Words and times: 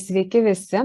sveiki 0.00 0.42
visi, 0.44 0.80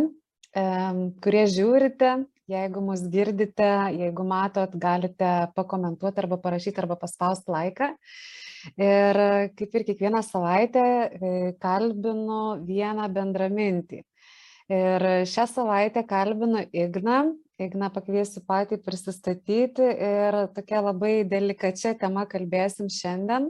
kurie 1.24 1.46
žiūrite, 1.48 2.12
jeigu 2.52 2.84
mus 2.84 3.04
girdite, 3.14 3.72
jeigu 3.96 4.26
matot, 4.28 4.74
galite 4.76 5.32
pakomentuoti 5.56 6.24
arba 6.24 6.38
parašyti 6.42 6.82
arba 6.84 6.98
paspausti 7.00 7.54
laiką. 7.54 7.92
Ir 8.78 9.18
kaip 9.58 9.76
ir 9.76 9.86
kiekvieną 9.88 10.22
savaitę 10.22 10.82
e, 10.86 11.30
kalbinu 11.64 12.60
vieną 12.68 13.08
bendramintį. 13.10 14.04
Ir 14.72 15.06
šią 15.28 15.48
savaitę 15.50 16.04
kalbinu 16.08 16.62
Igną. 16.70 17.34
Igną 17.62 17.90
pakviesiu 17.94 18.42
patį 18.46 18.78
prisistatyti 18.82 19.86
ir 19.86 20.38
tokia 20.56 20.80
labai 20.82 21.22
delikačia 21.30 21.96
tema 21.98 22.28
kalbėsim 22.30 22.90
šiandien. 22.90 23.50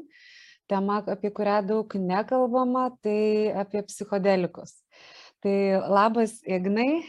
Tema, 0.72 1.02
apie 1.14 1.32
kurią 1.36 1.60
daug 1.68 1.94
nekalbama, 2.00 2.90
tai 3.04 3.52
apie 3.64 3.84
psichodelikus. 3.88 4.78
Tai 5.42 5.60
labas 5.90 6.40
Ignai. 6.46 7.02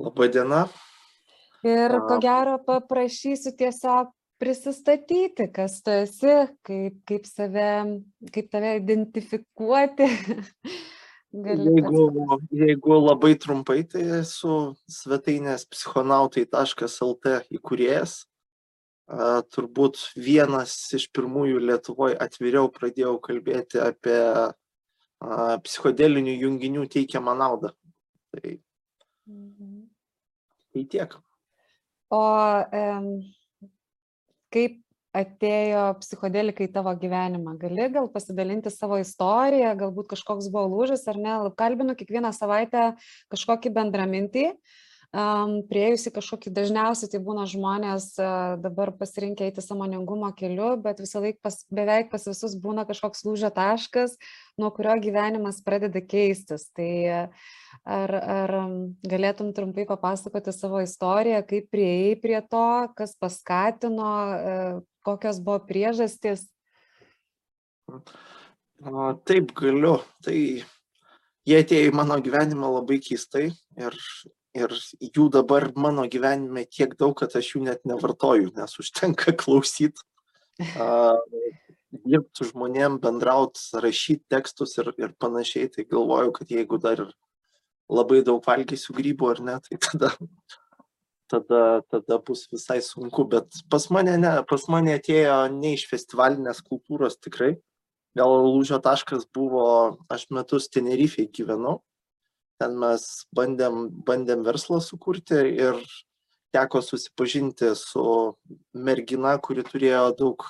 Labadiena. 0.00 0.64
Ir 1.62 1.92
ko 2.08 2.16
gero 2.22 2.56
paprašysiu 2.66 3.52
tiesiog 3.58 4.08
prisistatyti, 4.40 5.50
kas 5.52 5.82
tu 5.84 5.92
esi, 5.92 6.32
kaip, 6.66 6.96
kaip, 7.06 7.28
save, 7.28 7.66
kaip 8.32 8.48
tave 8.50 8.72
identifikuoti. 8.80 10.08
jeigu, 11.50 12.06
jeigu 12.62 12.98
labai 12.98 13.34
trumpai, 13.38 13.82
tai 13.92 14.06
esu 14.22 14.56
svetainės 14.90 15.68
psichonautai.lt 15.70 17.36
įkūrėjas. 17.60 18.16
Turbūt 19.50 20.00
vienas 20.14 20.72
iš 20.94 21.08
pirmųjų 21.14 21.60
Lietuvoje 21.66 22.18
atviriau 22.22 22.70
pradėjau 22.72 23.16
kalbėti 23.22 23.82
apie 23.82 24.18
psichodelinių 25.20 26.36
junginių 26.40 26.86
teikiamą 26.92 27.34
naudą. 27.36 27.72
Tai, 28.30 28.52
mhm. 29.28 29.82
tai 30.72 30.84
tiek. 30.92 31.16
O 32.10 32.20
um, 32.20 33.08
kaip 34.54 34.78
atėjo 35.14 35.84
psichodelikai 36.00 36.68
į 36.68 36.74
tavo 36.74 36.92
gyvenimą? 36.98 37.56
Gali 37.58 37.88
gal 37.94 38.06
pasidalinti 38.10 38.70
savo 38.70 38.98
istoriją, 39.02 39.74
galbūt 39.78 40.12
kažkoks 40.14 40.50
buvo 40.50 40.68
lūžis 40.70 41.02
ar 41.10 41.18
ne? 41.18 41.34
Kalbinu 41.58 41.96
kiekvieną 41.98 42.30
savaitę 42.34 42.92
kažkokį 43.34 43.74
bendramintį. 43.74 44.46
Uh, 44.54 44.89
priejusi 45.10 46.12
kažkokį 46.14 46.52
dažniausiai 46.54 47.10
tai 47.10 47.18
būna 47.24 47.42
žmonės 47.50 48.14
dabar 48.62 48.92
pasirinkę 48.94 49.48
eiti 49.48 49.62
samoningumo 49.64 50.30
keliu, 50.38 50.76
bet 50.78 51.02
visą 51.02 51.22
laiką 51.24 51.40
pas, 51.42 51.56
beveik 51.66 52.12
pas 52.12 52.26
visus 52.30 52.54
būna 52.54 52.86
kažkoks 52.86 53.24
lūžio 53.26 53.50
taškas, 53.50 54.14
nuo 54.54 54.70
kurio 54.70 54.94
gyvenimas 55.02 55.58
pradeda 55.66 55.98
keistis. 55.98 56.68
Tai 56.70 56.92
ar, 57.82 58.14
ar 58.14 58.54
galėtum 59.02 59.50
trumpai 59.56 59.88
papasakoti 59.90 60.54
savo 60.54 60.84
istoriją, 60.84 61.42
kaip 61.42 61.66
prieėjai 61.74 62.16
prie 62.22 62.38
to, 62.46 62.66
kas 62.94 63.18
paskatino, 63.18 64.14
kokios 65.02 65.42
buvo 65.42 65.58
priežastys? 65.66 66.46
Taip, 69.26 69.50
galiu. 69.58 69.98
Tai 70.22 70.36
jie 70.38 71.64
atėjo 71.64 71.90
į 71.90 71.96
mano 71.98 72.22
gyvenimą 72.22 72.76
labai 72.78 73.02
keistai 73.02 73.48
ir 73.50 74.04
ir 74.56 74.74
jų 75.00 75.28
dabar 75.32 75.68
mano 75.78 76.06
gyvenime 76.10 76.64
tiek 76.66 76.94
daug, 76.98 77.14
kad 77.18 77.34
aš 77.38 77.54
jų 77.54 77.64
net 77.68 77.84
nevartoju, 77.88 78.52
nes 78.56 78.78
užtenka 78.82 79.34
klausyti, 79.40 80.02
dirbti 81.90 82.38
su 82.38 82.50
žmonėm, 82.50 83.00
bendrauti, 83.02 83.62
rašyti 83.82 84.26
tekstus 84.30 84.76
ir, 84.78 84.92
ir 84.98 85.14
panašiai, 85.22 85.70
tai 85.72 85.86
galvoju, 85.88 86.34
kad 86.36 86.50
jeigu 86.52 86.78
dar 86.82 87.06
labai 87.90 88.22
daug 88.26 88.42
valgysiu 88.46 88.94
grybų 88.94 89.30
ar 89.32 89.40
ne, 89.46 89.56
tai 89.66 89.78
tada, 89.82 90.12
tada, 91.30 91.62
tada 91.90 92.20
bus 92.22 92.44
visai 92.52 92.78
sunku, 92.84 93.26
bet 93.30 93.62
pas 93.70 93.88
mane, 93.90 94.14
ne, 94.20 94.36
pas 94.50 94.68
mane 94.70 94.94
atėjo 94.98 95.42
ne 95.56 95.74
iš 95.78 95.88
festivalinės 95.90 96.62
kultūros 96.66 97.18
tikrai, 97.18 97.56
gal 98.18 98.36
lūžio 98.46 98.78
taškas 98.82 99.26
buvo, 99.34 99.64
aš 100.10 100.28
metus 100.34 100.70
Tenerifei 100.70 101.26
gyvenau 101.30 101.80
ten 102.60 102.76
mes 102.76 103.06
bandėm, 103.36 103.88
bandėm 104.04 104.44
verslą 104.44 104.80
sukurti 104.84 105.38
ir 105.56 105.80
teko 106.54 106.82
susipažinti 106.84 107.72
su 107.78 108.04
mergina, 108.74 109.36
kuri 109.40 109.64
turėjo 109.64 110.10
daug, 110.18 110.46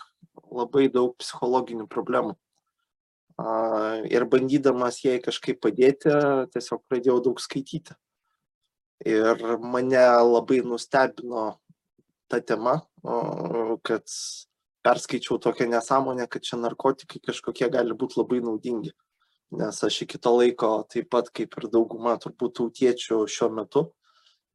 labai 0.51 0.89
daug 0.93 1.15
psichologinių 1.21 1.87
problemų. 1.93 2.35
Ir 4.13 4.27
bandydamas 4.29 5.01
jai 5.05 5.17
kažkaip 5.23 5.61
padėti, 5.65 6.13
tiesiog 6.53 6.83
pradėjau 6.91 7.21
daug 7.31 7.41
skaityti. 7.41 7.97
Ir 9.09 9.41
mane 9.63 10.03
labai 10.27 10.61
nustebino 10.67 11.55
ta 12.29 12.41
tema, 12.45 12.81
kad 13.87 14.05
perskaičiau 14.85 15.39
tokią 15.41 15.71
nesąmonę, 15.71 16.27
kad 16.29 16.45
čia 16.45 16.59
narkotikai 16.61 17.23
kažkokie 17.31 17.71
gali 17.73 17.97
būti 17.97 18.21
labai 18.21 18.43
naudingi 18.45 18.93
nes 19.51 19.85
aš 19.85 20.03
iki 20.07 20.19
to 20.19 20.35
laiko 20.37 20.73
taip 20.91 21.11
pat 21.11 21.31
kaip 21.35 21.57
ir 21.59 21.71
dauguma 21.73 22.17
turbūt 22.23 22.59
tautiečių 22.61 23.25
šiuo 23.27 23.51
metu 23.55 23.89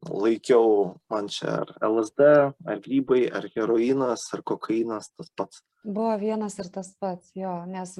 laikiau 0.09 0.95
man 1.09 1.29
čia 1.31 1.61
ar 1.63 1.71
LSD, 1.81 2.27
ar 2.67 2.81
grybai, 2.83 3.25
ar 3.31 3.47
heroinas, 3.55 4.27
ar 4.33 4.43
kokainas 4.45 5.09
tas 5.15 5.31
pats. 5.35 5.63
Buvo 5.85 6.15
vienas 6.17 6.57
ir 6.59 6.69
tas 6.73 6.93
pats, 6.99 7.31
jo, 7.37 7.53
nes 7.69 7.93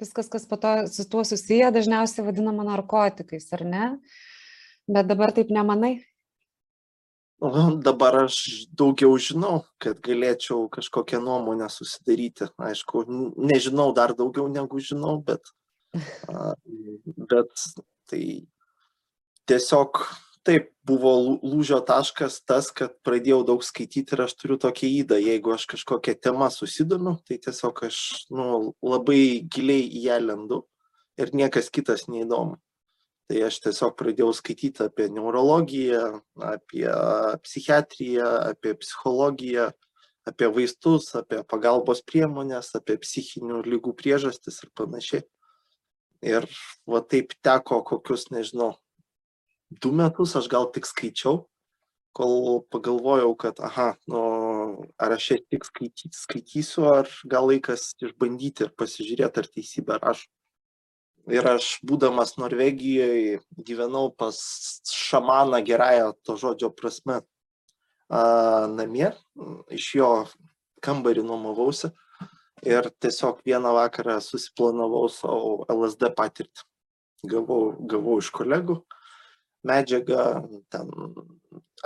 viskas, 0.00 0.28
kas 0.30 0.46
po 0.50 0.58
to 0.58 0.86
su 0.90 1.06
tuo 1.08 1.24
susiję, 1.24 1.70
dažniausiai 1.74 2.26
vadinama 2.26 2.66
narkotikais, 2.66 3.46
ar 3.54 3.64
ne? 3.66 3.84
Bet 4.90 5.06
dabar 5.06 5.32
taip 5.34 5.52
nemanai? 5.54 6.00
Dabar 7.82 8.24
aš 8.24 8.68
daugiau 8.78 9.16
žinau, 9.18 9.64
kad 9.82 9.98
galėčiau 10.02 10.68
kažkokią 10.70 11.18
nuomonę 11.22 11.66
susidaryti. 11.70 12.46
Aišku, 12.58 13.02
nežinau 13.34 13.88
dar 13.94 14.14
daugiau 14.14 14.46
negu 14.50 14.78
žinau, 14.78 15.16
bet 15.26 15.50
Bet 15.92 17.64
tai 18.08 18.24
tiesiog 19.48 20.00
taip 20.46 20.70
buvo 20.86 21.12
lūžio 21.44 21.78
taškas 21.86 22.40
tas, 22.48 22.70
kad 22.74 22.96
pradėjau 23.06 23.42
daug 23.46 23.62
skaityti 23.62 24.16
ir 24.16 24.24
aš 24.24 24.34
turiu 24.40 24.58
tokią 24.62 24.88
įdą, 25.02 25.18
jeigu 25.22 25.54
aš 25.54 25.68
kažkokią 25.70 26.16
temą 26.18 26.48
susidomiu, 26.50 27.14
tai 27.28 27.38
tiesiog 27.42 27.84
aš 27.86 27.98
nu, 28.34 28.74
labai 28.82 29.44
giliai 29.46 29.86
į 29.86 30.04
ją 30.08 30.18
lendu 30.24 30.62
ir 31.20 31.30
niekas 31.36 31.70
kitas 31.70 32.08
neįdomu. 32.10 32.58
Tai 33.30 33.44
aš 33.46 33.60
tiesiog 33.64 33.94
pradėjau 33.96 34.32
skaityti 34.34 34.82
apie 34.84 35.06
neurologiją, 35.14 36.08
apie 36.42 36.88
psichiatriją, 37.46 38.26
apie 38.50 38.74
psichologiją, 38.80 39.70
apie 40.28 40.48
vaistus, 40.56 41.12
apie 41.18 41.40
pagalbos 41.48 42.02
priemonės, 42.06 42.74
apie 42.78 42.98
psichinių 43.00 43.62
lygų 43.66 43.94
priežastis 43.98 44.58
ir 44.66 44.72
panašiai. 44.78 45.22
Ir 46.22 46.46
va 46.86 47.00
taip 47.02 47.34
teko 47.42 47.80
kokius, 47.82 48.28
nežinau, 48.30 48.76
du 49.82 49.90
metus 49.90 50.36
aš 50.38 50.46
gal 50.50 50.68
tik 50.70 50.86
skaičiau, 50.86 51.40
kol 52.14 52.60
pagalvojau, 52.70 53.32
kad, 53.40 53.58
aha, 53.64 53.94
nu, 54.06 54.20
ar 55.00 55.16
aš 55.16 55.26
čia 55.30 55.38
tik 55.50 55.66
skaityti, 55.66 56.12
skaitysiu, 56.14 56.84
ar 56.92 57.10
gal 57.26 57.48
laikas 57.48 57.90
išbandyti 58.04 58.66
ir 58.66 58.74
pasižiūrėti, 58.78 59.42
ar 59.42 59.50
teisybė 59.56 59.98
rašo. 60.02 60.28
Ir 61.30 61.46
aš, 61.46 61.76
būdamas 61.86 62.34
Norvegijoje, 62.42 63.40
gyvenau 63.54 64.10
pas 64.18 64.36
šamaną 64.90 65.60
gerąją 65.62 66.08
to 66.26 66.34
žodžio 66.38 66.72
prasme 66.74 67.20
a, 68.10 68.22
namie, 68.70 69.12
iš 69.70 69.86
jo 70.00 70.10
kambarį 70.82 71.22
nuomavausi 71.26 71.92
ir 72.66 72.88
tiesiog 73.02 73.42
vieną 73.46 73.74
vakarą 73.76 74.18
susiplanavau 74.22 75.08
savo 75.10 75.64
LSD 75.72 76.12
patirtį. 76.16 76.66
Gavau, 77.30 77.72
gavau 77.86 78.18
iš 78.18 78.32
kolegų 78.34 78.80
medžiagą, 79.66 80.42
ten, 80.72 80.90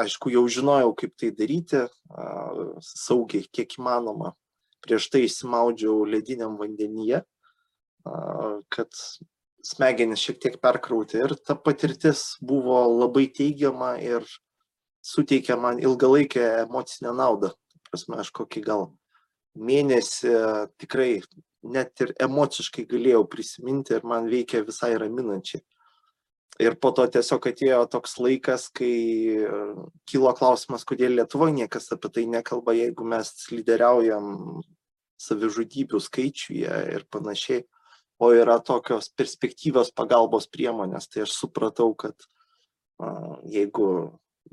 aišku, 0.01 0.33
jau 0.33 0.45
žinojau, 0.49 0.95
kaip 0.97 1.15
tai 1.21 1.31
daryti, 1.37 1.85
saugiai, 2.81 3.47
kiek 3.53 3.79
įmanoma. 3.79 4.33
Prieš 4.85 5.11
tai 5.13 5.25
įsimaudžiau 5.27 6.05
lediniam 6.09 6.57
vandenyje, 6.61 7.23
kad 8.73 9.01
smegenis 9.67 10.23
šiek 10.23 10.41
tiek 10.43 10.59
perkrauti 10.63 11.19
ir 11.25 11.35
ta 11.43 11.57
patirtis 11.59 12.37
buvo 12.41 12.79
labai 12.93 13.27
teigiama 13.35 13.97
ir 13.99 14.27
suteikė 15.07 15.57
man 15.59 15.81
ilgalaikę 15.83 16.45
emocinę 16.63 17.15
naudą. 17.17 17.51
Prasme, 17.91 18.21
aš 18.23 18.31
kokį 18.35 18.63
gal 18.67 18.87
mėnesį 19.57 20.33
tikrai 20.81 21.21
net 21.67 22.03
ir 22.05 22.13
emociškai 22.23 22.87
galėjau 22.89 23.25
prisiminti 23.31 23.97
ir 23.97 24.07
man 24.07 24.29
veikia 24.31 24.65
visai 24.67 24.95
raminančiai. 25.01 25.63
Ir 26.63 26.79
po 26.81 26.89
to 26.97 27.05
tiesiog 27.13 27.51
atėjo 27.51 27.83
toks 27.93 28.15
laikas, 28.17 28.71
kai 28.73 28.93
e, 29.45 29.57
kilo 30.09 30.31
klausimas, 30.39 30.87
kodėl 30.89 31.13
Lietuvoje 31.19 31.53
niekas 31.59 31.91
apie 31.93 32.09
tai 32.15 32.25
nekalba, 32.33 32.73
jeigu 32.73 33.05
mes 33.05 33.33
lyderiaujam 33.53 34.63
savižudybių 35.21 36.01
skaičiuje 36.01 36.79
ir 36.97 37.05
panašiai. 37.13 37.67
o 38.19 38.31
yra 38.33 38.57
tokios 38.65 39.11
perspektyvios 39.13 39.91
pagalbos 39.93 40.47
priemonės. 40.49 41.05
Tai 41.13 41.27
aš 41.27 41.35
supratau, 41.37 41.91
kad 41.93 42.17
jeigu 43.45 43.89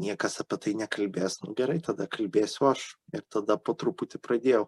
niekas 0.03 0.41
apie 0.43 0.57
tai 0.59 0.73
nekalbės, 0.75 1.39
nu 1.45 1.53
gerai, 1.55 1.79
tada 1.79 2.07
kalbėsiu 2.11 2.67
aš. 2.73 2.97
Ir 3.15 3.23
tada 3.31 3.55
po 3.55 3.71
truputį 3.71 4.19
pradėjau 4.19 4.65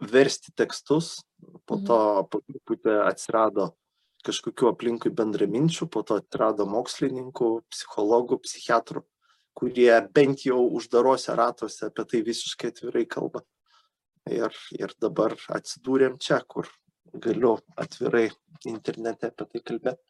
versti 0.00 0.52
tekstus, 0.56 1.20
po 1.66 1.76
Mhm. 1.76 1.86
to 1.86 2.28
po 2.30 2.40
truputį 2.40 2.96
atsirado 3.06 3.74
kažkokių 4.24 4.68
aplinkui 4.68 5.10
bendraminčių, 5.10 5.88
po 5.90 6.02
to 6.02 6.20
atsirado 6.20 6.66
mokslininkų, 6.66 7.62
psichologų, 7.72 8.40
psichiatrų, 8.44 9.02
kurie 9.56 10.08
bent 10.12 10.44
jau 10.44 10.60
uždarose 10.76 11.34
ratuose 11.36 11.86
apie 11.86 12.04
tai 12.04 12.22
visiškai 12.22 12.68
atvirai 12.72 13.06
kalba. 13.08 13.42
Ir, 14.28 14.52
ir 14.78 14.92
dabar 15.00 15.32
atsidūrėm 15.48 16.18
čia, 16.20 16.42
kur 16.46 16.68
galiu 17.14 17.58
atvirai 17.76 18.30
internete 18.66 19.32
apie 19.32 19.46
tai 19.46 19.60
kalbėti. 19.60 20.04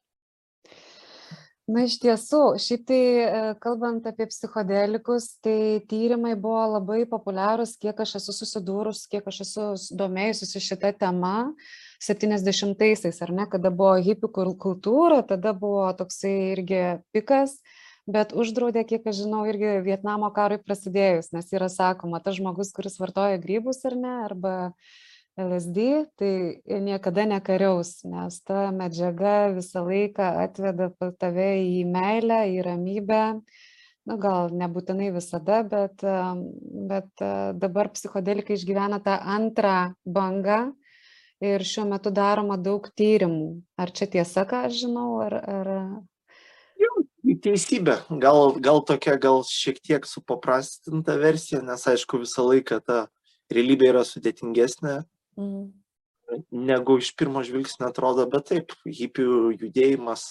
Na, 1.70 1.84
iš 1.87 1.99
tiesų, 2.02 2.40
šiaip 2.58 2.82
tai 2.88 3.00
e, 3.22 3.40
kalbant 3.62 4.06
apie 4.08 4.25
psichodelikus, 4.26 5.26
tai 5.44 5.82
tyrimai 5.90 6.32
buvo 6.34 6.62
labai 6.72 7.05
populiarūs, 7.06 7.76
kiek 7.78 8.00
aš 8.02 8.17
esu 8.19 8.34
susidūrus, 8.34 9.05
kiek 9.11 9.28
aš 9.31 9.43
esu 9.44 9.67
domėjusis 10.00 10.56
šitą 10.64 10.90
temą 10.99 11.52
70-aisiais, 12.02 13.20
ar 13.22 13.34
ne, 13.37 13.46
kada 13.52 13.70
buvo 13.70 13.93
hipių 14.02 14.32
kul- 14.34 14.56
kultūra, 14.64 15.20
tada 15.28 15.52
buvo 15.55 15.84
toksai 16.00 16.32
irgi 16.56 16.82
pikas, 17.14 17.61
bet 18.08 18.34
uždraudė, 18.34 18.82
kiek 18.88 19.06
aš 19.06 19.22
žinau, 19.22 19.44
irgi 19.46 19.76
Vietnamo 19.87 20.32
karui 20.34 20.58
prasidėjus, 20.64 21.31
nes 21.37 21.55
yra 21.55 21.70
sakoma, 21.70 22.19
tas 22.25 22.40
žmogus, 22.40 22.72
kuris 22.75 22.99
vartoja 22.99 23.38
grybus 23.43 23.84
ar 23.87 23.99
ne, 24.00 24.17
arba 24.25 24.56
LSD, 25.38 26.06
tai 26.19 26.61
niekada 26.82 27.25
nekariaus, 27.29 28.00
nes 28.05 28.41
ta 28.43 28.71
medžiaga 28.75 29.53
visą 29.55 29.85
laiką 29.87 30.27
atveda 30.44 30.91
tave 31.21 31.50
į 31.62 31.85
meilę, 31.88 32.43
į 32.56 32.65
ramybę. 32.67 33.23
Nu, 34.09 34.17
gal 34.19 34.50
nebūtinai 34.56 35.11
visada, 35.15 35.61
bet, 35.62 36.03
bet 36.91 37.23
e, 37.23 37.32
dabar 37.61 37.91
psichodelikai 37.93 38.56
išgyvena 38.56 38.99
tą 39.05 39.19
antrą 39.37 39.93
bangą 40.03 40.73
ir 41.44 41.62
šiuo 41.69 41.85
metu 41.93 42.11
daroma 42.11 42.56
daug 42.56 42.88
tyrimų. 42.97 43.61
Ar 43.79 43.93
čia 43.93 44.09
tiesa, 44.11 44.47
ką 44.49 44.65
aš 44.71 44.81
žinau, 44.87 45.21
ar... 45.29 45.37
ar... 45.37 45.71
Į 47.21 47.37
Teisybė, 47.44 47.99
gal, 48.25 48.56
gal 48.65 48.81
tokia, 48.88 49.15
gal 49.21 49.44
šiek 49.47 49.79
tiek 49.85 50.09
supaprastinta 50.09 51.19
versija, 51.21 51.61
nes 51.62 51.85
aišku 51.93 52.23
visą 52.25 52.49
laiką 52.49 52.81
ta 52.82 53.05
realybė 53.53 53.93
yra 53.93 54.03
sudėtingesnė 54.09 55.03
Mm. 55.40 55.70
negu 56.52 56.98
iš 57.00 57.14
pirmo 57.19 57.42
žvilgsnio 57.42 57.88
atrodo, 57.88 58.26
bet 58.31 58.50
taip, 58.52 58.75
hipių 58.87 59.54
judėjimas 59.56 60.26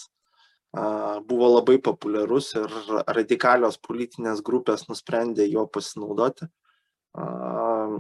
a, 0.72 1.18
buvo 1.26 1.50
labai 1.58 1.80
populiarus 1.84 2.54
ir 2.56 2.78
radikalios 3.08 3.80
politinės 3.84 4.44
grupės 4.46 4.86
nusprendė 4.88 5.50
jo 5.50 5.66
pasinaudoti. 5.68 6.48
A, 7.18 7.26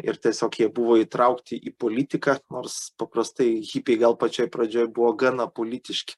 Ir 0.04 0.20
tiesiog 0.22 0.56
jie 0.60 0.70
buvo 0.72 0.98
įtraukti 1.02 1.58
į 1.58 1.74
politiką, 1.82 2.38
nors 2.54 2.92
paprastai 3.00 3.60
hipiai 3.66 4.00
gal 4.04 4.16
pačioj 4.20 4.50
pradžioj 4.54 4.90
buvo 4.94 5.14
gana 5.18 5.48
politiški. 5.50 6.16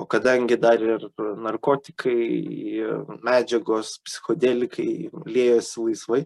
O 0.00 0.06
kadangi 0.08 0.56
dar 0.56 0.80
ir 0.80 1.02
narkotikai, 1.18 2.14
medžiagos, 3.26 3.98
psichodelikai 4.06 5.10
lėjosi 5.26 5.84
laisvai, 5.84 6.22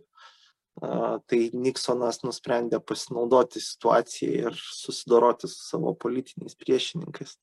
tai 0.80 1.50
Niksonas 1.56 2.20
nusprendė 2.24 2.80
pasinaudoti 2.84 3.62
situaciją 3.64 4.50
ir 4.50 4.58
susidoroti 4.60 5.48
su 5.48 5.62
savo 5.64 5.94
politiniais 5.94 6.56
priešininkais. 6.58 7.36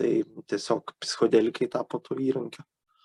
Tai 0.00 0.10
tiesiog 0.50 0.94
psichodelikai 0.98 1.68
tapo 1.70 2.00
to 2.02 2.16
įrankiu. 2.18 2.64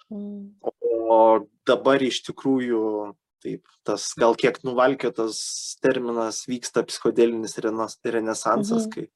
Mm. 0.10 0.56
O 0.64 1.46
dabar 1.68 2.02
iš 2.02 2.24
tikrųjų, 2.26 3.14
taip, 3.44 3.68
tas 3.86 4.10
gal 4.18 4.34
kiek 4.40 4.58
nuvalkiotas 4.66 5.78
terminas 5.84 6.46
vyksta 6.50 6.84
psichodelinis 6.88 7.60
renesansas, 7.60 8.88
Mhm. 8.88 8.92
kai 8.92 9.08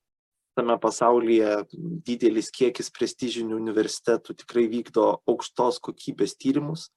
tame 0.56 0.78
pasaulyje 0.78 1.66
didelis 2.06 2.52
kiekis 2.52 2.92
prestižinių 2.92 3.56
universitetų 3.56 4.36
tikrai 4.36 4.68
vykdo 4.68 5.22
aukštos 5.26 5.80
kokybės 5.80 6.36
tyrimus. 6.38 6.90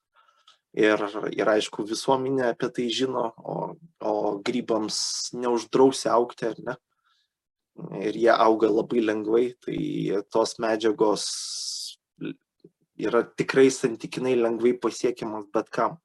Ir, 0.74 0.98
ir 1.30 1.50
aišku, 1.52 1.84
visuomenė 1.86 2.48
apie 2.48 2.68
tai 2.74 2.88
žino, 2.90 3.28
o, 3.38 3.58
o 4.02 4.14
grybams 4.42 4.96
neuždrausia 5.38 6.10
aukti, 6.16 6.48
ar 6.50 6.58
ne? 6.66 6.74
Ir 8.02 8.18
jie 8.18 8.32
auga 8.34 8.70
labai 8.70 9.02
lengvai, 9.02 9.44
tai 9.62 9.78
tos 10.34 10.56
medžiagos 10.62 11.28
yra 12.98 13.22
tikrai 13.22 13.70
santykinai 13.70 14.34
lengvai 14.38 14.74
pasiekiamas 14.78 15.46
bet 15.54 15.70
kam, 15.74 15.98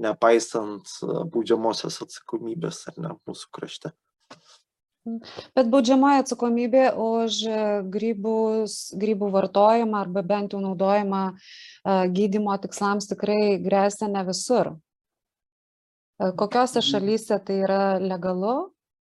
nepaisant 0.00 0.88
e, 1.04 1.08
baudžiamosios 1.30 2.00
atsakomybės 2.04 2.84
ar 2.90 3.00
ne 3.00 3.12
mūsų 3.28 3.50
krašte. 3.54 3.92
Bet 5.04 5.68
baudžiamoji 5.68 6.22
atsakomybė 6.22 6.84
už 6.96 7.38
e, 7.44 7.56
grybus, 7.92 8.76
grybų 8.96 9.28
vartojimą 9.34 9.98
arba 10.00 10.22
bent 10.24 10.54
jau 10.56 10.62
naudojimą 10.64 11.24
e, 11.28 11.34
gydymo 12.16 12.54
tikslams 12.62 13.10
tikrai 13.10 13.58
grėsia 13.60 14.08
ne 14.08 14.22
visur. 14.24 14.72
E, 16.16 16.30
Kokiose 16.40 16.80
šalyse 16.84 17.36
tai 17.44 17.58
yra 17.66 17.82
legalu? 18.00 18.54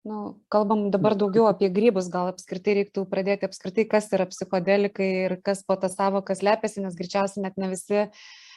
Nu, 0.08 0.22
kalbam 0.50 0.88
dabar 0.90 1.14
daugiau 1.14 1.44
apie 1.46 1.68
grybus, 1.70 2.08
gal 2.10 2.32
apskritai 2.32 2.78
reiktų 2.80 3.04
pradėti 3.12 3.46
apskritai, 3.46 3.84
kas 3.92 4.08
yra 4.16 4.24
psichodelikai 4.26 5.10
ir 5.26 5.36
kas 5.44 5.60
po 5.62 5.76
tą 5.78 5.92
savoką 5.92 6.34
slepiasi, 6.34 6.80
nes 6.82 6.96
greičiausiai 6.98 7.44
net 7.44 7.60
ne 7.60 7.68
visi 7.70 8.08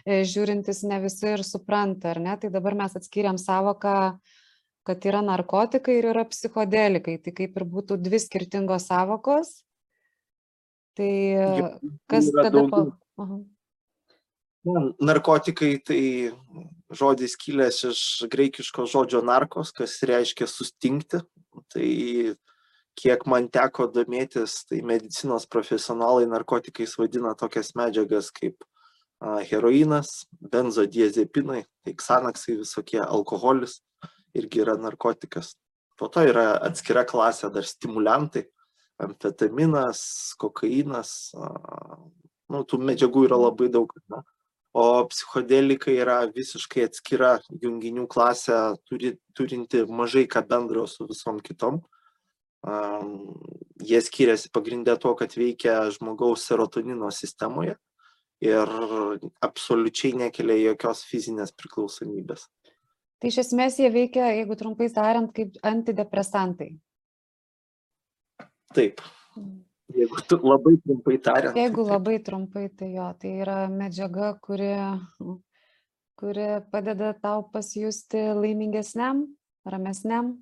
žiūrintis, 0.08 0.82
ne 0.90 1.04
visi 1.04 1.36
ir 1.36 1.44
supranta, 1.46 2.16
ar 2.16 2.24
ne? 2.24 2.34
Tai 2.42 2.50
dabar 2.56 2.80
mes 2.80 2.98
atskiriam 2.98 3.38
savoką 3.38 4.16
kad 4.86 5.06
yra 5.10 5.24
narkotikai 5.26 5.98
ir 6.00 6.10
yra 6.14 6.26
psichodelikai. 6.30 7.18
Tai 7.24 7.34
kaip 7.40 7.58
ir 7.58 7.66
būtų 7.76 7.98
dvi 8.02 8.22
skirtingos 8.22 8.88
savokos. 8.92 9.58
Tai 10.96 11.12
kas 12.12 12.32
tada 12.32 12.52
po... 12.54 12.68
daugiau. 12.70 12.96
Aha. 13.20 13.42
Na, 14.66 14.82
narkotikai 15.12 15.76
tai 15.86 16.02
žodis 16.90 17.36
kilęs 17.38 17.84
iš 17.92 18.02
graikiško 18.34 18.88
žodžio 18.90 19.22
narkos, 19.26 19.74
kas 19.76 20.00
reiškia 20.10 20.48
sustingti. 20.50 21.22
Tai 21.74 21.89
kiek 22.98 23.25
man 23.30 23.50
teko 23.54 23.86
domėtis, 23.92 24.63
tai 24.70 24.82
medicinos 24.86 25.46
profesionalai 25.51 26.25
narkotikais 26.32 26.96
vadina 26.98 27.36
tokias 27.38 27.75
medžiagas 27.77 28.32
kaip 28.34 28.65
heroinas, 29.50 30.25
benzodiazepinai, 30.39 31.63
tai 31.86 31.94
ksanaksai 31.98 32.60
visokie, 32.62 33.00
alkoholis 33.01 33.80
irgi 34.36 34.63
yra 34.65 34.75
narkotikas. 34.80 35.56
Po 36.00 36.10
to 36.12 36.25
yra 36.27 36.56
atskira 36.68 37.06
klasė 37.08 37.50
dar 37.56 37.68
stimulantai, 37.68 38.46
amfetaminas, 39.01 40.01
kokainas, 40.39 41.12
nu, 42.51 42.63
tų 42.68 42.80
medžiagų 42.84 43.25
yra 43.30 43.39
labai 43.39 43.70
daug. 43.72 43.92
Ne? 44.12 44.22
O 44.75 44.86
psichodelikai 45.08 45.96
yra 46.04 46.18
visiškai 46.36 46.84
atskira 46.89 47.38
junginių 47.63 48.10
klasė, 48.12 48.75
turi, 48.89 49.13
turinti 49.38 49.86
mažai 49.88 50.25
ką 50.27 50.44
bendro 50.50 50.84
su 50.92 51.08
visom 51.08 51.39
kitom. 51.39 51.80
Um, 52.65 53.38
jie 53.80 54.01
skiriasi 54.01 54.50
pagrindę 54.51 54.98
to, 55.00 55.13
kad 55.15 55.36
veikia 55.38 55.77
žmogaus 55.94 56.48
serotonino 56.50 57.12
sistemoje 57.13 57.75
ir 58.44 58.72
absoliučiai 59.46 60.15
nekelia 60.25 60.58
jokios 60.72 61.06
fizinės 61.08 61.54
priklausomybės. 61.56 62.50
Tai 63.25 63.32
iš 63.34 63.39
esmės 63.41 63.79
jie 63.82 63.88
veikia, 63.89 64.27
jeigu 64.38 64.53
trumpai 64.53 64.86
tariant, 64.94 65.32
kaip 65.34 65.55
antidepresantai. 65.65 66.67
Taip, 68.77 69.01
jeigu 69.89 70.22
tu 70.29 70.38
labai 70.46 70.75
trumpai 70.84 71.15
tariant. 71.25 71.58
Jeigu 71.58 71.88
labai 71.88 72.20
trumpai, 72.22 72.67
tai 72.70 72.91
jo, 72.94 73.08
tai 73.17 73.32
yra 73.41 73.55
medžiaga, 73.74 74.29
kuri, 74.46 74.70
kuri 76.22 76.46
padeda 76.70 77.15
tau 77.17 77.41
pasijusti 77.50 78.22
laimingesniam, 78.44 79.25
ramesniam. 79.65 80.36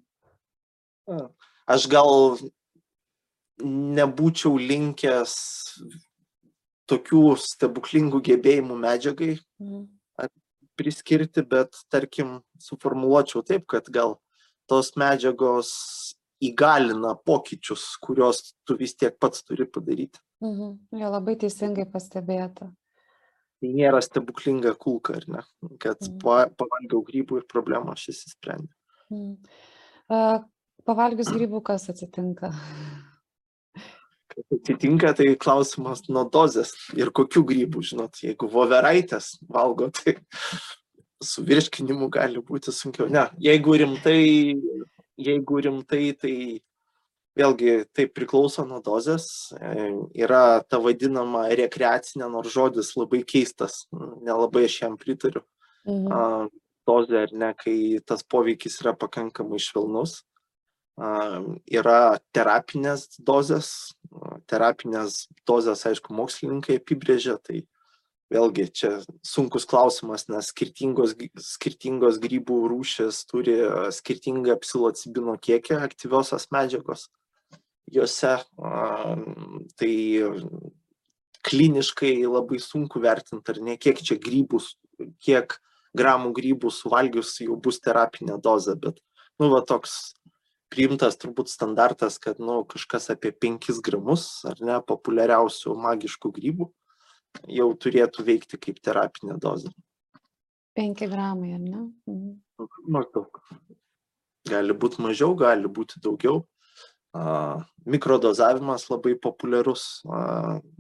Aš 1.64 1.88
gal 1.88 2.36
nebūčiau 3.64 4.60
linkęs 4.60 5.40
tokių 6.92 7.26
stebuklingų 7.48 8.26
gebėjimų 8.28 8.84
medžiagai 8.84 9.38
Mhm. 9.64 9.93
Priskirti, 10.76 11.44
bet 11.48 11.76
tarkim 11.90 12.42
suformuoluočiau 12.60 13.44
taip, 13.46 13.66
kad 13.68 13.88
gal 13.94 14.18
tos 14.68 14.94
medžiagos 15.00 15.70
įgalina 16.44 17.16
pokyčius, 17.26 17.98
kuriuos 18.04 18.54
tu 18.68 18.76
vis 18.80 18.96
tiek 18.96 19.16
pats 19.20 19.44
turi 19.44 19.66
padaryti. 19.66 20.20
Mhm. 20.44 21.00
Jo 21.00 21.10
labai 21.14 21.36
teisingai 21.40 21.86
pastebėta. 21.92 22.72
Tai 23.64 23.70
nėra 23.72 24.02
stebuklinga 24.04 24.74
kulka, 24.76 25.16
ar 25.16 25.24
ne? 25.28 25.44
Kad 25.80 26.02
Mhm. 26.02 26.18
pa- 26.20 26.50
pavalgiau 26.50 27.04
grybų 27.08 27.38
ir 27.38 27.46
problema 27.48 27.96
šis 27.96 28.26
įsprendė. 28.28 28.74
Mhm. 29.10 29.38
Pavalgius 30.86 31.30
grybų 31.32 31.64
kas 31.64 31.88
atsitinka? 31.90 32.52
Kas 34.34 34.58
atsitinka, 34.58 35.14
tai 35.18 35.34
klausimas 35.40 36.06
nuo 36.10 36.26
dozės 36.30 36.74
ir 36.98 37.14
kokių 37.16 37.46
grybų, 37.52 37.84
žinot, 37.94 38.20
jeigu 38.24 38.50
voveraitės 38.52 39.38
valgo, 39.48 39.90
tai 39.94 40.18
su 41.24 41.46
virškinimu 41.48 42.10
gali 42.14 42.44
būti 42.44 42.74
sunkiau. 42.76 43.08
Ne, 43.12 43.28
jeigu 43.42 43.78
rimtai, 43.80 44.20
jeigu 45.22 45.62
rimtai, 45.68 46.04
tai 46.20 46.36
vėlgi 47.38 47.78
tai 47.96 48.08
priklauso 48.12 48.66
nuo 48.68 48.80
dozės. 48.84 49.54
E, 49.58 49.88
yra 50.26 50.62
ta 50.68 50.80
vadinama 50.84 51.48
rekreacinė, 51.58 52.28
nors 52.30 52.54
žodis 52.54 52.94
labai 53.00 53.24
keistas, 53.28 53.86
nelabai 53.94 54.68
aš 54.68 54.82
jam 54.84 55.00
pritariu. 55.00 55.46
Mhm. 55.88 56.52
Dozė 56.84 57.22
ar 57.24 57.32
ne, 57.32 57.54
kai 57.56 57.78
tas 58.04 58.26
poveikis 58.28 58.82
yra 58.82 58.92
pakankamai 59.00 59.60
švelnus. 59.64 60.22
Yra 61.00 62.00
terapinės 62.36 63.08
dozės, 63.24 63.96
terapinės 64.50 65.28
dozės, 65.48 65.86
aišku, 65.90 66.14
mokslininkai 66.16 66.80
apibrėžia, 66.80 67.38
tai 67.42 67.64
vėlgi 68.34 68.68
čia 68.74 68.92
sunkus 69.26 69.66
klausimas, 69.70 70.28
nes 70.32 70.50
skirtingos, 70.54 71.16
skirtingos 71.38 72.20
grybų 72.24 72.64
rūšės 72.72 73.24
turi 73.30 73.58
skirtingą 73.94 74.58
psilocibino 74.64 75.36
kiekį 75.38 75.78
aktyviosios 75.82 76.50
medžiagos 76.54 77.10
juose. 77.94 78.38
Tai 79.78 79.94
kliniškai 81.44 82.16
labai 82.24 82.60
sunku 82.64 83.02
vertinti, 83.04 83.52
ar 83.52 83.60
ne, 83.62 83.76
kiek 83.78 84.00
čia 84.00 84.16
grybus, 84.22 84.74
kiek 85.24 85.58
gramų 85.98 86.32
grybų 86.38 86.72
suvalgius 86.72 87.36
jau 87.44 87.58
bus 87.60 87.82
terapinė 87.84 88.40
dozė, 88.42 88.78
bet, 88.80 89.02
nu, 89.42 89.52
va 89.52 89.60
toks 89.68 90.16
priimtas 90.74 91.20
turbūt 91.22 91.52
standartas, 91.52 92.18
kad, 92.22 92.42
nu, 92.42 92.64
kažkas 92.70 93.12
apie 93.14 93.32
5 93.46 93.82
gramus, 93.86 94.26
ar 94.50 94.62
ne, 94.66 94.80
populiariausių 94.90 95.76
magiškų 95.86 96.34
grybų 96.40 96.70
jau 97.50 97.68
turėtų 97.74 98.26
veikti 98.26 98.60
kaip 98.62 98.82
terapinė 98.84 99.38
dozė. 99.42 99.72
5 100.78 101.06
gramai, 101.10 101.54
ar 101.58 101.62
ne? 101.62 101.84
Mhm. 102.10 102.74
Maždaug. 102.90 103.40
Gali 104.50 104.76
būti 104.76 105.02
mažiau, 105.06 105.38
gali 105.40 105.70
būti 105.72 106.02
daugiau. 106.04 106.44
Mikrodozavimas 107.86 108.88
labai 108.90 109.14
populiarus, 109.22 110.02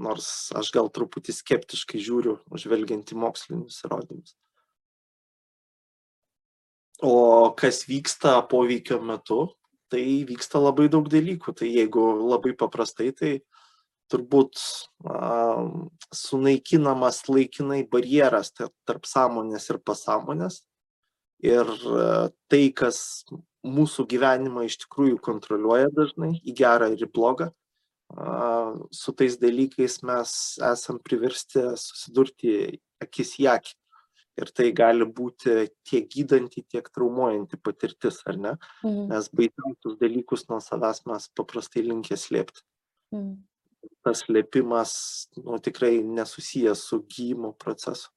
nors 0.02 0.50
aš 0.58 0.72
gal 0.74 0.90
truputį 0.90 1.36
skeptiškai 1.38 2.02
žiūriu, 2.02 2.40
žvelgiant 2.58 3.14
į 3.14 3.20
mokslinius 3.22 3.84
įrodymus. 3.86 4.34
O 7.04 7.52
kas 7.60 7.84
vyksta 7.86 8.40
poveikio 8.50 8.98
metu, 9.04 9.52
tai 9.94 10.24
vyksta 10.28 10.62
labai 10.62 10.90
daug 10.92 11.08
dalykų. 11.12 11.54
Tai 11.60 11.70
jeigu 11.70 12.04
labai 12.26 12.56
paprastai, 12.58 13.12
tai 13.14 13.34
turbūt 14.12 14.60
a, 15.06 15.64
sunaikinamas 16.14 17.24
laikinai 17.30 17.84
barjeras 17.90 18.54
tarp 18.58 19.10
sąmonės 19.10 19.70
ir 19.70 19.82
pasąmonės. 19.86 20.64
Ir 21.46 21.70
a, 21.70 22.30
tai, 22.50 22.66
kas 22.76 23.26
mūsų 23.64 24.08
gyvenimą 24.12 24.66
iš 24.68 24.82
tikrųjų 24.86 25.22
kontroliuoja 25.24 25.92
dažnai, 25.96 26.34
į 26.42 26.56
gerą 26.58 26.90
ir 26.96 27.06
į 27.06 27.12
blogą, 27.14 27.52
a, 28.18 28.74
su 28.92 29.14
tais 29.14 29.38
dalykais 29.42 30.02
mes 30.08 30.36
esam 30.74 31.00
priversti 31.06 31.70
susidurti 31.80 32.58
akis 33.04 33.38
į 33.40 33.50
akį 33.54 33.78
ir 34.40 34.50
tai 34.56 34.72
gali 34.76 35.06
būti 35.06 35.68
tiek 35.86 36.08
gydanti, 36.10 36.64
tiek 36.70 36.88
traumuojanti 36.94 37.60
patirtis, 37.62 38.22
ar 38.30 38.40
ne? 38.40 38.54
Mm. 38.86 39.08
Nes 39.12 39.30
baisiausius 39.36 40.00
dalykus 40.02 40.48
nuo 40.50 40.60
savęs 40.64 41.04
mes 41.10 41.30
paprastai 41.38 41.86
linkę 41.86 42.18
slėpti. 42.20 42.66
Mm. 43.14 43.38
Tas 44.04 44.24
slėpimas 44.24 44.94
nu, 45.44 45.60
tikrai 45.64 45.98
nesusijęs 46.08 46.86
su 46.90 47.02
gymo 47.10 47.54
procesu. 47.60 48.10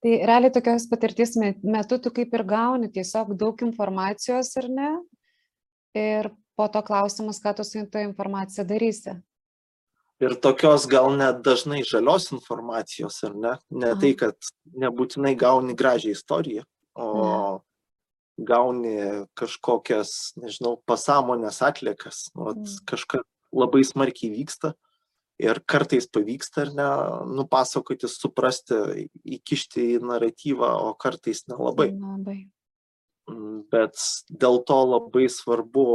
Tai 0.00 0.12
realiai 0.24 0.52
tokios 0.54 0.86
patirties 0.88 1.34
metu 1.60 1.98
tu 2.00 2.12
kaip 2.14 2.32
ir 2.32 2.44
gauni 2.48 2.88
tiesiog 2.88 3.34
daug 3.36 3.60
informacijos, 3.66 4.54
ar 4.56 4.68
ne? 4.72 4.92
Ir 5.98 6.30
po 6.56 6.70
to 6.72 6.80
klausimas, 6.86 7.42
ką 7.42 7.52
tu 7.58 7.66
su 7.66 7.82
to 7.90 8.00
informacija 8.00 8.64
darysi 8.64 9.18
ir 10.20 10.36
tokios 10.44 10.86
gal 10.90 11.10
net 11.16 11.40
dažnai 11.46 11.80
žalios 11.86 12.30
informacijos, 12.34 13.18
ar 13.26 13.34
ne? 13.34 13.56
Ne 13.70 13.94
tai, 14.00 14.12
kad 14.18 14.52
nebūtinai 14.76 15.34
gauni 15.38 15.76
gražią 15.78 16.14
istoriją, 16.14 16.66
o 16.94 17.62
gauni 18.40 19.26
kažkokias, 19.36 20.34
nežinau, 20.40 20.78
pasąmonės 20.88 21.60
atliekas, 21.66 22.28
nu, 22.36 22.52
mm. 22.54 22.78
kažkas 22.88 23.26
labai 23.52 23.82
smarkiai 23.84 24.30
vyksta 24.32 24.74
ir 25.40 25.60
kartais 25.68 26.06
pavyksta 26.12 26.64
ar 26.66 26.72
ne 26.76 26.88
nupasakoti, 27.38 28.08
suprasti, 28.10 29.06
įkišti 29.38 29.86
į 29.96 30.00
naratyvą, 30.04 30.72
o 30.88 30.94
kartais 31.00 31.46
nelabai. 31.50 31.90
Labai. 31.96 32.40
Bet 33.70 34.00
dėl 34.28 34.60
to 34.66 34.78
labai 34.88 35.28
svarbu 35.30 35.86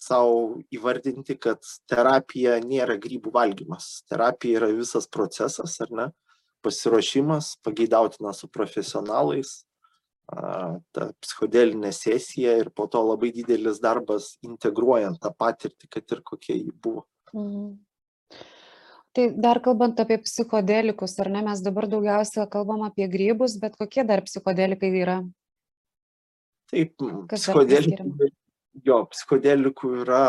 sau 0.00 0.60
įvardinti, 0.72 1.36
kad 1.36 1.60
terapija 1.90 2.56
nėra 2.64 2.96
grybų 3.00 3.32
valgymas. 3.34 4.00
Terapija 4.08 4.62
yra 4.62 4.70
visas 4.72 5.08
procesas, 5.12 5.76
ar 5.84 5.92
ne? 5.92 6.06
Pasiruošimas, 6.64 7.54
pageidautina 7.64 8.32
su 8.36 8.48
profesionalais, 8.52 9.62
ta 10.30 11.10
psichodelinė 11.20 11.90
sesija 11.96 12.56
ir 12.60 12.70
po 12.76 12.86
to 12.90 13.00
labai 13.02 13.32
didelis 13.34 13.80
darbas 13.82 14.34
integruojant 14.46 15.20
tą 15.22 15.32
patirtį, 15.36 15.88
kad 15.90 16.16
ir 16.16 16.24
kokia 16.24 16.56
ji 16.56 16.72
buvo. 16.72 17.06
Mhm. 17.34 17.78
Tai 19.10 19.24
dar 19.34 19.58
kalbant 19.58 19.98
apie 19.98 20.20
psichodelikus, 20.22 21.16
ar 21.18 21.32
ne, 21.34 21.40
mes 21.42 21.60
dabar 21.66 21.88
daugiausia 21.90 22.46
kalbam 22.46 22.84
apie 22.86 23.08
grybus, 23.10 23.56
bet 23.58 23.74
kokie 23.76 24.04
dar 24.06 24.22
psichodelikai 24.22 24.92
yra? 25.00 25.16
Taip, 26.70 26.94
psichodelikai 27.32 28.30
jo 28.86 29.00
psichodelikų 29.10 29.94
yra 30.04 30.24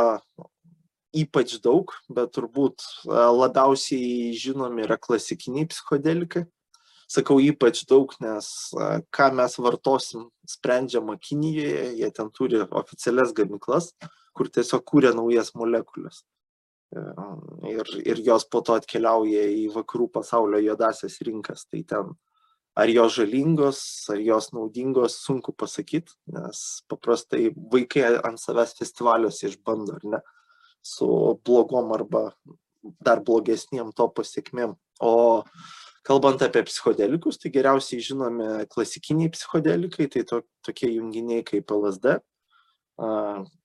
ypač 1.12 1.58
daug, 1.64 1.92
bet 2.10 2.32
turbūt 2.38 2.84
labiausiai 3.06 4.32
žinomi 4.38 4.86
yra 4.86 4.98
klasikiniai 5.00 5.68
psichodelikai. 5.72 6.46
Sakau 7.12 7.42
ypač 7.44 7.84
daug, 7.90 8.14
nes 8.24 8.48
ką 9.12 9.32
mes 9.36 9.58
vartosim 9.60 10.30
sprendžiama 10.48 11.18
Kinijoje, 11.20 11.90
jie 12.00 12.10
ten 12.16 12.30
turi 12.32 12.62
oficialias 12.64 13.34
gamyklas, 13.36 13.92
kur 14.32 14.48
tiesiog 14.48 14.86
kūrė 14.88 15.12
naujas 15.18 15.52
molekulės. 15.60 16.22
Ir, 17.68 17.92
ir 18.04 18.24
jos 18.24 18.48
po 18.52 18.62
to 18.64 18.78
atkeliauja 18.80 19.44
į 19.52 19.68
vakarų 19.76 20.08
pasaulio 20.16 20.60
juodasias 20.64 21.20
rinkas. 21.28 21.66
Tai 21.68 21.84
ten 21.88 22.16
ar 22.75 22.90
jos 22.90 23.16
žalingos, 23.20 23.82
ar 24.10 24.20
jos 24.24 24.51
naudingos, 24.56 25.20
sunku 25.25 25.54
pasakyti, 25.54 26.13
nes 26.32 26.82
paprastai 26.90 27.51
vaikai 27.74 28.18
ant 28.24 28.40
savęs 28.40 28.75
festivaliuose 28.80 29.50
išbando, 29.50 29.98
ar 30.00 30.08
ne, 30.16 30.22
su 30.82 31.08
blogom 31.46 31.92
arba 31.94 32.32
dar 33.04 33.22
blogesniem 33.22 33.92
to 33.94 34.08
pasiekmėm. 34.16 34.75
O 35.01 35.44
kalbant 36.08 36.42
apie 36.42 36.63
psichodelikus, 36.66 37.38
tai 37.42 37.51
geriausiai 37.54 38.01
žinomi 38.01 38.66
klasikiniai 38.72 39.32
psichodelikai, 39.36 40.08
tai 40.10 40.25
to, 40.28 40.42
tokie 40.66 40.94
junginiai 40.96 41.44
kaip 41.46 41.74
LSD, 41.75 42.18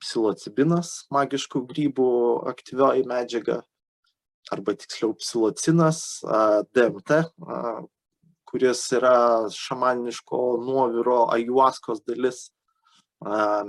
psilocibinas, 0.03 1.07
magiškų 1.13 1.63
grybų 1.71 2.11
aktyvioji 2.53 3.07
medžiaga, 3.09 3.61
arba 4.53 4.77
tiksliau 4.79 5.15
psilocinas, 5.19 6.23
DMT, 6.73 7.25
kuris 8.47 8.85
yra 8.97 9.17
šamaniško 9.53 10.43
nuoviro 10.63 11.25
ajuaskos 11.35 12.03
dalis, 12.07 12.47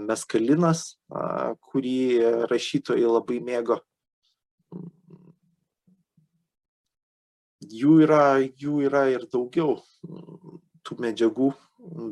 meskalinas, 0.07 0.97
kurį 1.69 1.99
rašytojai 2.51 3.07
labai 3.07 3.39
mėgo. 3.43 3.79
Jų 7.67 8.01
yra, 8.05 8.37
jų 8.39 8.81
yra 8.87 9.07
ir 9.11 9.25
daugiau 9.31 9.79
tų 10.87 10.97
medžiagų, 11.03 11.51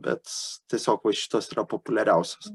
bet 0.03 0.25
tiesiog 0.71 1.03
va 1.05 1.13
šitos 1.15 1.51
yra 1.53 1.63
populiariausios. 1.69 2.49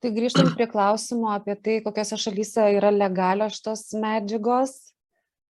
Tai 0.00 0.12
grįžtant 0.12 0.52
prie 0.54 0.68
klausimo 0.70 1.32
apie 1.32 1.56
tai, 1.56 1.78
kokiose 1.84 2.18
šalyse 2.20 2.68
yra 2.76 2.92
legalios 2.92 3.56
šitos 3.58 3.88
medžiagos, 3.98 4.74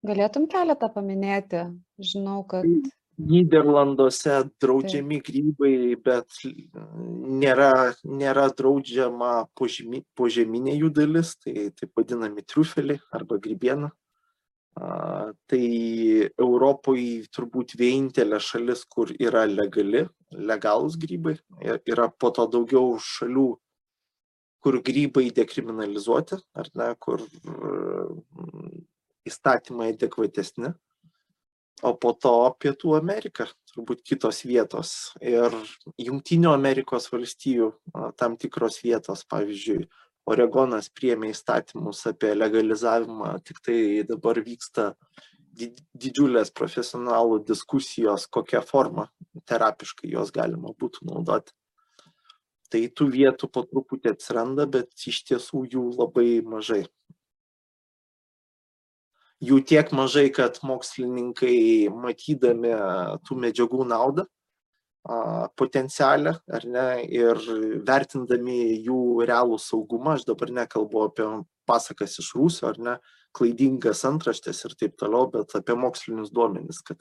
galėtum 0.06 0.48
keletą 0.50 0.90
paminėti? 0.92 1.64
Žinau, 2.02 2.42
kad 2.50 2.66
Nyderlanduose 3.22 4.36
draudžiami 4.60 5.18
grybai, 5.22 5.74
bet 6.04 6.42
nėra, 6.42 7.94
nėra 8.02 8.48
draudžiama 8.58 9.32
požemi, 9.58 10.02
požeminė 10.18 10.74
jų 10.78 10.90
dalis, 10.96 11.36
tai 11.38 11.68
taip 11.76 11.92
vadinami 11.98 12.42
triufeliai 12.42 13.00
arba 13.14 13.38
grybiena. 13.42 13.92
A, 14.74 15.32
tai 15.46 15.64
Europoje 16.40 17.26
turbūt 17.36 17.76
vienintelė 17.78 18.40
šalis, 18.40 18.86
kur 18.88 19.12
yra 19.20 19.44
legali, 19.46 20.06
legalūs 20.32 20.96
grybai. 21.00 21.36
Yra 21.84 22.08
po 22.10 22.32
to 22.34 22.46
daugiau 22.50 22.96
šalių, 22.96 23.48
kur 24.62 24.78
grybai 24.86 25.28
dekriminalizuoti, 25.34 26.38
ar 26.56 26.70
ne, 26.78 26.88
kur 27.02 27.20
mm, 27.20 28.80
įstatymai 29.28 29.92
adekvatesni, 29.92 30.72
o 31.82 31.94
po 31.96 32.12
to 32.12 32.34
Pietų 32.60 32.96
Amerika, 32.98 33.48
turbūt 33.72 34.04
kitos 34.06 34.42
vietos. 34.44 35.12
Ir 35.20 35.54
Junktinių 35.98 36.52
Amerikos 36.52 37.08
valstijų 37.12 37.72
tam 38.20 38.36
tikros 38.36 38.82
vietos, 38.84 39.24
pavyzdžiui, 39.28 39.88
Oregonas 40.30 40.86
priemė 40.94 41.32
įstatymus 41.32 42.04
apie 42.06 42.30
legalizavimą, 42.36 43.32
tik 43.42 43.58
tai 43.66 43.78
dabar 44.06 44.38
vyksta 44.38 44.92
di- 45.52 45.72
didžiulės 45.98 46.52
profesionalų 46.54 47.40
diskusijos, 47.48 48.28
kokią 48.30 48.62
formą 48.62 49.08
terapiškai 49.50 50.12
jos 50.12 50.30
galima 50.30 50.70
būtų 50.78 51.08
naudoti. 51.10 51.54
Tai 52.72 52.80
tų 52.88 53.08
vietų 53.12 53.50
po 53.52 53.66
truputį 53.68 54.14
atsiranda, 54.14 54.64
bet 54.64 54.94
iš 55.10 55.24
tiesų 55.28 55.66
jų 55.74 55.82
labai 55.98 56.40
mažai. 56.40 56.86
Jų 59.42 59.58
tiek 59.66 59.88
mažai, 59.90 60.28
kad 60.30 60.61
mokslininkai 60.62 61.90
matydami 61.90 62.76
tų 63.26 63.38
medžiagų 63.42 63.87
naudą, 63.90 64.28
potencialę, 65.58 66.37
ar 66.46 66.66
ne, 66.70 66.87
ir 67.11 67.38
vertindami 67.87 68.84
jų 68.87 69.26
realų 69.26 69.58
saugumą, 69.58 70.14
aš 70.14 70.28
dabar 70.28 70.52
nekalbu 70.62 71.06
apie 71.08 71.26
pasakas 71.66 72.20
iš 72.22 72.30
Rūsio, 72.38 72.68
ar 72.70 72.78
ne, 72.78 72.94
klaidingas 73.34 74.04
antraštės 74.06 74.62
ir 74.68 74.76
taip 74.78 74.94
toliau, 75.00 75.26
bet 75.32 75.56
apie 75.58 75.75
mokslinius 75.75 76.30
duomenis, 76.30 76.78
kad 76.87 77.00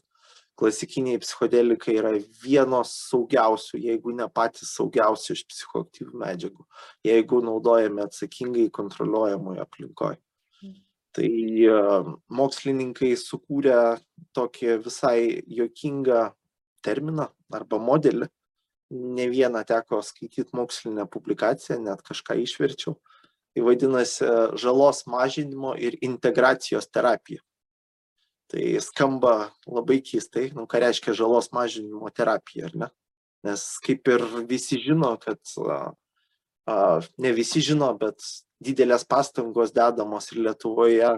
klasikiniai 0.57 1.21
psichodelikai 1.21 1.95
yra 2.00 2.15
vienos 2.41 2.95
saugiausių, 3.12 3.79
jeigu 3.86 4.15
ne 4.17 4.27
patys 4.33 4.74
saugiausi 4.77 5.36
iš 5.36 5.45
psichoaktyvių 5.50 6.25
medžiagų, 6.25 6.65
jeigu 7.05 7.41
naudojame 7.45 8.05
atsakingai 8.05 8.69
kontroliuojamoje 8.74 9.62
aplinkoje. 9.62 10.21
Tai 11.15 11.27
e, 11.27 11.80
mokslininkai 12.32 13.15
sukūrė 13.20 13.80
tokį 14.36 14.77
visai 14.86 15.41
jokingą 15.51 16.30
terminą 16.86 17.27
arba 17.51 17.80
modelį. 17.82 18.30
Ne 18.91 19.27
vieną 19.32 19.63
teko 19.68 20.01
skaityti 20.03 20.56
mokslinę 20.56 21.06
publikaciją, 21.12 21.80
net 21.84 22.01
kažką 22.03 22.36
išverčiau. 22.44 22.98
Tai 23.51 23.63
vadinasi 23.68 24.27
žalos 24.60 25.06
mažinimo 25.12 25.74
ir 25.80 25.98
integracijos 26.03 26.88
terapija. 26.91 27.44
Tai 28.51 28.63
skamba 28.84 29.34
labai 29.68 30.01
keistai, 30.03 30.50
nu 30.56 30.65
ką 30.68 30.82
reiškia 30.84 31.15
žalos 31.15 31.51
mažinimo 31.56 32.10
terapija, 32.12 32.68
ar 32.68 32.75
ne? 32.75 32.89
Nes 33.48 33.63
kaip 33.84 34.08
ir 34.12 34.24
visi 34.48 34.80
žino, 34.80 35.13
kad, 35.20 35.39
a, 35.63 35.77
a, 36.68 36.75
ne 37.18 37.32
visi 37.36 37.63
žino, 37.63 37.89
bet 38.00 38.20
didelės 38.62 39.06
pastangos 39.10 39.74
dedamos 39.75 40.30
ir 40.32 40.46
Lietuvoje 40.48 41.15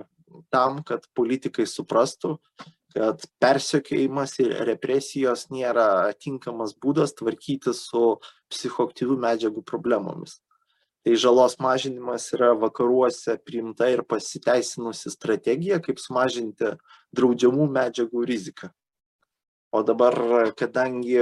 tam, 0.54 0.82
kad 0.88 1.06
politikai 1.18 1.66
suprastų, 1.70 2.38
kad 2.94 3.26
persekiojimas 3.42 4.38
ir 4.42 4.54
represijos 4.70 5.48
nėra 5.54 6.14
tinkamas 6.22 6.76
būdas 6.78 7.16
tvarkyti 7.18 7.74
su 7.78 8.18
psichoaktyvių 8.54 9.18
medžiagų 9.26 9.64
problemomis. 9.66 10.40
Tai 11.04 11.18
žalos 11.20 11.58
mažinimas 11.60 12.30
yra 12.32 12.54
vakaruose 12.56 13.36
priimta 13.44 13.90
ir 13.92 14.06
pasiteisinusi 14.08 15.12
strategija, 15.12 15.82
kaip 15.84 16.00
sumažinti 16.00 16.78
draudžiamų 17.12 17.68
medžiagų 17.76 18.24
riziką. 18.30 18.70
O 19.74 19.82
dabar, 19.84 20.16
kadangi 20.56 21.18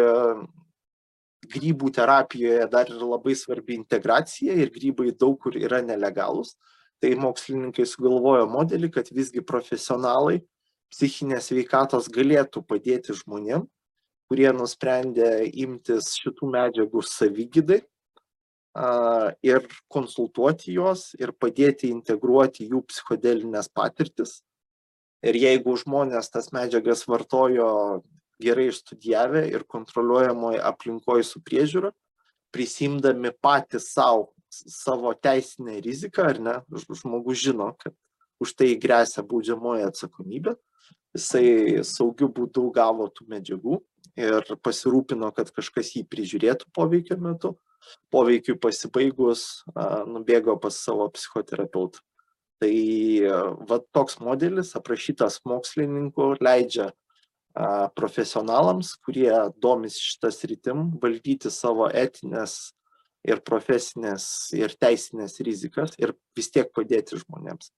grybų 1.52 1.92
terapijoje 1.96 2.68
dar 2.72 2.90
yra 2.90 3.08
labai 3.16 3.36
svarbi 3.38 3.76
integracija 3.78 4.56
ir 4.58 4.72
grybai 4.74 5.12
daug 5.12 5.38
kur 5.42 5.58
yra 5.58 5.82
nelegalūs, 5.86 6.56
tai 7.02 7.14
mokslininkai 7.18 7.86
sugalvojo 7.90 8.48
modelį, 8.50 8.92
kad 8.94 9.10
visgi 9.14 9.44
profesionalai 9.44 10.42
psichinės 10.92 11.50
veikatos 11.54 12.10
galėtų 12.12 12.64
padėti 12.68 13.16
žmonėm, 13.18 13.66
kurie 14.32 14.52
nusprendė 14.56 15.48
imtis 15.64 16.14
šitų 16.20 16.52
medžiagų 16.52 17.04
savigydai 17.08 17.82
ir 19.44 19.66
konsultuoti 19.92 20.78
juos 20.78 21.12
ir 21.20 21.34
padėti 21.36 21.90
integruoti 21.92 22.70
jų 22.72 22.86
psichodelinės 22.88 23.68
patirtis. 23.68 24.40
Ir 25.22 25.36
jeigu 25.36 25.76
žmonės 25.78 26.32
tas 26.34 26.50
medžiagas 26.56 27.04
vartojo 27.08 28.02
gerai 28.42 28.70
išstudijavę 28.72 29.46
ir 29.52 29.66
kontroliuojamoje 29.70 30.62
aplinkoje 30.72 31.26
su 31.28 31.42
priežiūra, 31.46 31.92
prisimdami 32.52 33.32
patys 33.42 33.94
savo 33.94 34.32
savo 34.52 35.14
teisinę 35.14 35.80
riziką, 35.82 36.24
ar 36.24 36.40
ne, 36.40 36.56
žmogus 36.72 37.40
žino, 37.40 37.72
kad 37.80 37.96
už 38.42 38.54
tai 38.58 38.74
grėsia 38.80 39.24
baudžiamoji 39.24 39.88
atsakomybė, 39.88 40.56
jisai 41.16 41.84
saugiu 41.88 42.30
būdu 42.32 42.68
gavo 42.76 43.08
tų 43.08 43.28
medžiagų 43.32 43.80
ir 44.20 44.56
pasirūpino, 44.64 45.32
kad 45.36 45.52
kažkas 45.56 45.94
jį 45.96 46.06
prižiūrėtų 46.12 46.72
poveikio 46.76 47.18
metu, 47.22 47.56
poveikiui 48.14 48.60
pasibaigus 48.62 49.64
nubėgo 50.10 50.58
pas 50.62 50.78
savo 50.78 51.08
psichoterapeutą. 51.14 52.04
Tai 52.62 52.74
va 53.70 53.80
toks 53.96 54.20
modelis 54.22 54.76
aprašytas 54.78 55.40
mokslininkų 55.50 56.36
leidžia 56.46 56.92
profesionalams, 57.98 58.96
kurie 59.06 59.32
domis 59.62 59.98
šitas 60.00 60.42
rytim, 60.48 60.90
valdyti 61.02 61.52
savo 61.52 61.90
etinės 61.90 62.74
ir 63.28 63.42
profesinės 63.46 64.26
ir 64.58 64.74
teisinės 64.82 65.40
rizikas 65.46 65.94
ir 66.02 66.16
vis 66.38 66.50
tiek 66.54 66.72
padėti 66.74 67.20
žmonėms. 67.22 67.72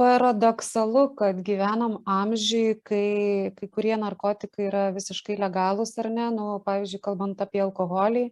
Paradoksalu, 0.00 1.02
kad 1.18 1.42
gyvenam 1.44 1.98
amžiui, 2.08 2.78
kai 2.80 3.52
kai 3.58 3.68
kurie 3.68 3.92
narkotikai 4.00 4.70
yra 4.70 4.84
visiškai 4.94 5.36
legalūs 5.38 5.92
ar 6.00 6.08
ne, 6.10 6.30
nu, 6.32 6.46
pavyzdžiui, 6.64 7.02
kalbant 7.04 7.44
apie 7.44 7.60
alkoholį, 7.62 8.24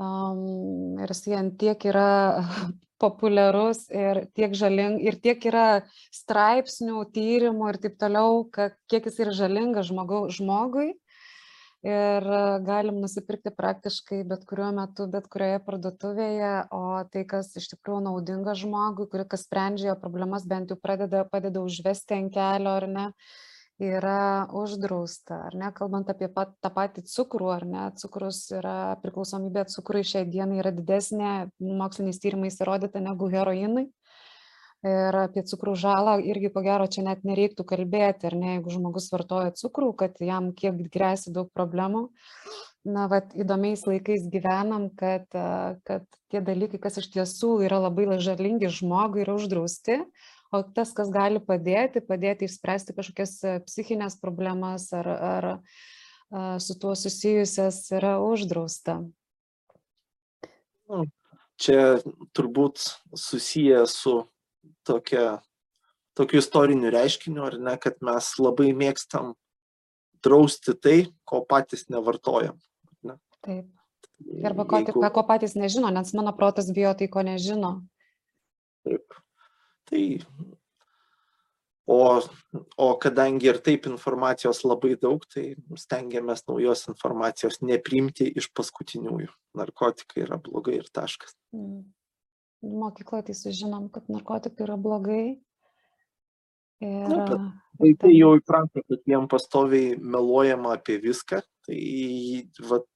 um, 0.00 0.96
ir 0.98 1.12
jis 1.12 1.26
ant 1.36 1.58
tiek 1.60 1.84
yra 1.92 2.08
populiarus 3.00 3.86
ir 3.90 4.24
tiek 4.36 4.54
žaling, 4.56 4.98
ir 5.02 5.18
tiek 5.24 5.44
yra 5.50 5.82
straipsnių, 6.14 7.04
tyrimų 7.14 7.72
ir 7.72 7.78
taip 7.84 8.00
toliau, 8.00 8.44
kad 8.52 8.76
kiek 8.90 9.08
jis 9.08 9.22
yra 9.24 9.36
žalingas 9.44 9.88
žmogau, 9.90 10.26
žmogui. 10.32 10.92
Ir 11.80 12.26
e, 12.28 12.40
galim 12.60 12.98
nusipirkti 13.00 13.54
praktiškai 13.56 14.18
bet 14.28 14.42
kuriuo 14.48 14.68
metu, 14.76 15.06
bet 15.08 15.30
kurioje 15.32 15.62
parduotuvėje, 15.64 16.50
o 16.76 16.82
tai, 17.08 17.22
kas 17.28 17.54
iš 17.56 17.70
tikrųjų 17.72 18.02
naudinga 18.04 18.52
žmogui, 18.52 19.06
kuri 19.08 19.24
kas 19.24 19.46
sprendžia 19.46 19.94
problemas, 20.02 20.44
bent 20.44 20.74
jau 20.74 20.76
pradeda, 20.76 21.24
padeda 21.24 21.62
užvesti 21.64 22.18
ant 22.18 22.34
kelio 22.34 22.74
ar 22.82 22.86
ne, 22.90 23.06
yra 23.80 24.46
uždrausta, 24.52 25.38
ar 25.48 25.56
ne, 25.56 25.70
kalbant 25.76 26.10
apie 26.12 26.28
pat, 26.32 26.52
tą 26.60 26.70
patį 26.74 27.04
cukrų, 27.08 27.48
ar 27.54 27.64
ne, 27.66 27.84
cukrus 28.00 28.42
yra 28.52 28.96
priklausomybė 29.02 29.64
cukrui 29.72 30.04
šiai 30.06 30.26
dienai 30.28 30.60
yra 30.60 30.72
didesnė, 30.76 31.50
moksliniais 31.58 32.20
tyrimais 32.20 32.60
įrodyta 32.60 33.02
negu 33.02 33.30
heroinui. 33.32 33.88
Ir 34.80 35.16
apie 35.26 35.42
cukrų 35.44 35.74
žalą 35.76 36.14
irgi 36.24 36.48
ko 36.54 36.62
gero 36.64 36.86
čia 36.88 37.04
net 37.04 37.24
nereiktų 37.28 37.66
kalbėti, 37.68 38.30
ar 38.30 38.36
ne, 38.36 38.54
jeigu 38.54 38.72
žmogus 38.72 39.10
vartoja 39.12 39.52
cukrų, 39.52 39.92
kad 40.02 40.16
jam 40.24 40.54
kiek 40.56 40.78
grėsia 40.88 41.32
daug 41.36 41.50
problemų. 41.52 42.06
Na, 42.88 43.04
vat 43.12 43.34
įdomiais 43.36 43.84
laikais 43.84 44.24
gyvenam, 44.32 44.88
kad, 44.96 45.26
kad 45.84 46.06
tie 46.32 46.40
dalykai, 46.40 46.80
kas 46.80 46.96
iš 47.02 47.10
tiesų 47.12 47.58
yra 47.66 47.82
labai 47.84 48.06
žalingi 48.24 48.72
žmogui, 48.72 49.26
yra 49.26 49.36
uždrausti, 49.36 49.98
o 50.52 50.62
tas, 50.76 50.92
kas 50.96 51.10
gali 51.14 51.40
padėti, 51.42 52.02
padėti 52.04 52.48
išspręsti 52.48 52.96
kažkokias 52.96 53.34
a, 53.44 53.56
psichinės 53.66 54.18
problemas 54.22 54.88
ar, 54.96 55.08
ar 55.08 55.48
a, 55.50 55.56
su 56.62 56.76
tuo 56.80 56.94
susijusias, 56.98 57.82
yra 57.94 58.18
uždrausta. 58.24 59.00
Čia 61.60 62.00
turbūt 62.34 62.80
susiję 63.14 63.84
su 63.90 64.14
tokia, 64.88 65.40
tokiu 66.18 66.40
istoriniu 66.40 66.90
reiškiniu, 66.90 67.44
ar 67.46 67.58
ne, 67.60 67.76
kad 67.78 68.00
mes 68.04 68.32
labai 68.40 68.72
mėgstam 68.76 69.34
drausti 70.24 70.74
tai, 70.74 70.98
ko 71.28 71.44
patys 71.48 71.88
nevartojam. 71.92 72.58
Taip. 73.40 73.68
Arba 74.44 74.66
ko, 74.68 74.80
Jeigu... 74.82 75.00
ko 75.00 75.22
patys 75.24 75.56
nežino, 75.56 75.88
nes 75.94 76.12
mano 76.16 76.32
protas 76.36 76.68
bijo 76.76 76.92
tai, 76.96 77.08
ko 77.08 77.24
nežino. 77.24 77.78
Taip. 78.84 79.16
Tai, 79.90 80.20
o, 81.90 82.20
o 82.78 82.88
kadangi 83.02 83.50
ir 83.50 83.58
taip 83.66 83.88
informacijos 83.90 84.62
labai 84.62 84.94
daug, 85.00 85.24
tai 85.26 85.56
stengiamės 85.80 86.44
naujos 86.46 86.86
informacijos 86.92 87.58
nepriimti 87.66 88.28
iš 88.38 88.50
paskutiniųjų. 88.54 89.32
Narkotikai 89.58 90.22
yra 90.28 90.38
blogai 90.38 90.78
ir 90.78 90.86
taškas. 90.94 91.34
Mm. 91.56 91.88
Mokykloje 92.60 93.30
tai 93.30 93.34
sužinom, 93.34 93.88
kad 93.90 94.06
narkotikai 94.12 94.66
yra 94.68 94.76
blogai. 94.78 95.24
Ir 96.84 97.08
Nu, 97.10 97.16
bet 97.16 97.34
a, 97.34 97.40
Vaikai 97.80 98.12
jau 98.12 98.34
įpranta, 98.36 98.82
kad 98.84 99.02
jiem 99.08 99.26
pastoviai 99.28 99.96
meluojama 99.98 100.74
apie 100.76 100.98
viską, 101.00 101.40
tai 101.66 101.80
vat, 102.68 102.86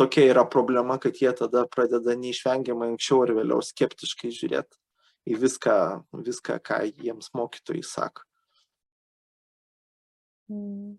tokia 0.00 0.26
yra 0.32 0.44
problema, 0.48 0.98
kad 1.00 1.16
jie 1.20 1.30
tada 1.36 1.66
pradeda 1.68 2.16
neišvengiamai 2.16 2.90
anksčiau 2.94 3.22
ar 3.24 3.34
vėliau 3.36 3.64
skeptiškai 3.64 4.32
žiūrėti 4.32 4.80
į 5.28 5.38
viską, 5.42 5.78
viską 6.24 6.58
ką 6.64 6.80
jiems 6.88 7.32
mokytojai 7.36 7.84
sako. 7.86 8.24
Mm. 10.48 10.96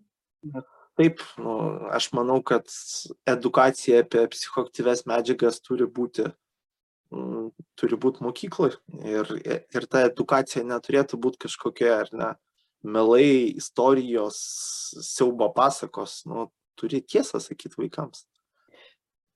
Taip, 0.98 1.22
nu, 1.40 1.54
aš 1.94 2.10
manau, 2.12 2.40
kad 2.44 2.68
edukacija 3.28 4.02
apie 4.04 4.26
psichoaktyves 4.34 5.06
medžiagas 5.08 5.60
turi 5.64 5.86
būti, 5.98 6.26
mm, 7.14 7.50
turi 7.80 7.98
būti 8.00 8.24
mokykloje 8.26 8.76
ir, 9.08 9.32
ir 9.46 9.86
ta 9.90 10.04
edukacija 10.08 10.64
neturėtų 10.66 11.20
būti 11.24 11.46
kažkokia, 11.46 11.92
ar 12.02 12.12
ne, 12.12 12.30
melai, 12.82 13.52
istorijos, 13.56 14.40
siaubo 15.06 15.50
pasakos, 15.56 16.20
nu, 16.28 16.48
turi 16.80 17.00
tiesą 17.00 17.40
sakyti 17.40 17.80
vaikams. 17.80 18.26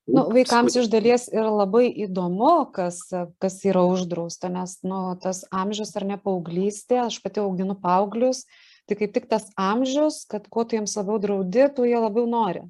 Nu, 0.04 0.26
vaikams 0.28 0.74
iš 0.76 0.90
dalies 0.92 1.30
yra 1.32 1.48
labai 1.48 1.86
įdomu, 2.04 2.66
kas, 2.76 3.00
kas 3.40 3.56
yra 3.64 3.86
uždrausta, 3.88 4.50
nes 4.52 4.76
nu, 4.84 5.00
tas 5.22 5.46
amžius 5.48 5.94
ar 5.96 6.04
ne 6.10 6.18
paauglystė, 6.20 6.98
aš 7.06 7.22
pati 7.24 7.40
auginu 7.40 7.76
paauglius, 7.80 8.42
tai 8.84 8.98
kaip 9.00 9.14
tik 9.16 9.30
tas 9.30 9.48
amžius, 9.56 10.26
kad 10.28 10.44
kuo 10.52 10.66
tu 10.68 10.76
jiems 10.76 10.96
labiau 11.00 11.16
draudi, 11.22 11.70
tu 11.72 11.88
jie 11.88 11.96
labiau 11.96 12.28
nori. 12.28 12.66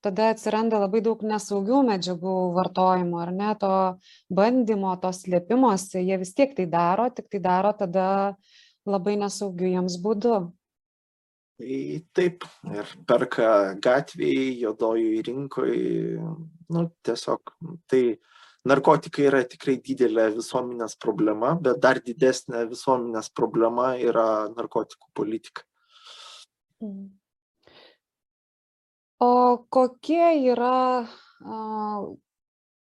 Tada 0.00 0.30
atsiranda 0.32 0.78
labai 0.80 1.02
daug 1.04 1.20
nesaugių 1.26 1.82
medžiagų 1.90 2.34
vartojimo, 2.56 3.20
ar 3.20 3.32
ne, 3.34 3.52
to 3.60 3.72
bandymo, 4.32 4.94
to 5.02 5.10
slėpimosi, 5.12 6.06
jie 6.06 6.16
vis 6.22 6.32
tiek 6.38 6.54
tai 6.56 6.70
daro, 6.70 7.10
tik 7.12 7.28
tai 7.28 7.42
daro 7.44 7.74
tada 7.76 8.08
labai 8.88 9.18
nesaugių 9.20 9.74
jiems 9.74 9.98
būdu. 10.00 10.38
Tai 11.58 11.76
taip, 12.14 12.44
ir 12.70 12.90
perka 13.10 13.48
gatvėje, 13.82 14.50
jodojų 14.62 15.22
rinkoje, 15.26 16.26
nu 16.70 16.84
tiesiog, 17.02 17.50
tai 17.90 18.02
narkotikai 18.68 19.24
yra 19.26 19.40
tikrai 19.42 19.74
didelė 19.82 20.28
visuomenės 20.36 20.94
problema, 21.02 21.56
bet 21.58 21.80
dar 21.82 21.98
didesnė 22.04 22.62
visuomenės 22.70 23.32
problema 23.34 23.96
yra 23.98 24.46
narkotikų 24.54 25.10
politika. 25.18 25.66
Mm. 26.78 27.08
O 29.18 29.66
kokie 29.74 30.28
yra, 30.52 31.08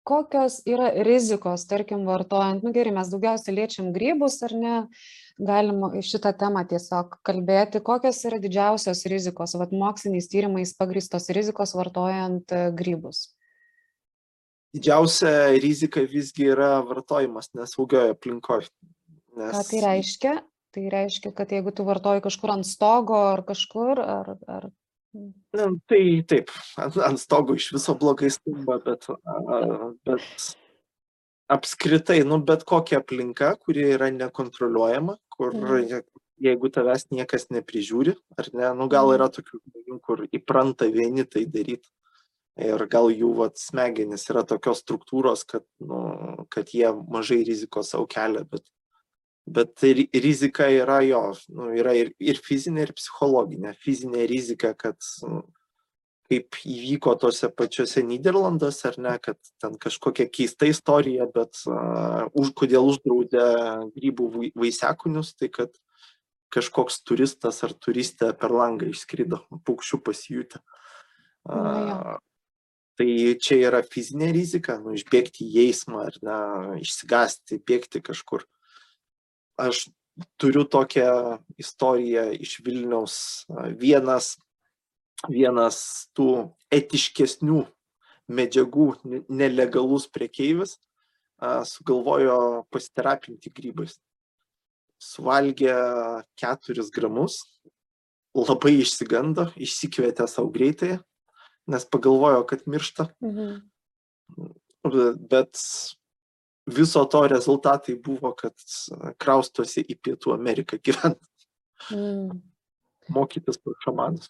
kokios 0.02 0.56
yra 0.66 0.90
rizikos, 1.06 1.68
tarkim, 1.70 2.02
vartojant, 2.08 2.66
nu 2.66 2.74
gerai, 2.74 2.96
mes 2.96 3.12
daugiausiai 3.12 3.54
liečiam 3.60 3.92
grybus 3.94 4.40
ar 4.42 4.56
ne, 4.58 4.74
galim 5.38 5.80
šitą 6.04 6.34
temą 6.38 6.62
tiesiog 6.70 7.18
kalbėti, 7.26 7.82
kokios 7.84 8.20
yra 8.28 8.38
didžiausios 8.42 9.06
rizikos, 9.10 9.56
vat 9.58 9.72
moksliniais 9.74 10.30
tyrimais 10.30 10.74
pagristos 10.78 11.30
rizikos 11.34 11.74
vartojant 11.78 12.54
e, 12.54 12.68
grybus 12.76 13.28
didžiausia 14.74 15.54
rizika 15.62 16.02
visgi 16.02 16.48
yra 16.50 16.80
vartojimas 16.86 17.52
nesaugioje 17.54 18.14
aplinkoje. 18.14 18.70
Nes... 19.38 19.54
Ką 19.54 19.62
tai 19.70 19.82
reiškia? 19.84 20.34
Tai 20.74 20.88
reiškia, 20.90 21.30
kad 21.36 21.52
jeigu 21.54 21.70
tu 21.74 21.86
vartoji 21.86 22.24
kažkur 22.24 22.56
ant 22.56 22.66
stogo 22.66 23.20
ar 23.30 23.44
kažkur, 23.46 24.00
ar... 24.02 24.34
ar... 24.50 24.66
Na, 25.54 25.68
tai 25.86 26.02
taip, 26.26 26.50
ant, 26.82 26.98
ant 27.06 27.20
stogo 27.22 27.54
iš 27.54 27.68
viso 27.76 27.94
blogai 27.98 28.32
skamba, 28.34 28.80
bet, 28.82 29.06
bet 30.02 30.24
apskritai, 31.50 32.22
nu, 32.24 32.38
bet 32.40 32.64
kokia 32.68 33.00
aplinka, 33.02 33.54
kuri 33.60 33.88
yra 33.94 34.10
nekontroliuojama, 34.14 35.18
kur 35.34 35.52
mm. 35.56 36.04
jeigu 36.44 36.70
tavęs 36.72 37.08
niekas 37.12 37.50
neprižiūri, 37.54 38.14
ar 38.38 38.48
ne, 38.52 38.70
nu, 38.78 38.88
gal 38.92 39.10
mhm. 39.10 39.16
yra 39.18 39.28
tokių 39.32 39.60
žmonių, 39.60 39.98
kur 40.04 40.24
įpranta 40.34 40.88
vieni 40.92 41.26
tai 41.28 41.44
daryti 41.46 41.92
ir 42.60 42.86
gal 42.90 43.10
jų 43.10 43.32
vat 43.38 43.58
smegenys 43.58 44.28
yra 44.30 44.44
tokios 44.46 44.82
struktūros, 44.84 45.42
kad, 45.48 45.64
nu, 45.82 46.46
kad 46.54 46.70
jie 46.74 46.90
mažai 47.10 47.42
rizikos 47.46 47.90
savo 47.90 48.06
kelia, 48.10 48.44
bet, 48.46 48.62
bet 49.46 49.82
rizika 50.14 50.68
yra 50.70 51.00
jo, 51.06 51.24
nu, 51.50 51.72
yra 51.74 51.96
ir, 51.98 52.12
ir 52.22 52.38
fizinė, 52.42 52.86
ir 52.86 52.94
psichologinė. 52.96 53.74
Fizinė 53.82 54.28
rizika, 54.30 54.74
kad 54.78 54.98
nu, 55.26 55.42
kaip 56.34 56.58
įvyko 56.66 57.14
tose 57.22 57.48
pačiose 57.54 58.02
Niderlanduose, 58.06 58.88
ar 58.90 58.98
ne, 58.98 59.14
kad 59.22 59.38
ten 59.62 59.78
kažkokia 59.80 60.26
keista 60.32 60.66
istorija, 60.66 61.28
bet 61.30 61.60
uh, 61.70 62.26
už, 62.34 62.52
kodėl 62.58 62.90
uždraudė 62.90 63.46
grybų 63.94 64.50
vaisiakūnius, 64.58 65.34
tai 65.38 65.50
kad 65.54 65.74
kažkoks 66.54 67.00
turistas 67.06 67.62
ar 67.66 67.74
turistė 67.74 68.32
per 68.38 68.54
langą 68.54 68.90
išskrido, 68.92 69.42
paukščių 69.66 70.00
pasijūtė. 70.06 70.62
Uh, 71.44 72.16
tai 72.98 73.10
čia 73.42 73.58
yra 73.68 73.82
fizinė 73.86 74.30
rizika, 74.34 74.78
nu, 74.82 74.94
išbėgti 74.98 75.46
į 75.46 75.68
eismą 75.68 76.06
ar 76.08 76.18
ne, 76.24 76.38
išsigasti, 76.82 77.60
bėgti 77.66 78.02
kažkur. 78.04 78.46
Aš 79.60 79.88
turiu 80.38 80.64
tokią 80.70 81.38
istoriją 81.58 82.28
iš 82.38 82.58
Vilniaus. 82.66 83.16
Vienas, 83.78 84.34
vienas 85.30 86.08
tų 86.16 86.54
etiškesnių 86.74 87.64
medžiagų 88.34 88.88
nelegalus 89.28 90.08
priekeivis 90.12 90.78
sugalvojo 91.68 92.64
pasiterapinti 92.72 93.52
grybais. 93.52 93.98
Suvalgė 95.02 95.74
keturis 96.40 96.88
gramus, 96.94 97.42
labai 98.34 98.78
išsigando, 98.80 99.50
išsikvietė 99.60 100.26
savo 100.30 100.48
greitai, 100.54 100.98
nes 101.68 101.84
pagalvojo, 101.84 102.44
kad 102.48 102.64
miršta. 102.70 103.10
Mhm. 103.20 103.60
Bet 105.28 105.60
viso 106.66 107.04
to 107.04 107.26
rezultatai 107.28 107.96
buvo, 108.00 108.32
kad 108.36 108.56
kraustosi 109.20 109.84
į 109.84 109.98
Pietų 110.00 110.34
Ameriką 110.34 110.78
gyventi. 110.80 111.28
Mm. 111.92 112.40
Mokytis 113.12 113.60
pas 113.60 113.80
šamanus. 113.84 114.28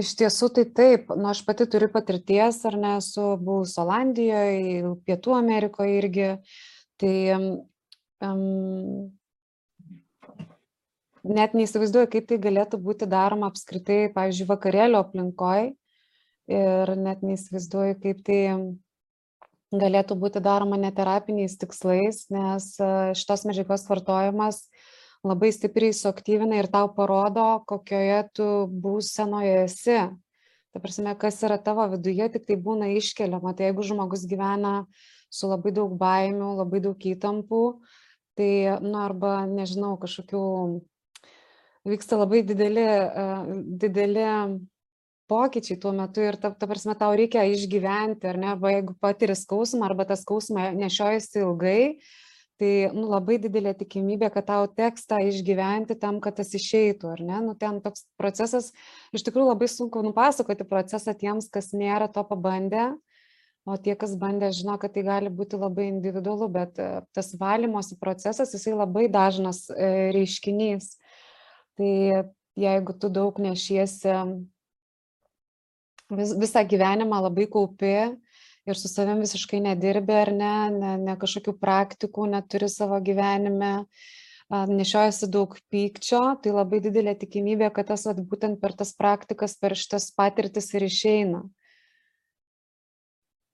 Iš 0.00 0.12
tiesų 0.20 0.48
tai 0.54 0.64
taip, 0.70 1.08
nu, 1.18 1.26
aš 1.32 1.42
pati 1.46 1.66
turiu 1.70 1.88
patirties, 1.92 2.60
ar 2.68 2.76
ne, 2.78 2.96
esu 3.00 3.32
buvus 3.42 3.74
Olandijoje, 3.82 4.92
Pietų 5.06 5.34
Amerikoje 5.34 5.96
irgi. 5.98 6.28
Tai 7.00 7.14
um, 8.28 9.10
net 11.24 11.56
neįsivaizduoju, 11.56 12.10
kaip 12.12 12.28
tai 12.30 12.38
galėtų 12.42 12.80
būti 12.84 13.08
daroma 13.10 13.50
apskritai, 13.50 14.04
pavyzdžiui, 14.14 14.48
vakarėlio 14.50 15.02
aplinkoje 15.04 15.72
ir 16.50 16.94
net 16.98 17.20
neįsivaizduoju, 17.26 17.98
kaip 18.02 18.22
tai 18.26 18.40
galėtų 19.70 20.16
būti 20.18 20.42
daroma 20.42 20.78
neterapiniais 20.80 21.54
tikslais, 21.60 22.24
nes 22.32 22.72
e, 22.82 22.88
šitos 23.14 23.44
medžiagos 23.46 23.86
vartojimas 23.86 24.64
labai 25.26 25.52
stipriai 25.52 25.92
suaktyvina 25.96 26.60
ir 26.60 26.68
tau 26.72 26.88
parodo, 26.96 27.62
kokioje 27.68 28.20
tu 28.36 28.48
būsenoje 28.82 29.64
esi. 29.66 29.98
Ta 30.70 30.78
prasme, 30.82 31.12
kas 31.18 31.40
yra 31.42 31.58
tavo 31.58 31.84
viduje, 31.90 32.28
tik 32.30 32.46
tai 32.46 32.56
būna 32.56 32.92
iškeliama. 32.94 33.52
Tai 33.58 33.68
jeigu 33.68 33.84
žmogus 33.86 34.22
gyvena 34.30 34.84
su 35.30 35.50
labai 35.50 35.72
daug 35.74 35.96
baimių, 35.98 36.54
labai 36.62 36.80
daug 36.82 37.06
įtampų, 37.10 37.64
tai, 38.38 38.52
nu, 38.82 38.96
arba, 39.02 39.44
nežinau, 39.50 39.96
kažkokių 40.00 40.42
vyksta 41.90 42.18
labai 42.20 42.42
dideli, 42.46 42.86
dideli 43.82 44.26
pokyčiai 45.30 45.78
tuo 45.80 45.92
metu 45.94 46.24
ir 46.26 46.38
ta, 46.40 46.50
ta 46.50 46.66
prasme 46.70 46.96
tau 46.98 47.14
reikia 47.18 47.44
išgyventi, 47.50 48.26
ar 48.26 48.38
ne, 48.40 48.50
arba 48.54 48.74
jeigu 48.74 48.96
patiri 49.02 49.36
skausmą, 49.38 49.84
arba 49.86 50.06
tą 50.08 50.18
skausmą 50.18 50.70
nešiojasi 50.78 51.44
ilgai, 51.44 51.82
tai 52.60 52.72
nu, 52.92 53.06
labai 53.08 53.38
didelė 53.40 53.72
tikimybė, 53.80 54.28
kad 54.34 54.46
tau 54.50 54.66
teks 54.68 55.06
tą 55.08 55.20
išgyventi 55.30 55.96
tam, 56.00 56.18
kad 56.20 56.36
tas 56.36 56.52
išeitų, 56.56 57.14
ar 57.14 57.22
ne? 57.24 57.38
Nu, 57.46 57.54
ten 57.58 57.78
toks 57.84 58.04
procesas, 58.20 58.70
iš 59.16 59.24
tikrųjų 59.24 59.54
labai 59.54 59.68
sunku 59.72 60.02
nupasakoti 60.04 60.66
procesą 60.68 61.14
tiems, 61.16 61.48
kas 61.52 61.72
nėra 61.72 62.10
to 62.12 62.24
pabandę, 62.28 62.90
o 63.64 63.76
tie, 63.80 63.94
kas 63.96 64.12
bandė, 64.20 64.50
žino, 64.56 64.76
kad 64.80 64.92
tai 64.92 65.06
gali 65.06 65.32
būti 65.32 65.56
labai 65.60 65.88
individualu, 65.88 66.50
bet 66.52 66.76
tas 67.16 67.32
valymosi 67.40 67.96
procesas, 68.00 68.52
jisai 68.56 68.76
labai 68.76 69.06
dažnas 69.12 69.66
e, 69.72 70.10
reiškinys. 70.16 70.92
Tai 71.80 71.92
jeigu 72.60 72.96
tu 73.00 73.08
daug 73.08 73.36
nešiesi 73.40 74.16
vis, 76.12 76.34
visą 76.36 76.64
gyvenimą 76.68 77.22
labai 77.28 77.46
kaupi 77.48 77.94
ir 78.68 78.78
su 78.78 78.90
savim 78.90 79.22
visiškai 79.22 79.60
nedirbi 79.64 80.16
ar 80.16 80.32
ne, 80.34 80.54
ne, 80.74 80.96
ne 81.00 81.14
kažkokių 81.20 81.54
praktikų 81.60 82.26
neturi 82.34 82.68
savo 82.72 82.98
gyvenime, 83.04 83.86
nešiojasi 84.50 85.30
daug 85.30 85.54
pykčio, 85.70 86.22
tai 86.42 86.52
labai 86.54 86.82
didelė 86.82 87.14
tikimybė, 87.20 87.70
kad 87.74 87.92
tas 87.92 88.06
at, 88.10 88.20
būtent 88.32 88.60
per 88.62 88.74
tas 88.76 88.92
praktikas, 88.98 89.56
per 89.56 89.76
šitas 89.78 90.10
patirtis 90.14 90.72
ir 90.74 90.88
išeina. 90.88 91.44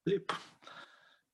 Taip. 0.07 0.33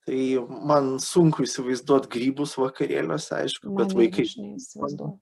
Tai 0.02 0.22
man 0.66 0.96
sunku 0.98 1.44
įsivaizduoti 1.46 2.10
grybus 2.10 2.56
vakarėliuose, 2.58 3.36
aišku, 3.38 3.68
man 3.70 3.84
bet 3.84 3.94
vaikai. 3.94 4.26
Neįsivaizduoju 4.26 5.20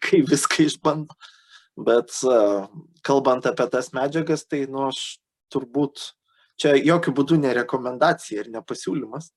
kai 0.00 0.22
viską 0.26 0.66
išbando. 0.68 1.16
Bet 1.80 2.12
kalbant 3.06 3.46
apie 3.48 3.66
tas 3.72 3.92
medžiagas, 3.96 4.44
tai 4.44 4.66
nu 4.68 4.88
aš 4.88 5.20
turbūt 5.52 6.10
čia 6.60 6.76
jokių 6.76 7.14
būdų 7.16 7.40
ne 7.42 7.52
rekomendacija 7.62 8.44
ir 8.44 8.50
ne 8.54 8.62
pasiūlymas. 8.64 9.30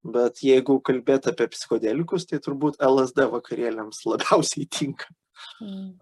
Bet 0.00 0.40
jeigu 0.40 0.78
kalbėt 0.80 1.26
apie 1.28 1.50
psichodelikus, 1.52 2.24
tai 2.28 2.38
turbūt 2.40 2.78
LSD 2.80 3.26
vakarėliams 3.34 4.06
labiausiai 4.08 4.68
tinka. 4.70 5.10
Mm. 5.60 5.96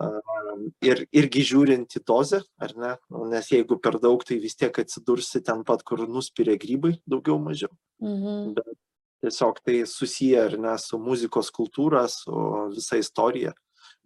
Ir 0.82 1.04
irgi 1.14 1.42
žiūrint 1.46 1.96
į 1.98 2.02
dozę, 2.06 2.40
ar 2.62 2.74
ne, 2.78 2.92
Nu, 3.10 3.24
nes 3.30 3.50
jeigu 3.50 3.78
per 3.82 3.98
daug, 4.02 4.22
tai 4.26 4.38
vis 4.42 4.58
tiek 4.58 4.74
atsidursi 4.82 5.42
ten 5.46 5.64
pat, 5.66 5.84
kur 5.86 6.04
nuspiria 6.06 6.58
grybai, 6.58 6.96
daugiau 7.06 7.38
mažiau. 7.42 7.70
Mhm. 8.02 8.54
Bet 8.58 8.74
tiesiog 9.22 9.62
tai 9.64 9.82
susiję 9.86 10.44
ar 10.44 10.58
ne 10.58 10.76
su 10.78 10.98
muzikos 10.98 11.50
kultūra, 11.54 12.06
su 12.10 12.34
visa 12.74 12.98
istorija. 12.98 13.54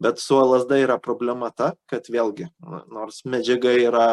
Bet 0.01 0.19
su 0.19 0.37
LSD 0.41 0.83
yra 0.87 0.99
problema 1.01 1.51
ta, 1.51 1.75
kad 1.87 2.09
vėlgi, 2.09 2.49
nors 2.91 3.23
medžiaga 3.29 3.73
yra 3.77 4.07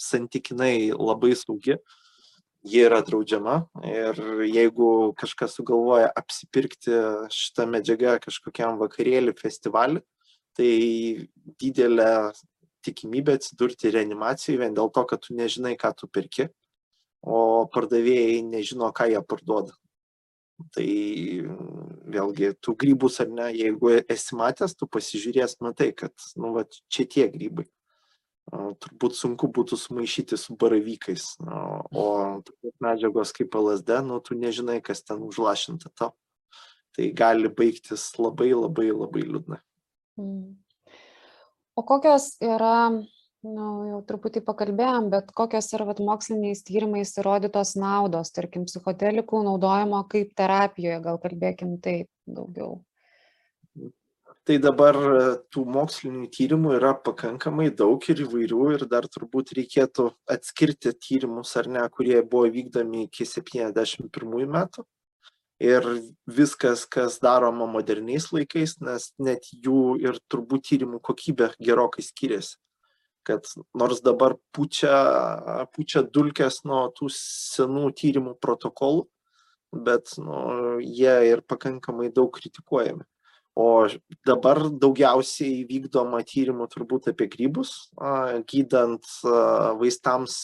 santykinai 0.00 0.90
labai 0.92 1.34
saugi, 1.38 1.78
ji 2.66 2.82
yra 2.82 2.98
draudžiama 3.06 3.60
ir 3.86 4.18
jeigu 4.50 5.12
kažkas 5.20 5.54
sugalvoja 5.58 6.10
apsipirkti 6.18 6.98
šitą 7.32 7.68
medžiagą 7.70 8.16
kažkokiam 8.24 8.80
vakarėlį, 8.80 9.36
festivalį, 9.38 10.02
tai 10.56 10.70
didelė 11.62 12.10
tikimybė 12.86 13.36
atsidurti 13.38 13.92
reanimacijai 13.94 14.60
vien 14.62 14.76
dėl 14.76 14.90
to, 14.94 15.04
kad 15.10 15.22
tu 15.22 15.34
nežinai, 15.38 15.74
ką 15.78 15.92
tu 15.98 16.08
perki, 16.10 16.48
o 17.22 17.66
pardavėjai 17.72 18.42
nežino, 18.46 18.90
ką 18.94 19.10
jie 19.12 19.22
parduoda. 19.26 19.74
Tai 20.72 20.86
vėlgi, 22.16 22.54
tų 22.64 22.76
grybus 22.80 23.20
ar 23.20 23.28
ne, 23.28 23.50
jeigu 23.52 23.92
esi 24.00 24.38
matęs, 24.38 24.76
tu 24.78 24.88
pasižiūrės, 24.88 25.58
matai, 25.64 25.90
kad, 25.92 26.14
nu, 26.40 26.54
va, 26.56 26.64
čia 26.88 27.04
tie 27.10 27.26
grybai. 27.32 27.66
Turbūt 28.46 29.16
sunku 29.18 29.48
būtų 29.50 29.74
sumaišyti 29.80 30.36
su 30.38 30.54
baravykais, 30.58 31.32
o 31.42 32.04
medžiagos 32.84 33.32
kaip 33.34 33.56
LSD, 33.58 33.98
nu, 34.06 34.20
tu 34.22 34.36
nežinai, 34.38 34.78
kas 34.84 35.02
ten 35.02 35.24
užlašinta 35.26 35.90
tau. 35.98 36.12
Tai 36.96 37.08
gali 37.12 37.50
baigtis 37.52 38.12
labai 38.20 38.52
labai 38.54 38.92
labai 38.92 39.24
liūdnai. 39.26 39.58
Mm. 40.22 40.54
O 41.76 41.82
kokios 41.84 42.38
yra, 42.40 42.88
nu, 43.44 43.66
jau 43.90 43.98
truputį 44.08 44.40
pakalbėjom, 44.46 45.10
bet 45.12 45.34
kokios 45.36 45.68
yra 45.76 45.90
vat, 45.90 45.98
moksliniais 46.00 46.62
tyrimais 46.64 47.12
įrodytos 47.20 47.74
naudos, 47.76 48.30
tarkim, 48.32 48.64
psichodelikų 48.70 49.42
naudojimo 49.44 50.00
kaip 50.08 50.32
terapijoje, 50.38 51.02
gal 51.04 51.20
kalbėkim 51.20 51.76
taip 51.84 52.08
daugiau. 52.24 52.78
Tai 54.46 54.60
dabar 54.62 54.94
e, 54.94 55.22
tų 55.50 55.64
mokslinių 55.74 56.28
tyrimų 56.30 56.76
yra 56.76 56.92
pakankamai 56.94 57.64
daug 57.74 58.04
ir 58.06 58.20
įvairių 58.22 58.66
ir 58.76 58.84
dar 58.86 59.08
turbūt 59.10 59.50
reikėtų 59.58 60.04
atskirti 60.30 60.92
tyrimus 61.02 61.56
ar 61.58 61.66
ne, 61.66 61.82
kurie 61.90 62.20
buvo 62.22 62.46
vykdomi 62.54 63.08
iki 63.08 63.26
71 63.26 64.44
metų. 64.54 64.84
Ir 65.66 65.88
viskas, 66.30 66.84
kas 66.86 67.16
daroma 67.18 67.66
moderniais 67.66 68.28
laikais, 68.30 68.76
nes 68.86 69.08
net 69.18 69.50
jų 69.50 69.96
ir 70.04 70.20
turbūt 70.30 70.68
tyrimų 70.70 71.02
kokybė 71.02 71.50
gerokai 71.58 72.06
skiriasi. 72.06 72.54
Kad 73.26 73.50
nors 73.74 74.04
dabar 74.04 74.36
pučia, 74.54 74.94
pučia 75.74 76.04
dulkės 76.06 76.60
nuo 76.62 76.84
tų 76.94 77.10
senų 77.10 77.90
tyrimų 77.98 78.38
protokolų, 78.38 79.08
bet 79.74 80.14
nu, 80.22 80.78
jie 80.78 81.18
ir 81.32 81.42
pakankamai 81.42 82.12
daug 82.14 82.30
kritikuojami. 82.36 83.08
O 83.56 83.88
dabar 84.28 84.58
daugiausiai 84.68 85.62
vykdoma 85.64 86.20
tyrimų 86.28 86.66
turbūt 86.68 87.06
apie 87.08 87.24
grybus, 87.32 87.70
gydant 88.52 89.08
vaistams 89.80 90.34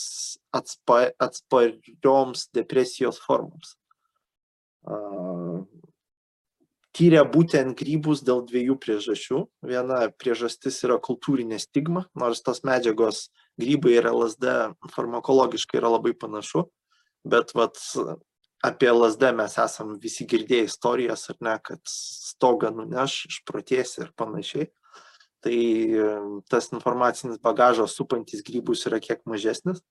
atspa, 0.57 1.11
atsparioms 1.21 2.47
depresijos 2.57 3.21
formoms. 3.21 3.77
Tyrė 6.97 7.23
būtent 7.35 7.77
grybus 7.77 8.25
dėl 8.25 8.43
dviejų 8.49 8.79
priežasčių. 8.81 9.43
Viena 9.65 10.01
priežastis 10.17 10.81
yra 10.85 10.97
kultūrinė 11.01 11.61
stigma, 11.61 12.07
nors 12.17 12.41
tos 12.45 12.65
medžiagos 12.69 13.27
grybai 13.61 13.99
ir 13.99 14.09
LSD 14.09 14.57
farmakologiškai 14.93 15.81
yra 15.81 15.93
labai 15.95 16.13
panašu, 16.17 16.65
bet 17.29 17.53
vat, 17.57 17.77
apie 18.63 18.91
LSD 18.91 19.33
mes 19.35 19.57
esam 19.59 19.97
visi 20.03 20.27
girdėję 20.29 20.69
istorijas, 20.69 21.27
ar 21.33 21.39
ne, 21.43 21.57
kad 21.67 21.81
stogą 21.89 22.71
nuneš, 22.75 23.27
išprotėsi 23.31 24.05
ir 24.05 24.13
panašiai. 24.19 24.69
Tai 25.43 25.59
tas 26.47 26.71
informacinis 26.71 27.41
bagažas 27.43 27.97
supantis 27.99 28.45
grybus 28.47 28.87
yra 28.87 29.01
kiek 29.03 29.25
mažesnis. 29.27 29.83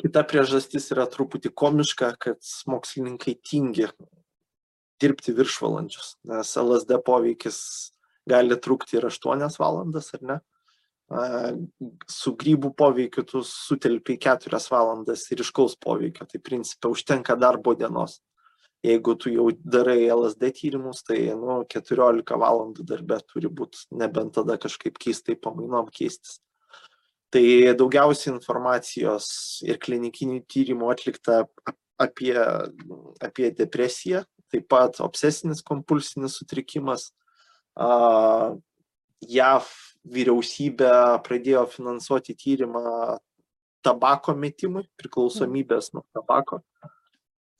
Kita 0.00 0.22
priežastis 0.24 0.88
yra 0.94 1.04
truputį 1.12 1.52
komiška, 1.52 2.14
kad 2.16 2.40
mokslininkai 2.72 3.34
tingi 3.44 3.90
dirbti 5.02 5.34
viršvalandžius, 5.36 6.14
nes 6.30 6.56
LSD 6.56 6.96
poveikis 7.04 7.58
gali 8.28 8.56
trukti 8.56 8.96
ir 8.96 9.04
8 9.10 9.58
valandas, 9.60 10.08
ar 10.16 10.22
ne? 10.30 10.38
Su 12.08 12.32
grybų 12.38 12.72
poveikiu 12.78 13.24
tu 13.28 13.42
sutelpi 13.44 14.16
4 14.22 14.60
valandas 14.72 15.26
ir 15.34 15.42
iškaus 15.44 15.74
poveikio, 15.76 16.24
tai 16.28 16.40
principė 16.40 16.92
užtenka 16.92 17.36
darbo 17.36 17.74
dienos. 17.76 18.20
Jeigu 18.82 19.14
tu 19.14 19.30
jau 19.30 19.44
darai 19.62 20.08
LSD 20.10 20.48
tyrimus, 20.58 21.04
tai 21.06 21.18
nu, 21.38 21.60
14 21.70 22.38
valandų 22.42 22.86
darbė 22.88 23.20
turi 23.30 23.50
būti, 23.50 23.84
nebent 23.94 24.34
tada 24.34 24.56
kažkaip 24.58 24.98
keistai 24.98 25.36
pamainom 25.38 25.90
keistis. 25.92 26.40
Tai 27.32 27.44
daugiausiai 27.78 28.34
informacijos 28.34 29.28
ir 29.64 29.78
klinikinių 29.80 30.42
tyrimų 30.50 30.90
atlikta 30.92 31.44
ap- 31.46 31.78
apie, 32.02 32.34
apie 33.22 33.52
depresiją, 33.54 34.24
taip 34.52 34.66
pat 34.68 34.98
obsesinis 35.00 35.62
kompulsinis 35.64 36.40
sutrikimas. 36.40 37.12
A, 37.78 38.52
JAV 39.22 39.70
vyriausybė 40.08 40.92
pradėjo 41.26 41.66
finansuoti 41.70 42.34
tyrimą 42.38 42.82
tabako 43.82 44.34
metimui, 44.38 44.84
priklausomybės 44.98 45.92
nuo 45.94 46.04
tabako. 46.14 46.62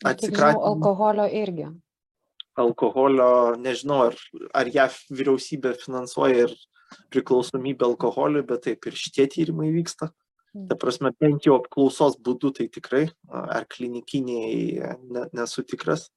Žinau, 0.02 0.58
alkoholio 0.72 1.28
irgi. 1.30 1.68
alkoholio, 2.58 3.54
nežinau, 3.56 4.10
ar, 4.10 4.16
ar 4.52 4.68
JAV 4.68 4.98
vyriausybė 5.14 5.76
finansuoja 5.80 6.48
ir 6.48 6.56
priklausomybę 7.14 7.86
alkoholiui, 7.86 8.44
bet 8.44 8.66
taip 8.66 8.90
ir 8.90 8.98
šitie 8.98 9.28
tyrimai 9.30 9.70
vyksta. 9.72 10.10
Mm. 10.52 10.66
Ta 10.68 10.76
prasme, 10.76 11.14
bent 11.20 11.46
jau 11.46 11.56
apklausos 11.56 12.18
būdu 12.20 12.52
tai 12.58 12.66
tikrai, 12.68 13.06
ar 13.30 13.64
klinikiniai 13.72 14.92
ne, 15.08 15.24
nesu 15.32 15.64
tikras, 15.64 16.10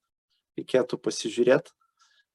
reikėtų 0.59 0.99
pasižiūrėti. 0.99 1.71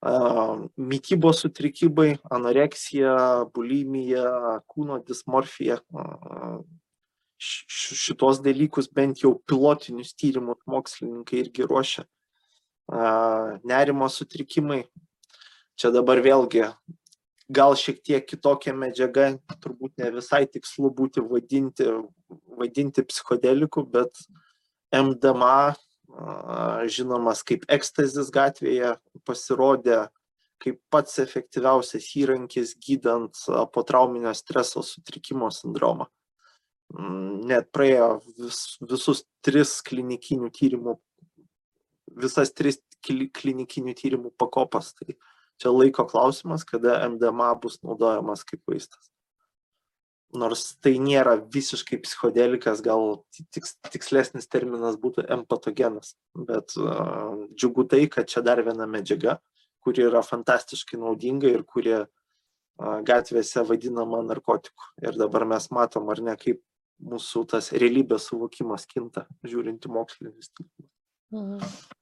Mytybos 0.00 1.42
sutrikimai, 1.44 2.14
anoreksija, 2.32 3.16
bulimija, 3.52 4.24
kūno 4.70 5.00
dismorfija, 5.04 5.76
šitos 7.40 8.40
dalykus 8.44 8.88
bent 8.92 9.20
jau 9.24 9.34
pilotinius 9.48 10.14
tyrimus 10.16 10.60
mokslininkai 10.68 11.42
irgi 11.44 11.68
ruošia. 11.68 12.06
Nerimo 13.68 14.08
sutrikimai, 14.08 14.86
čia 15.76 15.92
dabar 15.92 16.24
vėlgi 16.24 16.64
gal 17.50 17.74
šiek 17.74 18.00
tiek 18.06 18.26
kitokia 18.26 18.72
medžiaga, 18.76 19.34
turbūt 19.60 19.98
ne 19.98 20.10
visai 20.14 20.44
tikslu 20.46 20.90
būti 20.94 21.22
vadinti, 21.26 21.86
vadinti 22.56 23.04
psichodeliku, 23.04 23.82
bet 23.90 24.22
MDMA, 24.94 25.74
žinomas 26.90 27.42
kaip 27.46 27.66
ekstazis 27.70 28.30
gatvėje, 28.34 28.96
pasirodė 29.28 30.08
kaip 30.60 30.80
pats 30.92 31.18
efektyviausias 31.22 32.10
įrankis 32.20 32.74
gydant 32.76 33.36
a, 33.48 33.64
potrauminio 33.64 34.32
streso 34.36 34.82
sutrikimo 34.84 35.48
sindromą. 35.54 36.06
Mm, 36.92 37.46
Net 37.48 37.70
praėjo 37.72 38.10
vis, 38.36 38.60
visus 38.84 39.24
tris 39.46 39.78
klinikinių 39.86 40.50
tyrimų, 40.52 40.98
visas 42.20 42.52
tris 42.52 42.80
kli- 43.06 43.30
klinikinių 43.32 43.94
tyrimų 43.96 44.34
pakopas. 44.36 44.92
Tai 44.98 45.16
čia 45.60 45.72
laiko 45.72 46.04
klausimas, 46.10 46.66
kada 46.68 46.98
MDMA 47.08 47.54
bus 47.62 47.80
naudojamas 47.86 48.44
kaip 48.44 48.60
vaistas. 48.68 49.08
Nors 50.30 50.76
tai 50.78 50.92
nėra 51.02 51.34
visiškai 51.42 51.98
psichodelikas, 52.04 52.82
gal 52.86 53.24
ti- 53.34 53.46
tiks, 53.50 53.74
tikslesnis 53.90 54.46
terminas 54.46 54.94
būtų 55.00 55.24
empatogenas. 55.26 56.14
Bet 56.38 56.76
uh, 56.78 57.34
džiugu 57.54 57.88
tai, 57.90 58.04
kad 58.06 58.30
čia 58.30 58.44
dar 58.46 58.62
viena 58.62 58.86
medžiaga, 58.86 59.40
kuri 59.82 60.06
yra 60.06 60.22
fantastiškai 60.22 61.00
naudinga 61.02 61.50
ir 61.50 61.64
kuri 61.66 61.96
uh, 61.98 62.06
gatvėse 63.06 63.64
vadinama 63.66 64.22
narkotiku. 64.28 64.92
Ir 65.02 65.18
dabar 65.18 65.48
mes 65.50 65.66
matom, 65.74 66.10
ar 66.14 66.22
ne, 66.22 66.36
kaip 66.38 66.62
mūsų 67.00 67.46
tas 67.50 67.72
realybės 67.72 68.28
suvokimas 68.30 68.86
kinta, 68.86 69.26
žiūrint 69.42 69.88
į 69.88 69.96
mokslinius 69.96 70.52
tyrimus. 70.54 70.92
Mhm. 71.34 71.98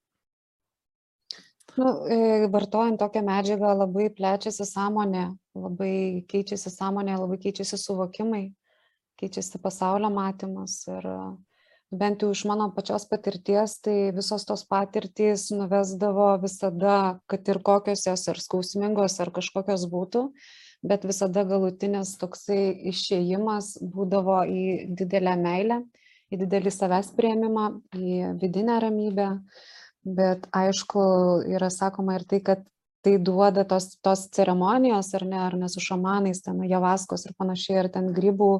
Nu, 1.79 1.91
e, 2.11 2.47
vartojant 2.51 2.99
tokią 2.99 3.21
medžiagą 3.23 3.69
labai 3.81 4.09
plečiasi 4.11 4.65
sąmonė, 4.67 5.29
labai 5.55 6.25
keičiasi 6.27 6.73
sąmonė, 6.73 7.13
labai 7.21 7.37
keičiasi 7.39 7.79
suvokimai, 7.79 8.41
keičiasi 9.21 9.61
pasaulio 9.63 10.09
matymas. 10.11 10.75
Ir 10.91 11.07
bent 12.01 12.25
jau 12.25 12.33
iš 12.35 12.41
mano 12.51 12.67
pačios 12.75 13.07
patirties, 13.13 13.77
tai 13.85 13.95
visos 14.17 14.43
tos 14.49 14.65
patirtys 14.67 15.47
nuvesdavo 15.55 16.27
visada, 16.43 16.97
kad 17.31 17.47
ir 17.53 17.61
kokios 17.71 18.03
jos 18.09 18.27
ar 18.33 18.43
skausmingos, 18.43 19.15
ar 19.23 19.31
kažkokios 19.39 19.87
būtų, 19.95 20.27
bet 20.83 21.07
visada 21.07 21.47
galutinis 21.47 22.17
toksai 22.19 22.61
išėjimas 22.91 23.77
būdavo 23.95 24.43
į 24.51 24.69
didelę 24.99 25.39
meilę, 25.47 25.83
į 26.27 26.43
didelį 26.43 26.75
savęs 26.75 27.15
prieimimą, 27.15 27.69
į 27.95 28.23
vidinę 28.43 28.81
ramybę. 28.83 29.33
Uh, 29.39 29.67
bet 30.03 30.47
aišku 30.55 31.01
yra 31.49 31.69
sakoma 31.69 32.15
ir 32.19 32.25
tai 32.27 32.39
kad 32.39 32.63
tai 33.01 33.17
duoda 33.17 33.63
tos 33.63 33.95
tos 34.03 34.27
ceremonijos 34.35 35.13
ar 35.15 35.25
ne 35.25 35.39
ar 35.39 35.55
ne 35.57 35.69
su 35.69 35.79
šamanais 35.79 36.41
ten 36.43 36.59
javaskos 36.67 37.25
ir 37.25 37.35
panašiai 37.39 37.83
ar 37.83 37.89
ten 37.89 38.11
grybų 38.15 38.51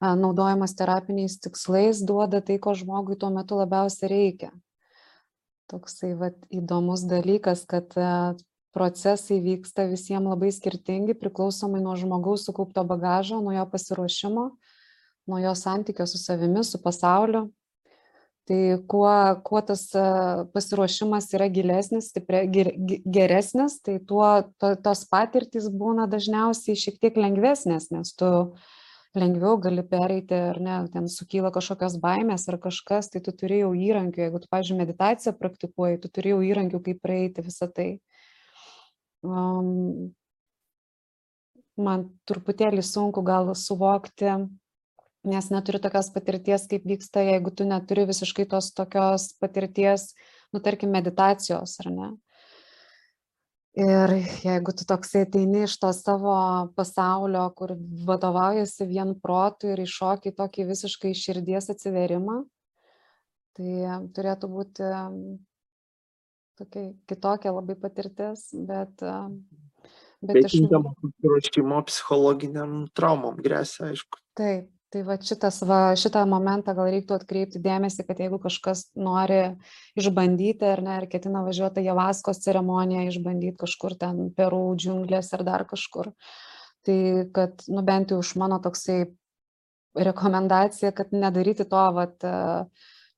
naudojimas 0.00 0.76
terapiniais 0.76 1.38
tikslais 1.40 2.02
duoda 2.04 2.40
tai 2.40 2.58
ko 2.58 2.74
žmogui 2.74 3.16
tuo 3.20 3.30
metu 3.30 3.56
labiausiai 3.56 4.08
reikia. 4.12 4.50
Toksai 5.70 6.14
vat 6.18 6.36
įdomus 6.50 7.04
dalykas 7.08 7.64
kad 7.68 7.94
procesai 8.74 9.40
vyksta 9.44 9.86
visiem 9.90 10.28
labai 10.28 10.50
skirtingi 10.54 11.14
priklausomai 11.18 11.80
nuo 11.82 11.96
žmogaus 11.96 12.44
sukaupto 12.46 12.84
bagažo 12.84 13.40
nuo 13.40 13.52
jo 13.52 13.64
pasiruošimo 13.70 14.44
nuo 15.26 15.38
jo 15.38 15.54
santykio 15.54 16.06
su 16.06 16.18
savimi 16.18 16.64
su 16.64 16.82
pasauliu 16.82 17.50
tai 18.50 18.80
kuo 18.90 19.12
kuo 19.46 19.60
tas 19.62 19.84
pasiruošimas 20.54 21.28
yra 21.38 21.46
gilesnis 21.54 22.10
stipria 22.10 22.42
gir 22.50 22.72
geresnis 23.06 23.78
tai 23.86 24.00
tuo 24.02 24.26
to 24.58 24.74
tos 24.82 25.04
patirtys 25.12 25.70
būna 25.70 26.08
dažniausiai 26.10 26.78
šiek 26.82 26.98
tiek 26.98 27.20
lengvesnės 27.20 27.92
nes 27.94 28.10
tu 28.18 28.30
lengviau 29.14 29.58
gali 29.62 29.82
pereiti 29.86 30.34
ar 30.34 30.60
ne 30.62 30.76
ten 30.92 31.06
sukyla 31.10 31.50
kažkokios 31.54 31.98
baimės 32.02 32.48
ar 32.50 32.58
kažkas 32.62 33.10
tai 33.10 33.22
tu 33.22 33.34
turi 33.34 33.62
jau 33.62 33.72
įrankių. 33.74 34.26
Jeigu 34.26 34.42
tu 34.42 34.50
pavyzdžiui 34.50 34.78
meditaciją 34.78 35.34
praktikuoji 35.38 36.00
tu 36.02 36.10
turi 36.10 36.34
jau 36.34 36.40
įrankių 36.46 36.82
kaip 36.86 37.02
praeiti 37.02 37.46
visą 37.46 37.70
tai. 37.74 37.90
Um, 39.26 40.10
man 41.76 42.06
truputėlį 42.26 42.82
sunku 42.86 43.22
gal 43.26 43.50
suvokti 43.54 44.30
nes 45.26 45.50
neturi 45.52 45.80
tokios 45.82 46.08
patirties, 46.14 46.66
kaip 46.70 46.86
vyksta, 46.88 47.22
jeigu 47.26 47.52
tu 47.52 47.66
neturi 47.68 48.06
visiškai 48.08 48.46
tos 48.48 48.70
tokios 48.76 49.30
patirties, 49.40 50.12
nu, 50.54 50.62
tarkim, 50.64 50.92
meditacijos, 50.94 51.76
ar 51.84 51.90
ne. 51.92 52.10
Ir 53.78 54.16
jeigu 54.42 54.72
tu 54.74 54.84
toksai 54.88 55.22
ateini 55.28 55.62
iš 55.64 55.76
to 55.78 55.92
savo 55.94 56.32
pasaulio, 56.74 57.44
kur 57.54 57.76
vadovaujasi 58.08 58.88
vien 58.88 59.12
protų 59.22 59.76
ir 59.76 59.84
iššoki 59.84 60.32
tokį 60.34 60.66
visiškai 60.72 61.12
širdies 61.14 61.70
atsiverimą, 61.70 62.40
tai 63.54 64.00
turėtų 64.16 64.50
būti 64.50 64.90
tokia 66.58 66.90
kitokia 67.06 67.54
labai 67.54 67.78
patirtis, 67.78 68.48
bet... 68.54 69.06
Bet, 70.20 70.34
bet 70.36 70.50
iš... 70.50 70.58
pasiruošimo 70.68 71.78
psichologiniam 71.88 72.74
traumom 72.92 73.38
grėsia, 73.40 73.86
aišku. 73.94 74.18
Taip, 74.36 74.66
tai 74.90 75.02
vat 75.06 75.22
šitas 75.26 75.60
va 75.66 75.94
šitą 75.98 76.24
momentą 76.28 76.74
gal 76.74 76.90
reiktų 76.90 77.14
atkreipti 77.20 77.62
dėmesį 77.62 78.04
kad 78.08 78.20
jeigu 78.22 78.40
kažkas 78.42 78.88
nori 78.98 79.40
išbandyti 79.98 80.66
ar 80.66 80.82
ne 80.82 80.96
ar 80.98 81.06
ketina 81.10 81.44
važiuot 81.46 81.78
į 81.78 81.86
javaskos 81.86 82.42
ceremoniją 82.42 83.06
išbandyt 83.10 83.58
kažkur 83.60 83.94
ten 84.00 84.28
peru 84.34 84.62
džiunglėse 84.74 85.36
ar 85.38 85.46
dar 85.46 85.66
kažkur 85.70 86.10
tai 86.86 86.98
kad 87.36 87.62
nu 87.68 87.84
bent 87.86 88.10
jau 88.10 88.18
iš 88.24 88.34
mano 88.40 88.58
toksai 88.64 89.04
rekomendacija 89.94 90.90
kad 90.96 91.14
nedaryti 91.14 91.66
to 91.70 91.86
vat 91.94 92.26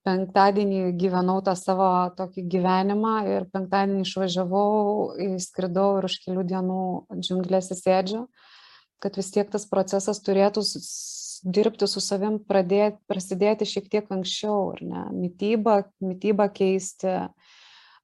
penktadienį 0.05 0.97
gyvenau 0.99 1.41
tą 1.47 1.55
savo 1.57 1.89
tokį 2.19 2.49
gyvenimą 2.53 3.17
ir 3.33 3.47
penktadienį 3.55 4.05
išvažiavau 4.05 5.13
išskridau 5.31 6.01
ir 6.01 6.09
už 6.09 6.19
kelių 6.25 6.49
dienų 6.53 6.83
džiunglėse 7.21 7.79
sėdžiu 7.79 8.27
kad 9.03 9.19
vis 9.19 9.33
tiek 9.35 9.51
tas 9.51 9.67
procesas 9.69 10.23
turėtų 10.23 10.63
dirbti 11.43 11.89
su 11.91 12.01
savim 12.03 12.39
pradėt 12.39 13.01
prasidėti 13.11 13.67
šiek 13.67 13.89
tiek 13.91 14.11
anksčiau 14.15 14.73
ar 14.77 14.83
ne? 14.87 15.05
Mitybą 15.25 15.83
mitybą 16.05 16.47
keisti 16.55 17.17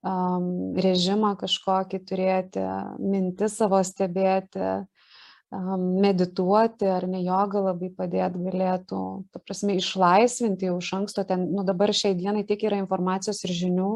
um, 0.03 0.49
režimą 0.79 1.37
kažkokį 1.39 2.03
turėti 2.09 2.65
mintis 2.99 3.55
savo 3.61 3.79
stebėti 3.87 4.65
um, 4.67 5.85
medituoti 6.03 6.91
ar 6.91 7.07
ne 7.11 7.23
joga 7.23 7.63
labai 7.71 7.93
padėt 7.95 8.35
galėtų. 8.39 9.03
Ta 9.31 9.43
prasme 9.45 9.79
išlaisvinti 9.79 10.71
jau 10.71 10.81
iš 10.83 10.91
anksto 10.99 11.27
ten 11.29 11.47
nu 11.55 11.67
dabar 11.67 11.95
šiai 11.95 12.19
dienai 12.19 12.43
tiek 12.49 12.67
yra 12.67 12.83
informacijos 12.83 13.45
ir 13.47 13.55
žinių 13.63 13.93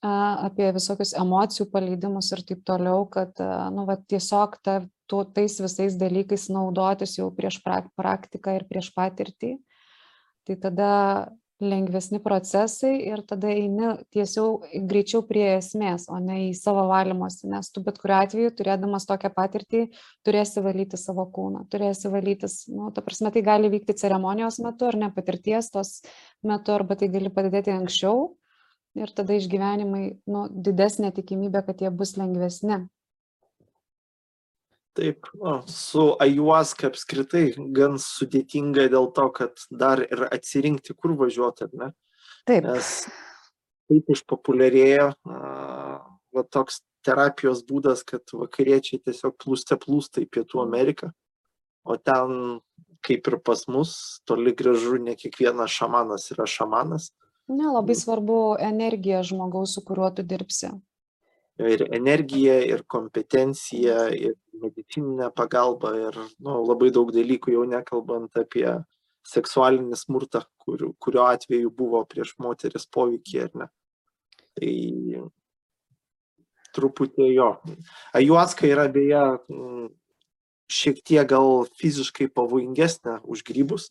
apie 0.00 0.70
visokius 0.72 1.12
emocijų 1.18 1.66
paleidimus 1.70 2.30
ir 2.32 2.40
taip 2.48 2.62
toliau, 2.64 3.04
kad 3.04 3.36
nu, 3.74 3.84
va, 3.84 3.98
tiesiog 4.00 4.56
ta, 4.64 4.80
tu, 5.10 5.24
tais 5.34 5.58
visais 5.62 5.98
dalykais 5.98 6.48
naudotis 6.54 7.18
jau 7.18 7.28
prieš 7.34 7.60
praktiką 7.64 8.56
ir 8.58 8.66
prieš 8.70 8.92
patirtį. 8.94 9.56
Tai 10.46 10.56
tada 10.62 10.90
lengvesni 11.60 12.18
procesai 12.24 12.94
ir 13.04 13.20
tada 13.28 13.50
eini 13.52 13.92
tiesiau 14.14 14.60
greičiau 14.88 15.20
prie 15.28 15.44
esmės, 15.58 16.06
o 16.08 16.16
ne 16.22 16.38
į 16.46 16.54
savo 16.56 16.86
valymosi, 16.88 17.50
nes 17.52 17.68
tu 17.68 17.82
bet 17.84 18.00
kuriu 18.00 18.16
atveju, 18.16 18.52
turėdamas 18.56 19.04
tokią 19.08 19.28
patirtį, 19.36 19.82
turėsi 20.24 20.64
valyti 20.64 21.00
savo 21.00 21.26
kūną, 21.28 21.66
turėsi 21.72 22.08
valytis, 22.12 22.62
nu, 22.72 22.88
ta 22.96 23.04
prasme, 23.04 23.32
tai 23.34 23.44
gali 23.44 23.70
vykti 23.72 23.98
ceremonijos 24.00 24.60
metu 24.64 24.88
ar 24.88 24.96
ne 25.02 25.10
patirties 25.12 25.68
tos 25.74 25.98
metu, 26.40 26.72
arba 26.72 26.96
tai 26.96 27.10
gali 27.12 27.32
padėti 27.34 27.74
anksčiau, 27.76 28.30
ir 28.98 29.12
tada 29.14 29.36
išgyvenimai, 29.36 30.04
nu, 30.30 30.46
didesnė 30.50 31.12
tikimybė, 31.14 31.62
kad 31.68 31.84
jie 31.84 31.92
bus 31.92 32.16
lengvesni. 32.18 32.86
Taip, 35.00 35.30
o, 35.40 35.54
su 35.70 36.02
ajuaska 36.20 36.90
apskritai 36.90 37.46
gan 37.72 37.96
sudėtinga 38.02 38.84
dėl 38.92 39.08
to, 39.16 39.26
kad 39.32 39.62
dar 39.72 40.02
ir 40.04 40.26
atsirinkti, 40.28 40.92
kur 40.92 41.14
važiuoti, 41.16 41.68
ar 41.70 41.76
ne? 41.80 41.88
Taip. 42.48 42.66
Nes 42.66 42.90
taip 43.90 44.12
išpopuliarėjo 44.14 45.08
va, 45.26 46.44
toks 46.52 46.82
terapijos 47.06 47.62
būdas, 47.66 48.04
kad 48.06 48.28
vakariečiai 48.36 49.00
tiesiog 49.02 49.38
plūste 49.40 49.78
plūsta 49.80 50.22
į 50.22 50.28
Pietų 50.36 50.60
Ameriką, 50.62 51.10
o 51.88 51.96
ten, 51.96 52.60
kaip 53.06 53.30
ir 53.30 53.38
pas 53.44 53.64
mus, 53.72 53.94
toli 54.28 54.52
gražu 54.56 55.00
ne 55.00 55.16
kiekvienas 55.18 55.72
šamanas 55.72 56.28
yra 56.34 56.46
šamanas. 56.50 57.10
Ne, 57.50 57.66
labai 57.72 57.96
svarbu 57.98 58.60
energija 58.62 59.24
žmogaus, 59.26 59.74
su 59.74 59.82
kuriuo 59.82 60.12
tu 60.14 60.22
dirbsi. 60.22 60.70
Ir 61.60 61.82
energija, 61.92 62.54
ir 62.64 62.84
kompetencija, 62.88 64.06
ir 64.16 64.36
medicininė 64.60 65.28
pagalba, 65.36 65.92
ir 65.98 66.16
nu, 66.38 66.54
labai 66.64 66.88
daug 66.94 67.10
dalykų, 67.12 67.52
jau 67.56 67.66
nekalbant 67.68 68.36
apie 68.40 68.68
seksualinį 69.28 69.98
smurtą, 69.98 70.44
kur, 70.62 70.86
kurio 71.02 71.26
atveju 71.28 71.72
buvo 71.76 72.00
prieš 72.08 72.32
moteris 72.40 72.86
poveikį, 72.88 73.42
ar 73.44 73.52
ne. 73.60 73.68
Tai 74.56 74.72
truputį 76.76 77.28
jo. 77.34 77.50
Ajuaska 78.16 78.68
yra 78.70 78.86
beje 78.92 79.22
šiek 80.70 81.00
tiek 81.06 81.26
gal 81.28 81.66
fiziškai 81.80 82.30
pavojingesnė 82.34 83.20
už 83.26 83.42
grybus, 83.46 83.88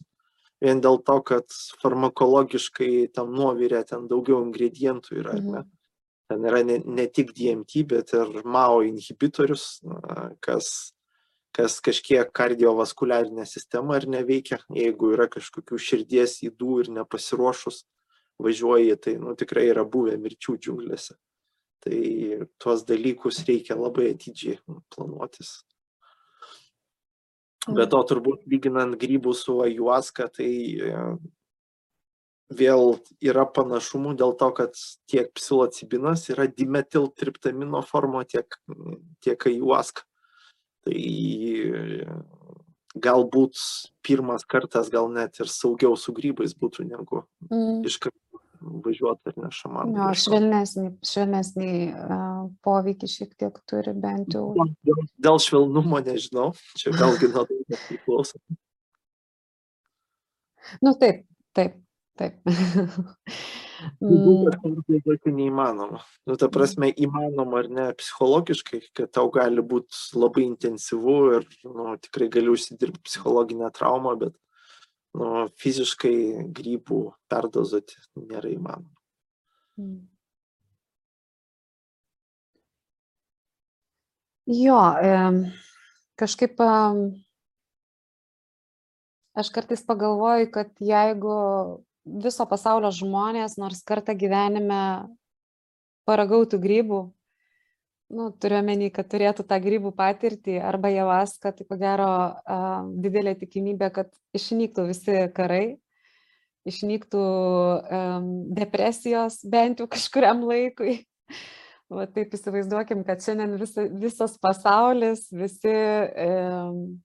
vien 0.64 0.82
dėl 0.84 1.00
to, 1.04 1.18
kad 1.28 1.60
farmakologiškai 1.82 3.10
tam 3.16 3.34
nuovirė 3.36 3.84
ten 3.88 4.08
daugiau 4.12 4.42
ingredientų 4.46 5.20
yra, 5.24 5.36
mhm. 5.40 5.52
ne? 5.56 5.66
Ten 6.30 6.46
yra 6.46 6.62
ne, 6.62 6.78
ne 6.86 7.08
tik 7.10 7.32
DMT, 7.34 7.84
bet 7.90 8.14
ir 8.14 8.44
MAO 8.46 8.84
inhibitorius, 8.86 9.80
kas, 10.46 10.68
kas 11.56 11.80
kažkiek 11.82 12.30
kardiovaskuliarinę 12.38 13.48
sistemą 13.50 13.96
ar 13.98 14.06
neveikia. 14.14 14.60
Jeigu 14.78 15.16
yra 15.16 15.26
kažkokių 15.32 15.80
širdies 15.82 16.38
įdų 16.46 16.84
ir 16.84 16.92
nepasiruošus 17.00 17.82
važiuoji, 18.40 19.00
tai 19.02 19.16
nu, 19.18 19.34
tikrai 19.40 19.66
yra 19.72 19.88
buvę 19.90 20.20
mirčių 20.22 20.60
džiunglėse. 20.62 21.18
Tai 21.84 22.00
tuos 22.60 22.86
dalykus 22.86 23.42
reikia 23.48 23.80
labai 23.80 24.12
atidžiai 24.14 24.60
planuotis. 24.94 25.64
Be 27.70 27.86
to, 27.90 28.00
turbūt 28.08 28.46
lyginant 28.50 28.96
grybų 29.00 29.34
su 29.36 29.58
ajuaska, 29.66 30.30
tai 30.38 30.52
vėl 32.50 32.98
yra 33.22 33.46
panašumų 33.46 34.16
dėl 34.20 34.34
to, 34.40 34.50
kad 34.58 34.78
tiek 35.10 35.30
psilocibinas 35.38 36.28
yra 36.34 36.48
dimetiltriptamino 36.50 37.82
formo, 37.86 38.24
tiek, 38.26 38.58
tiek 39.24 39.50
ajuaska. 39.52 40.06
Tai 40.88 41.00
galbūt 42.98 43.60
pirmas 44.06 44.46
kartas 44.50 44.90
gal 44.90 45.10
net 45.14 45.38
ir 45.42 45.52
saugiau 45.52 45.98
su 46.00 46.14
grybais 46.16 46.56
būtų 46.58 46.88
negu 46.88 47.24
mm. 47.50 47.84
iš 47.86 48.00
karto 48.02 48.42
važiuoti 48.60 49.32
ar 49.32 49.38
ne 49.40 49.50
šamanų. 49.56 49.94
Jo, 49.96 50.08
ieškot. 50.10 50.24
švelnesnį, 50.26 50.88
švelnesnį 51.12 51.74
uh, 51.94 52.40
poveikį 52.66 53.12
šiek 53.12 53.36
tiek 53.40 53.60
turi 53.70 53.94
bent 53.96 54.36
jau. 54.36 54.50
Dėl, 54.88 55.04
dėl 55.22 55.40
švelnumo 55.44 56.02
nežinau, 56.04 56.50
čia 56.80 56.92
vėlgi 56.96 57.32
nuo 57.32 57.46
to 57.46 57.80
priklauso. 57.86 58.42
Nu 60.84 60.94
taip, 61.00 61.24
taip, 61.56 61.78
taip. 62.20 62.40
Jeigu 64.04 64.34
Mm, 64.44 64.50
kažkas 64.52 65.22
tai 65.24 65.32
neįmanoma. 65.32 66.02
Nu, 66.28 66.36
ta 66.40 66.50
prasme, 66.52 66.90
įmanoma 66.92 67.62
ar 67.62 67.70
ne 67.72 67.86
psichologiškai, 67.96 68.82
kad 68.98 69.12
tau 69.16 69.32
gali 69.32 69.64
būti 69.64 70.20
labai 70.20 70.44
intensyvu 70.50 71.16
ir 71.38 71.48
nu, 71.64 71.94
tikrai 72.04 72.28
gali 72.34 72.52
užsidirbti 72.52 73.06
psichologinę 73.08 73.72
traumą, 73.76 74.18
bet 74.20 74.36
nu, 75.16 75.48
fiziškai 75.64 76.16
grybų 76.60 77.02
perdozuoti 77.32 78.00
nėra 78.20 78.52
įmanoma. 78.52 78.96
mm. 79.80 80.00
Jo, 84.50 84.80
kažkaip 86.18 86.58
aš 89.38 89.52
kartais 89.54 89.84
pagalvoju, 89.86 90.48
kad 90.52 90.72
jeigu 90.82 91.36
viso 92.06 92.46
pasaulio 92.50 92.92
žmonės 92.96 93.58
nors 93.60 93.82
kartą 93.88 94.16
gyvenime 94.18 94.82
paragautų 96.10 96.60
grybų, 96.62 97.02
nu, 98.10 98.30
turiu 98.42 98.62
menį, 98.66 98.90
kad 98.94 99.10
turėtų 99.12 99.46
tą 99.50 99.60
grybų 99.62 99.92
patirtį 99.98 100.58
arba 100.66 100.90
javaską, 100.94 101.54
tai 101.54 101.68
ko 101.70 101.78
gero 101.80 102.10
a, 102.10 102.58
didelė 103.04 103.36
tikimybė, 103.38 103.92
kad 103.94 104.10
išnyktų 104.38 104.88
visi 104.90 105.20
karai, 105.36 105.78
išnyktų 106.70 107.22
um, 107.22 108.30
depresijos 108.58 109.40
bent 109.48 109.80
jau 109.82 109.88
kažkuriam 109.92 110.44
laikui. 110.48 111.04
Va 111.90 112.06
taip 112.06 112.36
įsivaizduokim, 112.38 113.02
kad 113.02 113.24
šiandien 113.26 113.56
visa, 113.58 113.88
visas 113.98 114.36
pasaulis, 114.38 115.24
visi 115.34 115.72
um, 115.74 117.00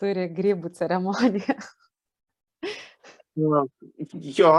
turi 0.00 0.30
grybų 0.32 0.72
ceremoniją. 0.78 1.58
Jo, 3.36 4.50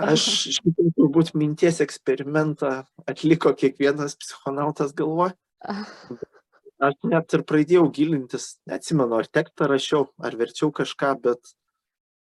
aš 0.00 0.22
šitą 0.56 0.86
turbūt 0.96 1.34
minties 1.36 1.82
eksperimentą 1.84 2.84
atliko 3.10 3.52
kiekvienas 3.52 4.16
psichonautas 4.20 4.94
galvoje. 4.96 5.36
Aš 6.84 6.96
net 7.06 7.36
ir 7.36 7.44
pradėjau 7.46 7.84
gilintis, 7.94 8.56
neatsimenu, 8.68 9.20
ar 9.20 9.28
tekstą 9.28 9.68
rašiau, 9.70 10.08
ar 10.18 10.36
verčiau 10.40 10.72
kažką, 10.74 11.12
bet 11.22 11.54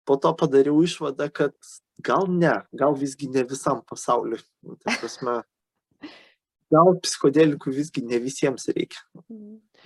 po 0.08 0.18
to 0.18 0.32
padariau 0.36 0.82
išvadą, 0.84 1.28
kad 1.32 1.56
gal 2.04 2.26
ne, 2.28 2.56
gal 2.74 2.96
visgi 2.98 3.30
ne 3.32 3.44
visam 3.48 3.84
pasauliu. 3.88 4.40
Nu, 4.66 4.80
ta 4.82 4.96
prasme, 4.98 5.42
gal 6.72 6.96
psichodelikų 7.04 7.76
visgi 7.76 8.04
ne 8.08 8.20
visiems 8.24 8.68
reikia. 8.72 9.04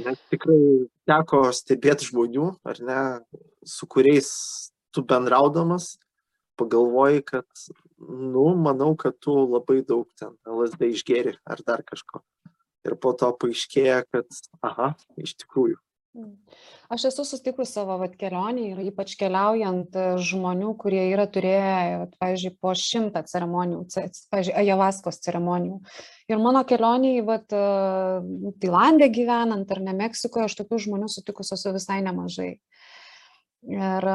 Nes 0.06 0.22
tikrai 0.32 0.88
teko 1.08 1.44
stebėti 1.56 2.10
žmonių, 2.12 2.48
ar 2.68 2.82
ne, 2.84 3.02
su 3.66 3.88
kuriais 3.92 4.32
tu 4.96 5.04
bendraudamas 5.08 5.96
pagalvoji, 6.60 7.24
kad, 7.28 7.46
nu, 8.00 8.48
manau, 8.56 8.94
kad 9.00 9.18
tu 9.20 9.36
labai 9.44 9.82
daug 9.88 10.08
ten 10.20 10.36
LSD 10.48 10.92
išgeri 10.94 11.36
ar 11.44 11.64
dar 11.68 11.84
kažko. 11.84 12.24
Ir 12.86 12.96
po 13.02 13.16
to 13.18 13.32
paaiškėja, 13.42 14.04
kad, 14.14 14.30
aha, 14.64 14.94
iš 15.20 15.36
tikrųjų. 15.42 15.80
Aš 16.88 17.08
esu 17.10 17.26
susitikus 17.26 17.74
savo 17.76 17.98
vat, 18.00 18.14
kelionį 18.16 18.66
ir 18.70 18.78
ypač 18.86 19.16
keliaujant 19.20 19.98
e, 20.00 20.04
žmonių, 20.24 20.70
kurie 20.80 21.02
yra 21.10 21.26
turėję, 21.28 22.06
pavyzdžiui, 22.22 22.52
po 22.64 22.72
šimtą 22.80 23.24
ceremonijų, 23.28 23.82
ce- 23.92 24.06
pavyzdžiui, 24.32 24.54
ajavaskos 24.62 25.20
ceremonijų. 25.26 25.82
Ir 26.32 26.40
mano 26.40 26.62
kelioniai, 26.70 27.26
vat, 27.26 27.52
e, 27.52 28.54
Tailandė 28.64 29.10
gyvenant 29.18 29.76
ar 29.76 29.84
ne 29.90 29.98
Meksikoje, 29.98 30.48
aš 30.48 30.56
tokių 30.62 30.80
žmonių 30.86 31.12
sutikus 31.12 31.52
esu 31.58 31.76
visai 31.76 32.00
nemažai. 32.06 32.54
Ir, 33.66 34.10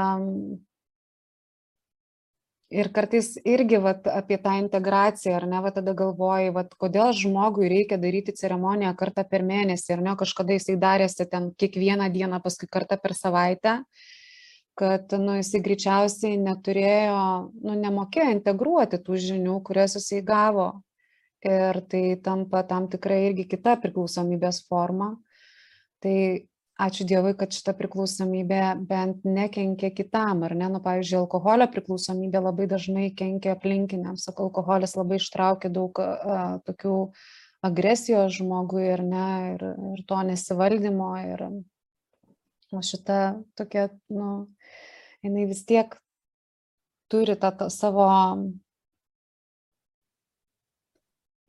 ir 2.71 2.89
kartais 2.95 3.35
irgi 3.43 3.81
vat, 3.83 4.07
apie 4.07 4.39
tą 4.43 4.55
integraciją, 4.62 5.35
ar 5.37 5.47
ne, 5.51 5.59
vat, 5.64 5.75
tada 5.81 5.95
galvoji, 5.99 6.53
vat, 6.55 6.73
kodėl 6.79 7.12
žmogui 7.18 7.68
reikia 7.71 7.99
daryti 8.01 8.35
ceremoniją 8.39 8.93
kartą 8.99 9.25
per 9.29 9.45
mėnesį, 9.47 9.97
ar 9.97 10.05
ne, 10.07 10.14
kažkada 10.18 10.55
jisai 10.55 10.79
darėsi 10.81 11.27
ten 11.31 11.51
kiekvieną 11.59 12.11
dieną, 12.14 12.41
paskui 12.45 12.71
kartą 12.71 12.99
per 13.03 13.16
savaitę, 13.18 13.81
kad, 14.79 15.11
nu, 15.18 15.35
jisai 15.41 15.62
greičiausiai 15.66 16.39
neturėjo, 16.41 17.25
nu, 17.66 17.75
nemokėjo 17.83 18.31
integruoti 18.37 19.03
tų 19.03 19.18
žinių, 19.27 19.59
kurias 19.66 19.99
jisai 19.99 20.23
gavo. 20.27 20.71
Ir 21.41 21.79
tai 21.89 22.18
tampa 22.21 22.61
tam 22.68 22.87
tikra 22.93 23.16
irgi 23.31 23.47
kita 23.49 23.79
priklausomybės 23.81 24.61
forma. 24.68 25.14
Tai 26.05 26.16
ačiū 26.81 27.05
Dievui, 27.09 27.33
kad 27.39 27.53
šita 27.55 27.74
priklausomybė 27.78 28.62
bent 28.89 29.26
nekenkia 29.26 29.91
kitam, 29.95 30.45
ar 30.47 30.55
ne? 30.57 30.68
Nu, 30.72 30.81
pavyzdžiui, 30.85 31.18
alkoholio 31.22 31.66
priklausomybė 31.72 32.43
labai 32.43 32.66
dažnai 32.70 33.11
kenkia 33.16 33.55
aplinkiniams. 33.57 34.24
Sakau, 34.28 34.49
alkoholis 34.49 34.97
labai 34.99 35.20
ištraukia 35.20 35.72
daug 35.72 36.01
a, 36.03 36.07
tokių 36.66 36.95
agresijos 37.66 38.39
žmogui 38.39 38.87
ir 38.95 39.05
ne, 39.05 39.26
ir, 39.55 39.66
ir 39.95 40.05
to 40.09 40.20
nesivaldymo. 40.31 41.11
Ir 41.35 41.45
o 42.72 42.83
šita 42.87 43.20
tokia, 43.59 43.89
nu, 44.14 44.31
jinai 45.26 45.47
vis 45.51 45.64
tiek 45.68 45.97
turi 47.11 47.37
tą, 47.37 47.51
tą 47.59 47.68
savo 47.74 48.07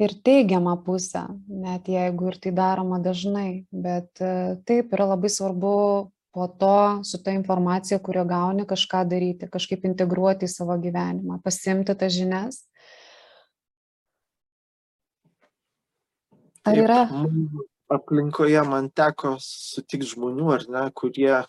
ir 0.01 0.15
teigiamą 0.25 0.75
pusę, 0.85 1.25
net 1.47 1.87
jeigu 1.91 2.31
ir 2.31 2.39
tai 2.41 2.51
daroma 2.57 2.99
dažnai. 3.03 3.65
Bet 3.71 4.21
e, 4.21 4.57
taip 4.67 4.93
yra 4.95 5.11
labai 5.13 5.31
svarbu 5.31 5.75
po 6.31 6.47
to 6.47 7.03
su 7.07 7.19
ta 7.23 7.33
informacija, 7.35 7.99
kurią 7.99 8.25
gauni, 8.27 8.67
kažką 8.67 9.03
daryti, 9.11 9.49
kažkaip 9.51 9.85
integruoti 9.89 10.47
į 10.47 10.53
savo 10.53 10.77
gyvenimą, 10.81 11.41
pasimti 11.43 11.95
tas 11.95 12.15
žinias. 12.15 12.63
Ar 16.61 16.77
Taip, 16.77 16.85
yra? 16.85 17.03
mano 17.09 17.67
Aplinkoje 17.91 18.61
man 18.63 18.87
teko 18.95 19.33
sutikti 19.43 20.07
žmonių, 20.13 20.45
ar 20.55 20.61
ne, 20.71 20.83
kurie 20.95 21.41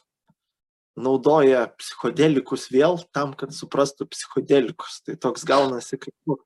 naudoja 0.98 1.68
psichodelikus 1.78 2.66
vėl 2.72 2.98
tam, 3.14 3.36
kad 3.38 3.54
suprastų 3.54 4.08
psichodelikus. 4.10 4.98
Tai 5.06 5.14
toks 5.22 5.46
gaunasi 5.46 6.00
kaip 6.02 6.42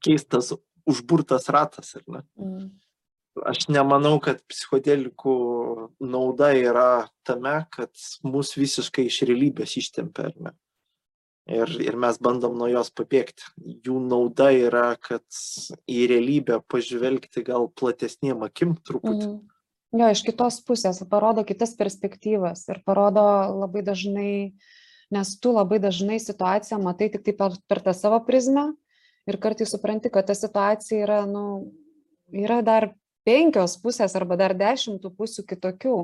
keistas 0.00 0.54
užburtas 0.88 1.48
ratas, 1.52 1.96
ne? 2.06 2.22
Mm, 2.38 2.70
Aš 3.46 3.68
nemanau, 3.70 4.16
kad 4.20 4.40
psichodelikų 4.50 5.34
nauda 6.02 6.50
yra 6.58 7.06
tame, 7.24 7.60
kad 7.70 7.92
mus 8.26 8.56
visiškai 8.58 9.06
iš 9.06 9.20
realybės 9.28 9.76
ištempia, 9.78 10.32
ne? 10.42 10.52
Ir, 11.50 11.70
ir 11.82 11.96
mes 11.98 12.18
bandom 12.22 12.58
nuo 12.58 12.68
jos 12.70 12.90
pabėgti. 12.94 13.46
Jų 13.86 13.96
nauda 14.02 14.50
yra, 14.54 14.92
kad 15.02 15.24
į 15.90 16.02
realybę 16.10 16.60
pažvelgti 16.70 17.42
gal 17.46 17.70
platesniem 17.74 18.44
akim 18.46 18.76
truputį. 18.76 19.30
mm. 19.30 19.40
Jo, 19.90 20.06
iš 20.14 20.20
kitos 20.22 20.60
pusės 20.62 21.00
parodo 21.10 21.42
kitas 21.46 21.72
perspektyvas 21.78 22.62
ir 22.70 22.78
parodo 22.86 23.24
labai 23.58 23.82
dažnai, 23.82 24.34
nes 25.10 25.32
tu 25.42 25.50
labai 25.56 25.80
dažnai 25.82 26.20
situaciją 26.22 26.78
matai 26.82 27.08
tik 27.10 27.24
tai 27.26 27.34
per, 27.34 27.56
per 27.66 27.80
tą 27.82 27.94
savo 27.98 28.20
prizmę 28.26 28.68
ir 29.30 29.38
kartais 29.42 29.70
supranti, 29.72 30.10
kad 30.12 30.28
ta 30.28 30.36
situacija 30.36 31.04
yra, 31.04 31.20
nu, 31.28 31.72
yra 32.34 32.60
dar 32.66 32.90
penkios 33.26 33.76
pusės 33.82 34.16
arba 34.18 34.38
dar 34.40 34.56
dešimtų 34.58 35.12
pusių 35.16 35.46
kitokių. 35.52 35.96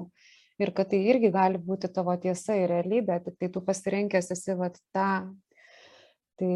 Ir 0.57 0.73
kad 0.73 0.89
tai 0.89 1.03
irgi 1.11 1.29
gali 1.35 1.59
būti 1.61 1.91
tavo 1.93 2.15
tiesa 2.17 2.55
ir 2.57 2.71
realybė, 2.73 3.19
tik 3.27 3.35
tai 3.37 3.51
tu 3.53 3.61
pasirinkęs 3.65 4.31
esi 4.33 4.55
vat 4.57 4.79
tą. 4.97 5.11
Tai 6.41 6.53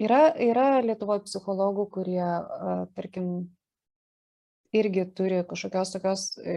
yra, 0.00 0.22
yra 0.40 0.68
Lietuvoje 0.84 1.26
psichologų, 1.26 1.84
kurie, 1.92 2.24
tarkim, 2.96 3.28
irgi 4.76 5.04
turi 5.16 5.42
kažkokios 5.48 5.92
tokios 5.94 6.24
e, 6.40 6.56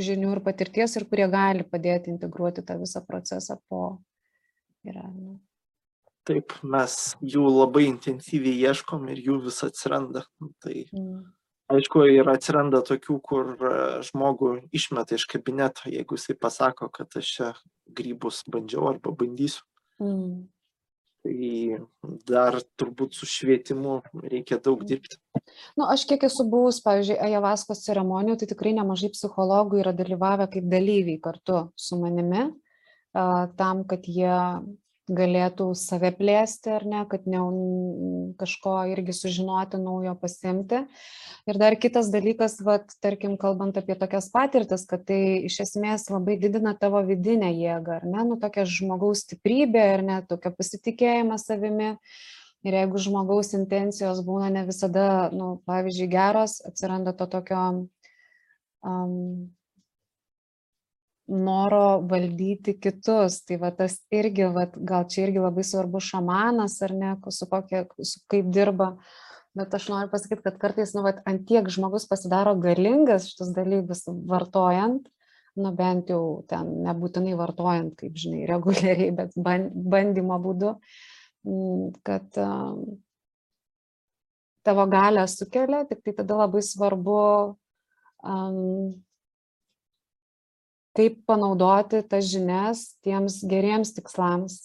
žinių 0.00 0.34
ir 0.36 0.42
patirties 0.44 0.96
ir 0.96 1.06
kurie 1.08 1.26
gali 1.32 1.66
padėti 1.68 2.12
integruoti 2.12 2.64
tą 2.64 2.78
visą 2.80 3.04
procesą 3.06 3.58
po. 3.68 4.00
Yra, 4.88 5.04
nu, 5.12 5.34
Taip, 6.30 6.52
mes 6.62 6.92
jų 7.26 7.42
labai 7.50 7.88
intensyviai 7.88 8.68
ieškom 8.70 9.08
ir 9.10 9.18
jų 9.24 9.40
vis 9.48 9.56
atsiranda. 9.66 10.22
Tai 10.62 10.74
mm. 10.86 11.16
aišku, 11.74 12.04
ir 12.06 12.30
atsiranda 12.30 12.84
tokių, 12.86 13.16
kur 13.26 13.48
e, 13.58 13.72
žmogų 14.06 14.52
išmeta 14.76 15.18
iš 15.18 15.24
kabineto, 15.32 15.88
jeigu 15.90 16.14
jisai 16.14 16.36
pasako, 16.38 16.86
kad 16.94 17.18
aš 17.18 17.32
čia 17.34 17.48
grybus 17.98 18.44
bandžiau 18.46 18.86
arba 18.92 19.10
bandysiu. 19.10 19.66
Mm. 19.98 20.46
Tai 21.26 21.48
dar 22.30 22.60
turbūt 22.80 23.18
su 23.18 23.26
švietimu 23.28 23.98
reikia 24.22 24.60
daug 24.62 24.86
dirbti. 24.86 25.18
Nu, 25.76 25.88
aš 25.90 26.06
kiek 26.08 26.22
esu 26.30 26.46
buvus, 26.48 26.78
pavyzdžiui, 26.84 27.18
Ajavaskos 27.26 27.82
ceremonijų, 27.88 28.38
tai 28.38 28.48
tikrai 28.54 28.72
nemažai 28.78 29.10
psichologų 29.12 29.82
yra 29.82 29.92
dalyvavę 29.98 30.46
kaip 30.54 30.70
dalyviai 30.70 31.18
kartu 31.20 31.66
su 31.76 31.98
manimi, 32.00 32.46
tam, 33.12 33.82
kad 33.90 34.06
jie 34.08 34.38
galėtų 35.10 35.70
save 35.78 36.12
plėsti 36.16 36.72
ar 36.76 36.86
ne, 36.86 37.02
kad 37.10 37.26
ne 37.30 37.42
kažko 38.40 38.76
irgi 38.92 39.14
sužinoti 39.16 39.80
naujo 39.82 40.14
pasimti. 40.20 40.84
Ir 41.50 41.58
dar 41.60 41.76
kitas 41.80 42.10
dalykas, 42.12 42.58
vat, 42.64 42.92
tarkim, 43.02 43.36
kalbant 43.40 43.78
apie 43.80 43.96
tokias 43.98 44.30
patirtis, 44.32 44.84
kad 44.88 45.06
tai 45.08 45.46
iš 45.48 45.60
esmės 45.66 46.08
labai 46.12 46.36
didina 46.40 46.76
tavo 46.78 47.02
vidinę 47.06 47.50
jėgą, 47.52 48.00
ar 48.00 48.08
ne, 48.08 48.26
nu 48.32 48.40
tokia 48.40 48.66
žmogaus 48.68 49.24
stiprybė, 49.26 49.86
ar 49.96 50.04
ne, 50.06 50.18
tokia 50.30 50.54
pasitikėjimą 50.54 51.40
savimi. 51.42 51.94
Ir 52.60 52.74
jeigu 52.76 53.00
žmogaus 53.00 53.54
intencijos 53.56 54.18
būna 54.20 54.50
ne 54.52 54.66
visada, 54.68 55.30
nu, 55.32 55.54
pavyzdžiui, 55.64 56.10
geros, 56.12 56.58
atsiranda 56.68 57.14
to 57.16 57.24
tokio 57.32 57.62
um, 58.84 59.48
noro 61.30 62.00
valdyti 62.10 62.74
kitus. 62.82 63.40
Tai 63.46 63.60
va 63.62 63.70
tas 63.74 63.96
irgi, 64.14 64.48
va, 64.54 64.66
gal 64.74 65.06
čia 65.10 65.26
irgi 65.28 65.42
labai 65.42 65.64
svarbu 65.66 66.02
šamanas 66.02 66.80
ar 66.86 66.94
ne, 66.96 67.14
su 67.30 67.48
kokia, 67.50 67.86
su 68.02 68.22
kaip 68.30 68.50
dirba. 68.54 68.96
Bet 69.58 69.74
aš 69.74 69.88
noriu 69.90 70.10
pasakyti, 70.12 70.44
kad 70.46 70.58
kartais, 70.62 70.92
nu, 70.94 71.02
va, 71.06 71.16
ant 71.26 71.42
tiek 71.48 71.66
žmogus 71.74 72.06
pasidaro 72.10 72.54
galingas 72.62 73.26
šitus 73.32 73.50
dalykus 73.56 74.04
vartojant, 74.30 75.08
nu, 75.58 75.72
bent 75.74 76.10
jau 76.12 76.22
ten 76.50 76.70
nebūtinai 76.86 77.34
vartojant, 77.38 77.94
kaip 77.98 78.18
žinai, 78.18 78.44
reguliariai, 78.52 79.10
bet 79.16 79.34
bandymo 79.38 80.38
būdu, 80.42 80.76
kad 82.06 82.38
um, 82.38 83.00
tavo 84.66 84.86
galę 84.92 85.26
sukelia, 85.30 85.82
tik 85.88 86.04
tai 86.04 86.14
tada 86.20 86.42
labai 86.44 86.62
svarbu 86.62 87.20
um, 88.22 88.92
kaip 90.96 91.20
panaudoti 91.28 92.02
tas 92.08 92.26
žinias 92.30 92.84
tiems 93.04 93.40
geriems 93.50 93.94
tikslams. 93.96 94.58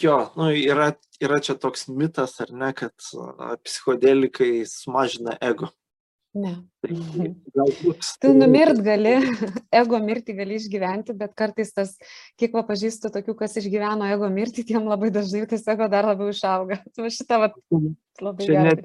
Jo, 0.00 0.18
nu, 0.36 0.50
yra, 0.52 0.92
yra 1.24 1.38
čia 1.40 1.56
toks 1.56 1.86
mitas, 1.88 2.36
ar 2.44 2.52
ne, 2.52 2.72
kad 2.76 2.92
psichodelikai 3.64 4.66
sumažina 4.68 5.36
ego. 5.40 5.70
Ne. 6.36 6.50
Tai 6.84 6.96
galbūt. 7.56 8.08
Tu 8.20 8.30
numirt 8.36 8.80
gali, 8.84 9.14
ego 9.80 10.00
mirtį 10.02 10.34
gali 10.36 10.58
išgyventi, 10.60 11.14
bet 11.16 11.32
kartais 11.38 11.72
tas, 11.74 11.94
kiek 12.38 12.52
va 12.56 12.62
pažįstu 12.68 13.10
tokių, 13.14 13.34
kas 13.38 13.56
išgyveno 13.60 14.08
ego 14.12 14.28
mirtį, 14.32 14.66
tiem 14.68 14.88
labai 14.90 15.10
dažnai 15.14 15.46
tas 15.48 15.64
ego 15.72 15.88
dar 15.90 16.10
labiau 16.10 16.28
išauga. 16.34 16.82
Tu 16.92 17.08
šitą 17.16 17.40
va, 17.44 17.50
labai 18.20 18.48
Čia 18.48 18.66
net 18.66 18.84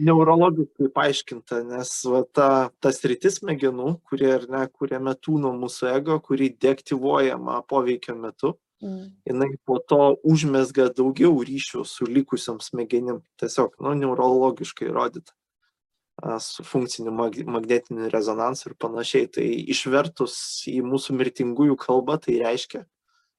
neurologiškai 0.00 0.88
paaiškinta, 0.96 1.60
nes 1.68 1.92
va, 2.08 2.24
ta, 2.24 2.48
tas 2.80 3.02
rytis 3.04 3.42
smegenų, 3.42 3.98
kurie, 4.08 4.32
ne, 4.48 4.64
kurie 4.72 5.02
metūno 5.02 5.52
mūsų 5.60 5.92
ego, 5.92 6.18
kurį 6.24 6.54
deaktyvuojama 6.56 7.60
poveikio 7.68 8.16
metu, 8.16 8.56
mm. 8.80 9.08
jinai 9.28 9.52
po 9.68 9.76
to 9.84 10.14
užmesga 10.24 10.88
daugiau 10.96 11.36
ryšių 11.44 11.84
su 11.86 12.08
likusiam 12.08 12.62
smegenim. 12.64 13.20
Tiesiog, 13.38 13.76
nu, 13.84 13.92
neurologiškai 13.98 14.88
įrodyta 14.88 15.36
su 16.40 16.64
funkciniu 16.66 17.12
magnetiniu 17.14 18.10
rezonansu 18.10 18.70
ir 18.70 18.76
panašiai. 18.80 19.28
Tai 19.32 19.46
išvertus 19.74 20.36
į 20.70 20.80
mūsų 20.86 21.16
mirtingųjų 21.18 21.76
kalbą, 21.78 22.18
tai 22.22 22.38
reiškia, 22.42 22.84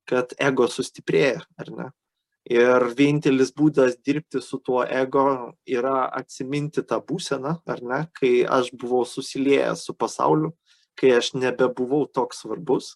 kad 0.10 0.34
ego 0.40 0.68
sustiprėja, 0.72 1.44
ar 1.60 1.74
ne? 1.76 1.90
Ir 2.50 2.88
vienintelis 2.98 3.52
būdas 3.54 4.00
dirbti 4.02 4.40
su 4.42 4.58
tuo 4.64 4.82
ego 4.82 5.54
yra 5.70 6.08
atsiminti 6.18 6.82
tą 6.88 6.98
būseną, 7.06 7.60
ar 7.68 7.84
ne, 7.84 8.00
kai 8.16 8.42
aš 8.48 8.72
buvau 8.74 9.04
susiliejęs 9.06 9.84
su 9.86 9.94
pasauliu, 9.94 10.56
kai 10.98 11.12
aš 11.20 11.34
nebebuvau 11.36 12.08
toks 12.08 12.42
svarbus. 12.42 12.96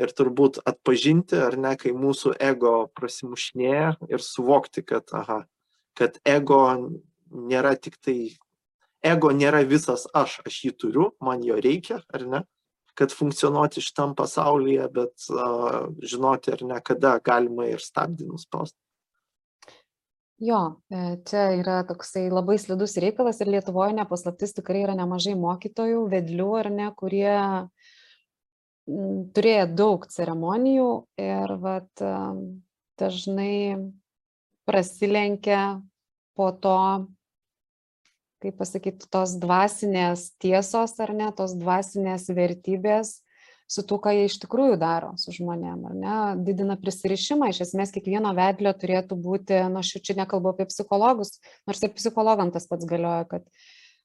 Ir 0.00 0.12
turbūt 0.12 0.60
atpažinti, 0.68 1.36
ar 1.40 1.56
ne, 1.60 1.74
kai 1.80 1.92
mūsų 1.96 2.34
ego 2.40 2.86
prasimušinėja 2.96 3.96
ir 4.12 4.24
suvokti, 4.24 4.84
kad, 4.84 5.08
aha, 5.16 5.42
kad 5.96 6.18
ego 6.24 6.62
nėra 7.32 7.74
tik 7.80 7.96
tai 8.04 8.36
ego 9.04 9.32
nėra 9.32 9.62
visas 9.68 10.06
aš, 10.14 10.40
aš 10.46 10.60
jį 10.64 10.72
turiu, 10.80 11.10
man 11.24 11.44
jo 11.44 11.58
reikia, 11.60 12.00
ar 12.14 12.26
ne, 12.26 12.42
kad 12.96 13.12
funkcionuoti 13.12 13.84
šitam 13.84 14.14
pasaulyje, 14.16 14.88
bet 14.92 15.28
uh, 15.32 15.86
žinoti, 16.00 16.54
ar 16.56 16.64
ne, 16.64 16.80
kada 16.84 17.18
galima 17.24 17.68
ir 17.68 17.82
stabdį 17.84 18.30
nuspausti. 18.30 18.78
Jo, 20.36 20.60
e, 20.92 21.16
čia 21.24 21.46
yra 21.56 21.78
toksai 21.88 22.26
labai 22.28 22.58
slidus 22.60 22.98
reikalas 23.00 23.38
ir 23.40 23.48
Lietuvoje 23.48 23.94
nepaslaptis 23.96 24.52
tikrai 24.58 24.82
yra 24.84 24.92
nemažai 24.98 25.32
mokytojų, 25.40 26.02
vedlių 26.12 26.48
ar 26.58 26.68
ne, 26.74 26.88
kurie 26.92 27.38
turėjo 28.86 29.64
daug 29.72 30.04
ceremonijų 30.12 30.90
ir 31.24 31.54
vat, 31.62 32.04
dažnai 33.00 33.56
prasilenkia 34.68 35.80
po 36.36 36.50
to 36.52 36.76
kaip 38.46 38.58
pasakyt, 38.62 39.06
tos 39.12 39.36
dvasinės 39.42 40.30
tiesos 40.42 40.96
ar 41.02 41.12
ne, 41.16 41.30
tos 41.36 41.56
dvasinės 41.58 42.28
vertybės 42.30 43.18
su 43.66 43.82
tuo, 43.82 43.98
ką 44.02 44.12
jie 44.14 44.26
iš 44.28 44.38
tikrųjų 44.44 44.76
daro 44.78 45.14
su 45.18 45.34
žmonėm, 45.34 45.80
ar 45.88 45.96
ne, 45.98 46.18
didina 46.46 46.76
prisirišimą, 46.78 47.50
iš 47.50 47.64
esmės 47.66 47.92
kiekvieno 47.94 48.30
vedlio 48.38 48.70
turėtų 48.78 49.18
būti, 49.18 49.58
nu 49.72 49.82
aš 49.82 49.96
čia 50.06 50.14
nekalbu 50.20 50.52
apie 50.52 50.68
psichologus, 50.70 51.40
nors 51.66 51.82
ir 51.82 51.94
psichologam 51.96 52.54
tas 52.54 52.68
pats 52.70 52.86
galioja, 52.86 53.26
kad 53.26 53.48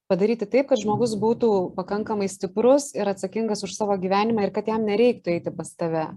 padaryti 0.10 0.50
taip, 0.50 0.72
kad 0.72 0.82
žmogus 0.82 1.14
būtų 1.20 1.52
pakankamai 1.78 2.28
stiprus 2.32 2.90
ir 2.98 3.14
atsakingas 3.14 3.62
už 3.68 3.78
savo 3.78 3.96
gyvenimą 4.02 4.48
ir 4.48 4.56
kad 4.56 4.68
jam 4.68 4.84
nereiktų 4.90 5.38
eiti 5.38 5.54
pas 5.56 5.70
tave. 5.78 6.10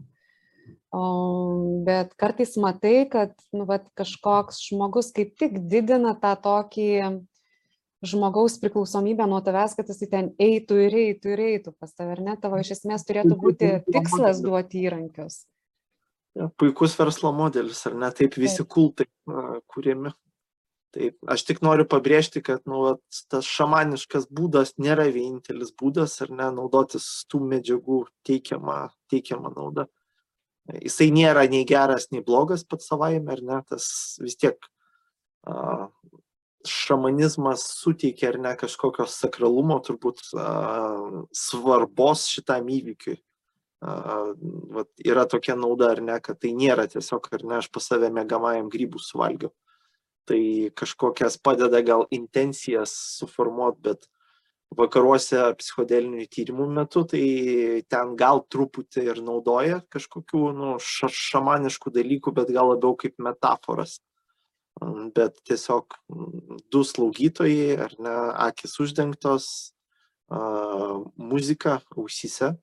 O, 0.95 1.83
bet 1.85 2.15
kartais 2.17 2.55
matai, 2.61 3.05
kad 3.11 3.35
nu, 3.53 3.67
vat, 3.69 3.87
kažkoks 3.99 4.63
žmogus 4.71 5.11
kaip 5.15 5.35
tik 5.41 5.59
didina 5.69 6.15
tą 6.17 6.33
tokį 6.39 6.91
žmogaus 8.09 8.59
priklausomybę 8.63 9.27
nuo 9.31 9.41
tavęs, 9.45 9.77
kad 9.79 9.91
jisai 9.91 10.09
ten 10.11 10.31
eitų 10.41 10.79
ir 10.87 10.99
eitų 11.05 11.33
ir 11.35 11.43
eitų 11.49 11.75
pas 11.79 11.93
tave, 11.93 12.15
ar 12.17 12.23
ne? 12.25 12.37
Tavo 12.41 12.61
iš 12.61 12.75
esmės 12.79 13.07
turėtų 13.09 13.39
būti 13.41 13.71
tikslas 13.89 14.43
duoti 14.45 14.85
įrankius. 14.87 15.45
Puikus 16.59 16.97
verslo 16.99 17.31
modelis, 17.35 17.85
ar 17.87 17.97
ne? 17.99 18.11
Taip 18.15 18.37
visi 18.41 18.63
Taip. 18.63 18.71
kultai 18.75 19.09
kūrėmi. 19.71 20.15
Taip, 20.95 21.17
aš 21.27 21.43
tik 21.43 21.59
noriu 21.67 21.87
pabrėžti, 21.91 22.39
kad 22.47 22.63
nu, 22.71 22.85
tas 23.33 23.49
šamaniškas 23.51 24.29
būdas 24.31 24.77
nėra 24.79 25.09
vienintelis 25.11 25.73
būdas, 25.75 26.21
ar 26.23 26.31
ne, 26.31 26.47
naudotis 26.55 27.25
tų 27.27 27.41
medžiagų 27.51 28.05
teikiamą, 28.27 28.77
teikiamą 29.11 29.51
naudą. 29.57 29.89
Jisai 30.79 31.11
nėra 31.11 31.49
nei 31.51 31.67
geras, 31.67 32.07
nei 32.15 32.23
blogas 32.23 32.63
pats 32.63 32.87
savaime, 32.93 33.35
ar 33.35 33.43
ne, 33.43 33.59
tas 33.67 33.89
vis 34.23 34.39
tiek 34.39 34.71
šamanizmas 36.69 37.65
suteikia 37.79 38.31
ar 38.33 38.39
ne 38.41 38.55
kažkokio 38.59 39.07
sakralumo 39.11 39.79
turbūt 39.85 40.23
svarbos 41.35 42.27
šitam 42.33 42.71
įvykiui. 42.73 43.19
Vat 43.85 44.89
yra 45.05 45.27
tokia 45.29 45.59
nauda 45.61 45.91
ar 45.93 46.01
ne, 46.05 46.17
kad 46.25 46.41
tai 46.41 46.55
nėra 46.57 46.87
tiesiog 46.89 47.29
ar 47.37 47.45
ne, 47.45 47.59
aš 47.61 47.69
pas 47.73 47.91
save 47.91 48.09
mėgamajam 48.15 48.71
grybų 48.73 49.03
suvalgiau. 49.03 49.53
Tai 50.25 50.41
kažkokias 50.81 51.37
padeda 51.37 51.83
gal 51.85 52.07
intencijas 52.15 52.95
suformuoti, 53.19 53.83
bet 53.85 54.09
vakaruose 54.75 55.43
psichodelinių 55.61 56.25
tyrimų 56.33 56.71
metu, 56.81 57.05
tai 57.05 57.25
ten 57.93 58.17
gal 58.17 58.41
truputį 58.49 59.05
ir 59.13 59.21
naudoja 59.23 59.83
kažkokių 59.93 60.47
nu, 60.57 60.73
šamaniškų 60.81 61.93
dalykų, 61.95 62.33
bet 62.41 62.51
gal 62.57 62.73
labiau 62.73 62.97
kaip 62.99 63.21
metaforas 63.21 63.99
bet 65.15 65.39
tiesiog 65.47 65.95
du 66.73 66.83
slaugytojai, 66.85 67.77
ar 67.87 67.95
ne, 68.03 68.15
akis 68.49 68.79
uždengtos, 68.83 69.47
muzika 71.21 71.79
ausyse 71.97 72.55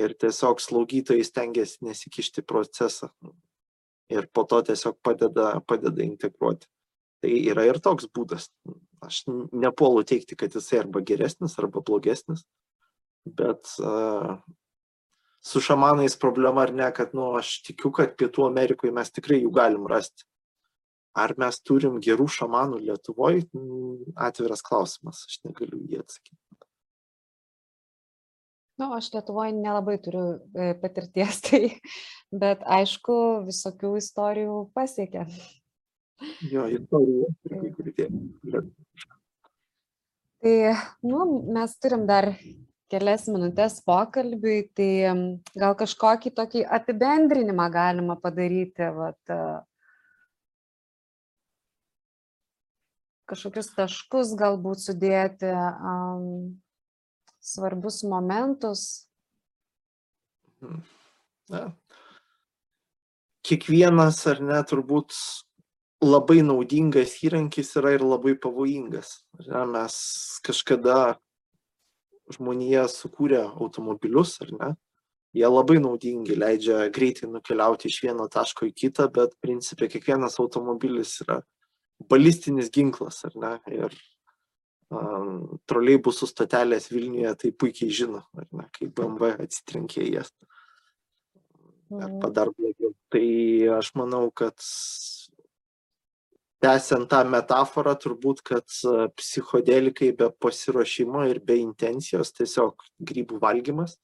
ir 0.00 0.14
tiesiog 0.20 0.60
slaugytojai 0.60 1.24
stengiasi 1.24 1.84
nesikišti 1.86 2.42
procesą 2.42 3.10
ir 4.10 4.26
po 4.34 4.44
to 4.44 4.60
tiesiog 4.68 4.98
padeda, 5.02 5.60
padeda 5.66 6.02
integruoti. 6.02 6.66
Tai 7.20 7.32
yra 7.52 7.66
ir 7.68 7.78
toks 7.84 8.08
būdas. 8.16 8.48
Aš 9.00 9.22
nepuolu 9.28 10.02
teikti, 10.04 10.36
kad 10.36 10.52
jisai 10.52 10.82
arba 10.82 11.00
geresnis, 11.00 11.54
arba 11.60 11.80
blogesnis, 11.80 12.42
bet 13.24 13.70
uh, 13.80 14.34
su 15.40 15.62
šamanais 15.64 16.18
problema 16.20 16.66
ar 16.66 16.74
ne, 16.76 16.88
kad, 16.92 17.14
nu, 17.16 17.30
aš 17.38 17.60
tikiu, 17.64 17.92
kad 17.96 18.12
Pietų 18.20 18.44
Amerikoje 18.48 18.92
mes 18.92 19.12
tikrai 19.14 19.40
jų 19.40 19.52
galim 19.56 19.86
rasti 19.88 20.26
ar 21.16 21.34
mes 21.38 21.60
turim 21.66 21.98
gerų 22.02 22.28
šamanų 22.30 22.80
Lietuvoje, 22.86 23.44
mm, 23.54 24.14
atviras 24.28 24.62
klausimas, 24.66 25.24
aš 25.28 25.40
negaliu 25.46 25.82
jį 25.88 26.02
atsakyti. 26.04 26.38
Na, 28.80 28.86
nu, 28.86 28.94
aš 28.96 29.10
Lietuvoje 29.12 29.52
nelabai 29.52 29.98
turiu 30.00 30.24
e, 30.56 30.72
patirties, 30.80 31.40
tai, 31.46 31.74
bet 32.32 32.62
aišku, 32.64 33.16
visokių 33.48 33.96
istorijų 34.00 34.62
pasiekia. 34.76 35.26
Jo, 36.48 36.64
istorijų 36.68 37.28
kai 37.48 37.74
kurie. 37.76 38.08
Tai, 40.40 40.56
nu, 41.04 41.24
mes 41.52 41.76
turim 41.80 42.06
dar 42.08 42.30
kelias 42.90 43.26
minutės 43.30 43.78
pokalbiui, 43.86 44.62
tai 44.76 44.90
gal 45.60 45.76
kažkokį 45.78 46.32
tokį 46.36 46.64
apibendrinimą 46.78 47.68
galima 47.72 48.16
padaryti, 48.20 48.88
vat, 48.96 49.20
kažkokius 53.30 53.70
taškus 53.76 54.34
galbūt 54.38 54.82
sudėti, 54.82 55.50
um, 55.50 56.58
svarbius 57.40 58.02
momentus. 58.08 59.06
Na, 61.50 61.70
kiekvienas 63.46 64.20
ar 64.30 64.42
ne 64.44 64.58
turbūt 64.68 65.16
labai 66.04 66.40
naudingas 66.44 67.16
įrankis 67.24 67.74
yra 67.80 67.94
ir 67.96 68.04
labai 68.04 68.36
pavojingas. 68.40 69.20
Ne, 69.46 69.64
mes 69.72 69.96
kažkada 70.46 71.16
žmonija 72.30 72.86
sukūrė 72.92 73.42
automobilius, 73.48 74.36
ar 74.44 74.54
ne? 74.54 74.70
Jie 75.36 75.46
labai 75.46 75.78
naudingi, 75.78 76.34
leidžia 76.34 76.88
greitai 76.90 77.28
nukeliauti 77.30 77.86
iš 77.86 78.00
vieno 78.02 78.26
taško 78.30 78.66
į 78.66 78.72
kitą, 78.82 79.06
bet 79.14 79.36
principė 79.42 79.86
kiekvienas 79.92 80.40
automobilis 80.42 81.20
yra 81.22 81.38
balistinis 82.08 82.70
ginklas, 82.72 83.24
ar 83.28 83.36
ne? 83.36 83.52
Ir 83.74 83.96
um, 84.90 85.60
troleibusų 85.70 86.28
stotelės 86.30 86.90
Vilniuje 86.92 87.34
tai 87.44 87.52
puikiai 87.52 87.90
žino, 87.90 88.24
ar 88.36 88.48
ne, 88.52 88.68
kai 88.76 88.88
BMW 88.88 89.36
atsitrenkė 89.46 90.06
jas. 90.10 90.32
Arba 91.90 92.28
Mhm. 92.28 92.32
dar 92.32 92.50
blogiau. 92.54 92.94
Tai 93.10 93.26
aš 93.78 93.94
manau, 93.98 94.30
kad 94.30 94.54
tęsiant 96.62 97.08
tą 97.10 97.24
metaforą, 97.24 97.96
turbūt, 97.98 98.42
kad 98.44 98.66
psichodelikai 99.16 100.12
be 100.16 100.30
pasiruošimo 100.30 101.24
ir 101.28 101.40
be 101.40 101.56
intencijos 101.58 102.32
tiesiog 102.32 102.76
grybų 103.00 103.40
valgymas. 103.40 103.96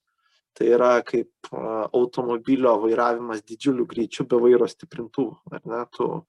Tai 0.56 0.66
yra 0.66 1.02
kaip 1.04 1.30
automobilio 1.52 2.72
vairavimas 2.80 3.42
didžiuliu 3.44 3.86
greičiu 3.86 4.24
be 4.26 4.36
vairo 4.40 4.66
stiprintuvų. 4.66 5.36
Ar 5.52 5.60
ne, 5.68 5.84
tu 5.92 6.08
mm, 6.08 6.24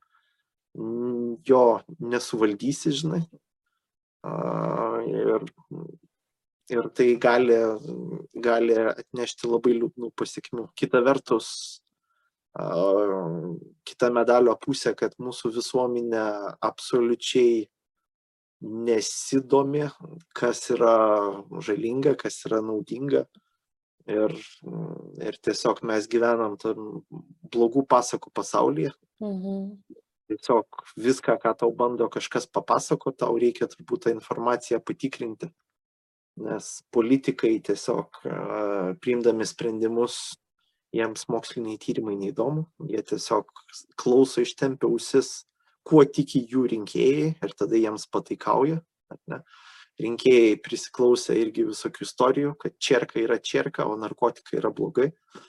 jo 0.78 1.64
nesuvaldysi, 2.00 2.94
žinai. 2.94 3.24
Ir, 5.08 5.46
ir 6.74 6.90
tai 6.98 7.08
gali, 7.22 7.58
gali 8.44 8.78
atnešti 8.92 9.50
labai 9.50 9.78
liūdnų 9.78 10.12
pasiekmių. 10.20 10.68
Kita 10.78 11.02
vertus, 11.06 11.50
kita 13.88 14.12
medalio 14.14 14.56
pusė, 14.60 14.94
kad 14.98 15.16
mūsų 15.22 15.54
visuomenė 15.58 16.28
absoliučiai 16.66 17.66
nesidomi, 18.62 19.86
kas 20.34 20.64
yra 20.74 20.96
žalinga, 21.62 22.16
kas 22.18 22.42
yra 22.50 22.62
naudinga. 22.66 23.28
Ir, 24.08 24.32
ir 25.20 25.38
tiesiog 25.44 25.82
mes 25.84 26.06
gyvenam 26.08 26.56
tam 26.62 27.02
blogų 27.52 27.84
pasakų 27.92 28.32
pasaulyje. 28.34 28.94
Mhm. 29.20 29.74
Tiesiog 30.28 30.82
viską, 31.00 31.38
ką 31.40 31.54
tau 31.56 31.72
bando 31.72 32.10
kažkas 32.12 32.50
papasako, 32.52 33.14
tau 33.16 33.38
reikia 33.40 33.70
turbūt 33.72 34.06
tą 34.06 34.12
informaciją 34.12 34.82
patikrinti. 34.84 35.48
Nes 36.44 36.68
politikai 36.94 37.56
tiesiog 37.64 38.20
priimdami 39.02 39.48
sprendimus, 39.48 40.36
jiems 40.94 41.26
moksliniai 41.32 41.80
tyrimai 41.82 42.18
neįdomu, 42.20 42.68
jie 42.92 43.02
tiesiog 43.08 43.50
klauso 44.00 44.44
ištempia 44.44 44.90
ausis, 44.92 45.48
kuo 45.88 46.04
tiki 46.04 46.44
jų 46.52 46.68
rinkėjai 46.76 47.32
ir 47.32 47.56
tada 47.58 47.80
jiems 47.80 48.06
pataikauja. 48.12 48.82
Rinkėjai 49.98 50.58
prisiklausė 50.62 51.40
irgi 51.42 51.66
visokių 51.72 52.04
istorijų, 52.06 52.56
kad 52.62 52.76
čerka 52.78 53.18
yra 53.24 53.40
čerka, 53.40 53.88
o 53.88 53.96
narkotikai 53.98 54.60
yra 54.60 54.70
blogai. 54.76 55.08
A, 55.10 55.46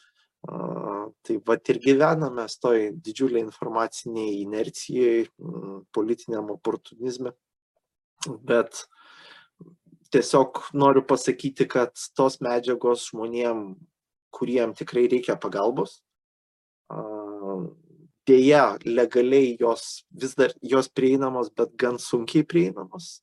Tai 0.47 1.37
va 1.45 1.57
ir 1.69 1.81
gyvename 1.83 2.45
toj 2.63 2.93
didžiuliai 3.05 3.43
informaciniai 3.43 4.39
inercijai, 4.45 5.27
mm, 5.27 5.81
politiniam 5.93 6.51
oportunizme. 6.55 7.33
Bet 8.47 8.87
tiesiog 10.11 10.71
noriu 10.73 11.03
pasakyti, 11.03 11.67
kad 11.69 11.93
tos 12.17 12.39
medžiagos 12.41 13.11
žmonėm, 13.11 13.77
kuriem 14.31 14.75
tikrai 14.79 15.09
reikia 15.11 15.37
pagalbos, 15.37 16.01
dėja, 18.29 18.79
legaliai 18.85 19.57
jos 19.61 20.05
vis 20.13 20.35
dar 20.37 20.53
jos 20.63 20.89
prieinamos, 20.89 21.51
bet 21.51 21.75
gan 21.81 21.99
sunkiai 21.99 22.45
prieinamos. 22.45 23.23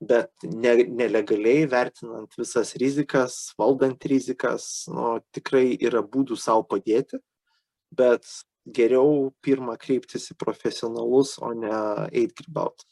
Bet 0.00 0.32
ne, 0.42 0.74
nelegaliai 0.90 1.68
vertinant 1.70 2.34
visas 2.38 2.74
rizikas, 2.80 3.54
valdant 3.58 4.02
rizikas, 4.10 4.88
nu, 4.90 5.20
tikrai 5.32 5.76
yra 5.78 6.02
būdų 6.02 6.36
savo 6.36 6.64
padėti, 6.74 7.20
bet 7.94 8.26
geriau 8.66 9.30
pirmą 9.44 9.76
kreiptis 9.78 10.30
į 10.32 10.38
profesionalus, 10.40 11.36
o 11.38 11.52
ne 11.54 11.72
eit 12.10 12.34
grybauti. 12.40 12.88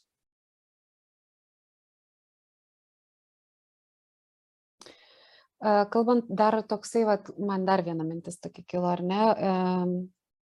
E, 5.63 5.75
Kalbant 5.95 6.27
dar 6.29 6.61
toksai, 6.67 7.05
vat, 7.09 7.31
man 7.39 7.67
dar 7.67 7.83
viena 7.87 8.07
mintis 8.07 8.39
tokia 8.43 8.65
kilo, 8.69 8.89
ar 8.91 9.03
ne? 9.03 9.23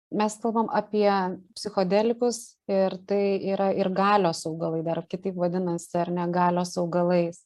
Mes 0.08 0.38
kalbam 0.40 0.70
apie 0.72 1.10
psichodelikus 1.52 2.56
ir 2.70 2.96
tai 3.08 3.36
yra 3.52 3.68
ir 3.76 3.90
galios 3.92 4.40
augalai, 4.48 4.80
dar 4.86 5.02
kitaip 5.04 5.36
vadinasi, 5.36 5.98
ar 6.00 6.10
ne 6.10 6.24
galios 6.32 6.72
augalais. 6.80 7.42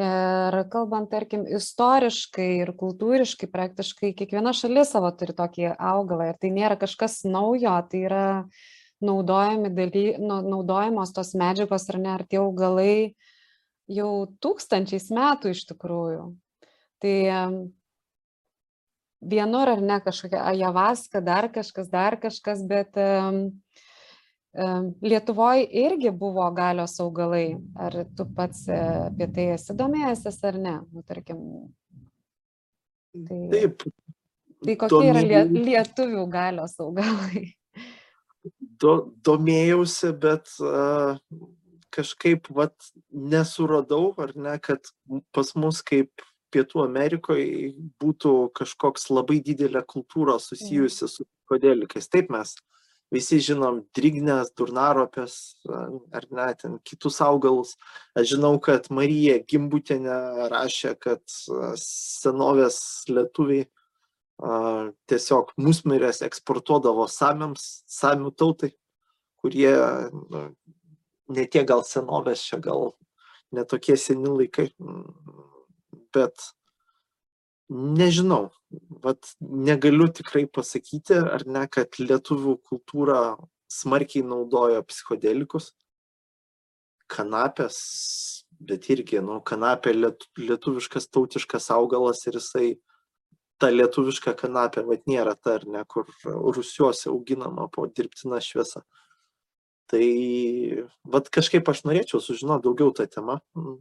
Ir 0.00 0.56
kalbant, 0.72 1.10
tarkim, 1.12 1.46
istoriškai 1.48 2.50
ir 2.62 2.74
kultūriškai, 2.76 3.48
praktiškai 3.52 4.12
kiekviena 4.16 4.52
šalis 4.56 4.92
savo 4.94 5.10
turi 5.16 5.34
tokį 5.36 5.72
augalą 5.76 6.30
ir 6.30 6.38
tai 6.40 6.52
nėra 6.56 6.76
kažkas 6.80 7.22
naujo, 7.28 7.74
tai 7.90 8.04
yra 8.08 8.28
daly, 9.00 10.04
nu, 10.20 10.40
naudojamos 10.44 11.12
tos 11.16 11.32
medžiagos 11.32 11.88
ar 11.88 11.98
ne, 11.98 12.12
ar 12.12 12.24
tie 12.28 12.40
augalai 12.40 13.14
jau 13.88 14.28
tūkstančiais 14.40 15.10
metų 15.16 15.56
iš 15.56 15.64
tikrųjų. 15.72 16.24
Tai 17.00 17.16
vienur 19.20 19.68
ar 19.68 19.82
ne 19.84 20.00
kažkokia 20.04 20.44
ajavaska, 20.52 21.20
dar 21.20 21.50
kažkas, 21.52 21.90
dar 21.92 22.16
kažkas, 22.20 22.64
bet 22.66 22.96
Lietuvoje 25.02 25.66
irgi 25.78 26.10
buvo 26.10 26.50
galios 26.50 26.96
augalai. 27.00 27.60
Ar 27.78 27.94
tu 28.16 28.26
pats 28.34 28.64
e, 28.66 28.78
apie 29.06 29.28
tai 29.30 29.44
esi 29.54 29.76
domėjęsis 29.78 30.40
ar 30.48 30.58
ne? 30.58 30.72
Nu, 30.90 31.04
tarkim, 31.06 31.38
tai, 33.14 33.38
Taip. 33.52 33.84
tai 34.66 34.76
kokie 34.80 35.04
yra 35.12 35.22
lie, 35.22 35.44
domėjau- 35.44 35.64
lietuvių 35.68 36.26
galios 36.34 36.74
augalai? 36.82 37.44
do, 38.82 38.96
domėjausi, 39.22 40.10
bet 40.18 40.50
uh, 40.64 41.14
kažkaip 41.94 42.50
vat, 42.56 42.74
nesuradau, 43.12 44.14
ar 44.18 44.34
ne, 44.34 44.56
kad 44.58 44.90
pas 45.34 45.54
mus 45.54 45.82
kaip 45.86 46.26
Pietų 46.50 46.84
Amerikoje 46.84 47.70
būtų 48.02 48.34
kažkoks 48.58 49.10
labai 49.12 49.38
didelė 49.44 49.84
kultūra 49.86 50.38
susijusi 50.42 51.08
su 51.08 51.26
kodelikais. 51.50 52.08
Taip 52.10 52.30
mes 52.34 52.56
visi 53.10 53.40
žinom 53.42 53.82
drignės, 53.96 54.52
durnaropės, 54.58 55.34
ar 55.66 56.26
ne, 56.30 56.46
ten 56.58 56.78
kitus 56.86 57.20
augalus. 57.24 57.74
Aš 58.18 58.36
žinau, 58.36 58.54
kad 58.62 58.86
Marija 58.94 59.40
Gimbutinė 59.42 60.48
rašė, 60.52 60.94
kad 61.02 61.22
senovės 61.80 62.80
lietuviai 63.10 63.66
a, 63.66 64.90
tiesiog 65.10 65.52
musmirės 65.60 66.22
eksportuodavo 66.26 67.08
samiams, 67.10 67.82
samių 67.90 68.32
tautai, 68.38 68.72
kurie 69.42 69.74
nu, 70.14 70.46
ne 71.30 71.46
tiek 71.50 71.66
gal 71.68 71.82
senovės, 71.86 72.46
čia 72.46 72.60
gal 72.62 72.92
netokie 73.54 73.98
seni 73.98 74.30
laikai, 74.30 74.70
bet 76.14 76.50
nežinau, 77.70 78.50
vat 79.04 79.34
negaliu 79.40 80.08
tikrai 80.12 80.46
pasakyti, 80.46 81.14
ar 81.14 81.46
ne, 81.46 81.66
kad 81.70 81.98
lietuvių 82.00 82.56
kultūra 82.66 83.20
smarkiai 83.70 84.26
naudojo 84.26 84.82
psichodelikus, 84.88 85.70
kanapės, 87.10 87.78
bet 88.60 88.90
irgi, 88.92 89.20
nu, 89.24 89.40
kanapė 89.46 89.94
liet, 89.94 90.26
lietuviškas 90.38 91.08
tautiškas 91.14 91.70
augalas 91.74 92.22
ir 92.26 92.38
jisai 92.38 92.70
ta 93.60 93.70
lietuviška 93.70 94.34
kanapė, 94.38 94.84
vad 94.88 95.06
nėra 95.10 95.36
ta, 95.36 95.58
ar 95.58 95.66
ne, 95.68 95.84
kur 95.84 96.08
rusiuose 96.24 97.10
auginama 97.12 97.68
po 97.72 97.86
dirbtina 97.86 98.40
šviesa. 98.42 98.82
Tai 99.90 100.06
vad 101.10 101.28
kažkaip 101.34 101.66
aš 101.72 101.82
norėčiau 101.88 102.20
sužinoti 102.22 102.68
daugiau 102.68 102.92
tą 102.94 103.08
temą 103.10 103.40
mm, 103.58 103.78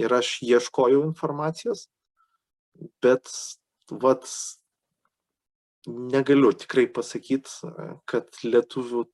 ir 0.00 0.14
aš 0.16 0.38
ieškojau 0.46 1.02
informacijos, 1.04 1.88
bet 3.04 3.28
vad 3.90 4.24
negaliu 5.86 6.52
tikrai 6.56 6.86
pasakyti, 6.88 7.72
kad 8.08 8.40
lietuvių, 8.44 9.04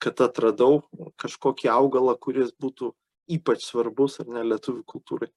kad 0.00 0.24
atradau 0.24 0.80
kažkokį 1.20 1.68
augalą, 1.72 2.16
kuris 2.16 2.54
būtų 2.56 2.94
ypač 3.36 3.64
svarbus 3.66 4.20
ar 4.22 4.32
ne 4.32 4.44
lietuvių 4.54 4.84
kultūrai. 4.88 5.30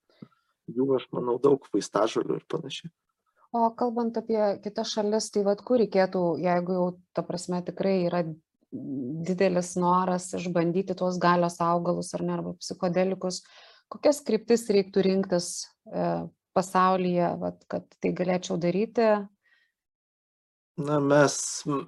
jų 0.68 0.88
aš 0.96 1.10
manau 1.12 1.36
daug 1.44 1.66
vaistažolių 1.74 2.40
ir 2.40 2.46
panašiai. 2.48 2.92
O 3.54 3.68
kalbant 3.78 4.16
apie 4.18 4.40
kitas 4.64 4.94
šalis, 4.96 5.28
tai 5.30 5.44
vad 5.46 5.60
kur 5.62 5.78
reikėtų, 5.82 6.22
jeigu 6.42 6.78
jau, 6.78 6.86
ta 7.14 7.22
prasme, 7.28 7.60
tikrai 7.62 8.06
yra 8.08 8.24
didelis 8.74 9.76
noras 9.78 10.32
išbandyti 10.38 10.96
tuos 10.98 11.20
galios 11.22 11.60
augalus 11.62 12.14
ar 12.18 12.24
ne, 12.26 12.34
arba 12.38 12.56
psichodelikus, 12.58 13.44
kokias 13.94 14.24
kryptis 14.26 14.66
reiktų 14.74 15.06
rinktis 15.06 15.50
e, 15.92 16.08
pasaulyje, 16.58 17.30
vat, 17.42 17.62
kad 17.70 17.86
tai 18.02 18.14
galėčiau 18.18 18.58
daryti, 18.62 19.12
na 20.78 20.98
mes 21.00 21.36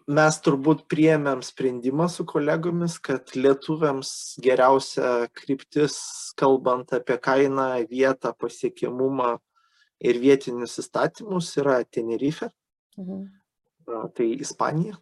mes 0.05 0.35
turbūt 0.45 0.83
priėmėm 0.91 1.41
sprendimą 1.45 2.05
su 2.11 2.25
kolegomis 2.29 2.99
kad 3.01 3.33
lietuviams 3.33 4.37
geriausia 4.45 5.25
kryptis 5.33 5.97
kalbant 6.37 6.93
apie 6.93 7.17
kainą 7.17 7.87
vietą 7.89 8.33
pasiekiamumą 8.37 9.39
ir 10.05 10.21
vietinius 10.21 10.77
įstatymus 10.83 11.49
yra 11.57 11.79
tenerifė 11.83 12.51
mhm. 12.99 13.25
tai 14.13 14.29
ispanija 14.37 14.99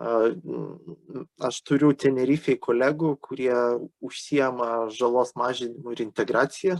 aš 0.00 1.58
turiu 1.68 1.92
tenerifei 1.92 2.56
kolegų 2.56 3.12
kurie 3.20 3.52
užsiema 4.00 4.88
žalos 4.88 5.34
mažinimu 5.36 5.92
ir 5.92 6.00
integracija 6.00 6.78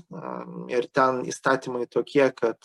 ir 0.72 0.88
ten 0.96 1.20
įstatymai 1.28 1.84
tokie 1.92 2.30
kad 2.32 2.56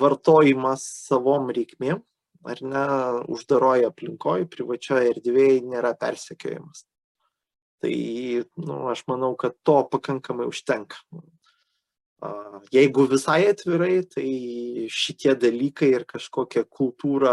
vartojimas 0.00 0.84
savom 1.08 1.50
reikmėm, 1.54 2.02
ar 2.44 2.62
ne, 2.64 2.86
uždaroje 3.32 3.86
aplinkoje, 3.88 4.48
privačioje 4.50 5.12
erdvėje 5.14 5.60
nėra 5.68 5.92
persekiojimas. 5.98 6.86
Tai, 7.82 7.94
nu, 8.62 8.78
aš 8.92 9.04
manau, 9.10 9.32
kad 9.38 9.56
to 9.66 9.80
pakankamai 9.90 10.46
užtenka. 10.50 11.00
Jeigu 12.72 13.08
visai 13.10 13.48
atvirai, 13.50 14.02
tai 14.06 14.86
šitie 14.92 15.34
dalykai 15.34 15.88
ir 15.96 16.04
kažkokia 16.06 16.62
kultūra 16.70 17.32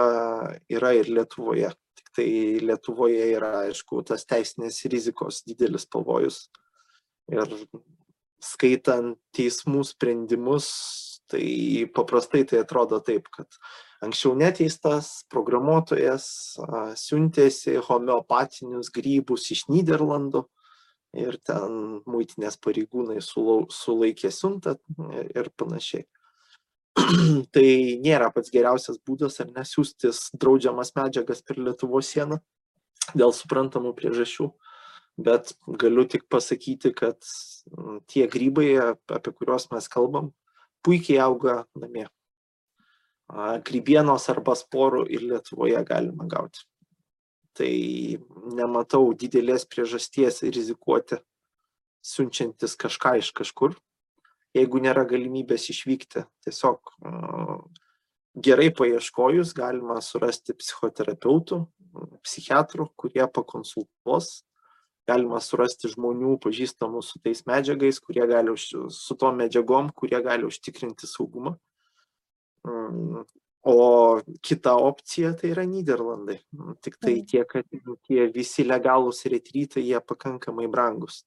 yra 0.72 0.96
ir 0.98 1.12
Lietuvoje. 1.14 1.70
Tik 2.00 2.10
tai 2.18 2.30
Lietuvoje 2.64 3.28
yra, 3.36 3.52
aišku, 3.68 4.02
tas 4.08 4.26
teisinės 4.26 4.82
rizikos 4.90 5.44
didelis 5.46 5.86
pavojus. 5.86 6.48
Ir 7.30 7.54
skaitant 8.42 9.20
teismų 9.36 9.84
sprendimus, 9.86 10.72
tai 11.30 11.86
paprastai 11.94 12.44
tai 12.50 12.64
atrodo 12.64 12.98
taip 13.06 13.30
kad 13.36 13.60
anksčiau 14.02 14.34
neteistas 14.40 15.20
programuotojas 15.30 16.26
siuntėsi 16.98 17.78
homeopatinius 17.86 18.90
grybus 18.96 19.52
iš 19.54 19.68
nyderlandų 19.70 20.48
ir 21.18 21.38
ten 21.46 22.02
muitinės 22.10 22.60
pareigūnai 22.62 23.20
sulau, 23.26 23.64
sulaikė 23.74 24.32
siuntą 24.34 24.76
ir 25.34 25.50
panašiai. 25.58 26.06
tai 27.56 27.68
nėra 28.04 28.30
pats 28.34 28.52
geriausias 28.54 29.00
būdas 29.06 29.40
ar 29.44 29.52
nesiųstis 29.56 30.30
draudžiamas 30.40 30.94
medžiagas 30.98 31.42
per 31.46 31.60
Lietuvos 31.62 32.10
sieną 32.12 32.40
dėl 33.18 33.34
suprantamų 33.34 33.94
priežasčių, 33.98 34.50
bet 35.22 35.54
galiu 35.82 36.06
tik 36.10 36.28
pasakyti, 36.30 36.92
kad 36.94 37.18
tie 38.12 38.28
grybai, 38.30 38.70
apie 39.10 39.34
kuriuos 39.34 39.70
mes 39.74 39.90
kalbam, 39.92 40.32
puikiai 40.86 41.22
auga 41.26 41.64
namie. 41.78 42.06
Grybienos 43.66 44.26
arba 44.34 44.56
sporų 44.58 45.06
ir 45.10 45.26
Lietuvoje 45.30 45.82
galima 45.86 46.26
gauti. 46.30 46.66
Tai 47.60 47.74
nematau 48.56 49.12
didelės 49.20 49.66
priežasties 49.68 50.40
rizikuoti 50.48 51.20
siunčiantis 52.00 52.78
kažką 52.80 53.18
iš 53.20 53.34
kažkur, 53.36 53.74
jeigu 54.56 54.80
nėra 54.80 55.04
galimybės 55.10 55.68
išvykti. 55.74 56.24
Tiesiog 56.48 56.94
gerai 58.40 58.70
paieškojus 58.72 59.52
galima 59.58 60.00
surasti 60.06 60.56
psichoterapeutų, 60.56 61.66
psichiatrų, 62.24 62.88
kurie 62.96 63.26
pakonsultuos 63.28 64.40
galima 65.10 65.42
surasti 65.42 65.90
žmonių 65.90 66.36
pažįstamų 66.44 67.02
su 67.04 67.20
tais 67.24 67.42
medžiagais, 67.50 68.00
kurie 68.04 68.26
gali, 68.30 68.54
su 68.56 69.18
tom 69.20 69.40
medžiagom, 69.42 69.90
kurie 69.98 70.20
gali 70.24 70.46
užtikrinti 70.46 71.10
saugumą. 71.10 71.56
O 73.68 74.22
kita 74.42 74.76
opcija 74.80 75.34
tai 75.36 75.50
yra 75.52 75.66
Niderlandai. 75.68 76.38
Tik 76.82 76.96
tai 76.96 77.18
tiek, 77.28 77.48
kad 77.50 77.68
tie 78.08 78.30
visi 78.32 78.64
legalūs 78.64 79.26
retrytai, 79.28 79.84
jie 79.84 80.00
pakankamai 80.00 80.70
brangus. 80.72 81.26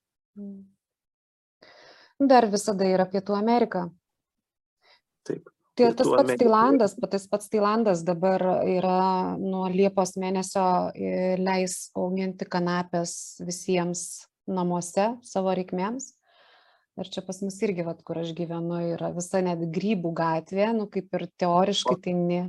Dar 2.17 2.49
visada 2.49 2.89
yra 2.89 3.05
Pietų 3.11 3.37
Amerika. 3.37 3.85
Taip. 5.29 5.51
Tai 5.73 5.89
tas 5.97 6.09
pats 6.09 6.37
Tailandas, 6.37 6.95
tas 7.11 7.29
pats 7.33 7.49
Tailandas 7.49 8.03
dabar 8.05 8.43
yra 8.69 9.37
nuo 9.41 9.65
Liepos 9.73 10.19
mėnesio 10.21 10.65
leis 11.41 11.77
auginti 11.97 12.45
kanapės 12.45 13.41
visiems 13.41 14.03
namuose 14.45 15.15
savo 15.25 15.55
reikmėms. 15.57 16.11
Ir 17.01 17.09
čia 17.09 17.23
pas 17.25 17.39
mus 17.41 17.57
irgi, 17.65 17.87
vat, 17.87 18.03
kur 18.05 18.21
aš 18.21 18.35
gyvenu, 18.37 18.77
yra 18.93 19.13
visa 19.17 19.41
net 19.45 19.63
grybų 19.73 20.13
gatvė, 20.17 20.73
nu 20.77 20.89
kaip 20.93 21.15
ir 21.17 21.29
teoriškai 21.41 21.97
tai 22.05 22.17
ne. 22.19 22.43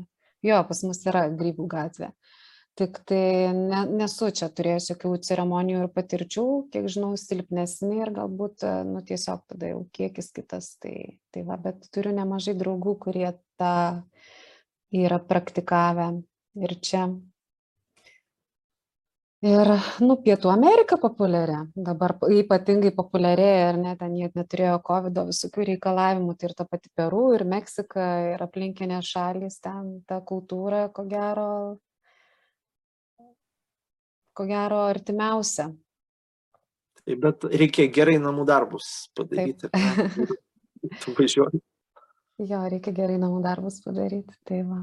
Jo, 0.44 0.58
pas 0.68 0.82
mus 0.84 1.00
yra 1.08 1.30
grybų 1.32 1.70
gatvė 1.72 2.12
tik 2.76 2.98
tai 3.06 3.54
ne 3.54 3.84
nesu 4.00 4.30
čia 4.34 4.50
turėjus 4.50 4.90
jokių 4.92 5.14
ceremonijų 5.28 5.84
ir 5.84 5.92
patirčių 5.94 6.46
kiek 6.74 6.88
žinau 6.90 7.12
silpnesni 7.22 8.00
ir 8.02 8.12
galbūt 8.16 8.66
nu 8.90 9.04
tiesiog 9.06 9.44
tada 9.52 9.70
jau 9.70 9.84
kiekis 9.94 10.32
kitas 10.34 10.74
tai 10.82 11.20
tai 11.34 11.46
va 11.46 11.60
bet 11.62 11.86
turiu 11.94 12.16
nemažai 12.18 12.56
draugų 12.58 12.96
kurie 13.06 13.30
tą 13.62 13.76
yra 14.94 15.22
praktikavę 15.22 16.10
ir 16.66 16.76
čia 16.82 17.06
Ir, 19.44 19.68
nu, 20.00 20.16
Pietų 20.24 20.48
Amerika 20.54 20.96
populiari, 20.96 21.58
dabar 21.76 22.14
ypatingai 22.32 22.94
populiarėja, 22.96 23.64
ar 23.74 23.78
ne, 23.82 23.94
ten 24.00 24.14
jie 24.16 24.30
neturėjo 24.40 24.78
COVID 24.88 25.18
visokių 25.28 25.66
reikalavimų, 25.74 26.36
tai 26.40 26.48
ir 26.48 26.54
ta 26.56 26.64
pati 26.64 26.88
Peru, 26.96 27.26
ir 27.36 27.44
Meksika, 27.52 28.06
ir 28.30 28.44
aplinkinė 28.46 29.02
šalis, 29.04 29.58
ten 29.60 29.98
ta 30.08 30.22
kultūra, 30.24 30.86
ko 30.96 31.04
gero, 31.12 31.48
ko 34.32 34.46
gero 34.48 34.86
artimiausia. 34.94 35.66
Taip, 37.04 37.20
bet 37.26 37.44
reikia 37.52 37.90
gerai 37.92 38.16
namų 38.24 38.46
darbus 38.48 39.10
padaryti. 39.18 39.68
tu 41.04 41.16
važiuoji. 41.18 41.60
Jo, 42.48 42.62
reikia 42.72 42.94
gerai 42.96 43.20
namų 43.20 43.42
darbus 43.44 43.82
padaryti. 43.84 44.38
Tai 44.48 44.62
va. 44.70 44.80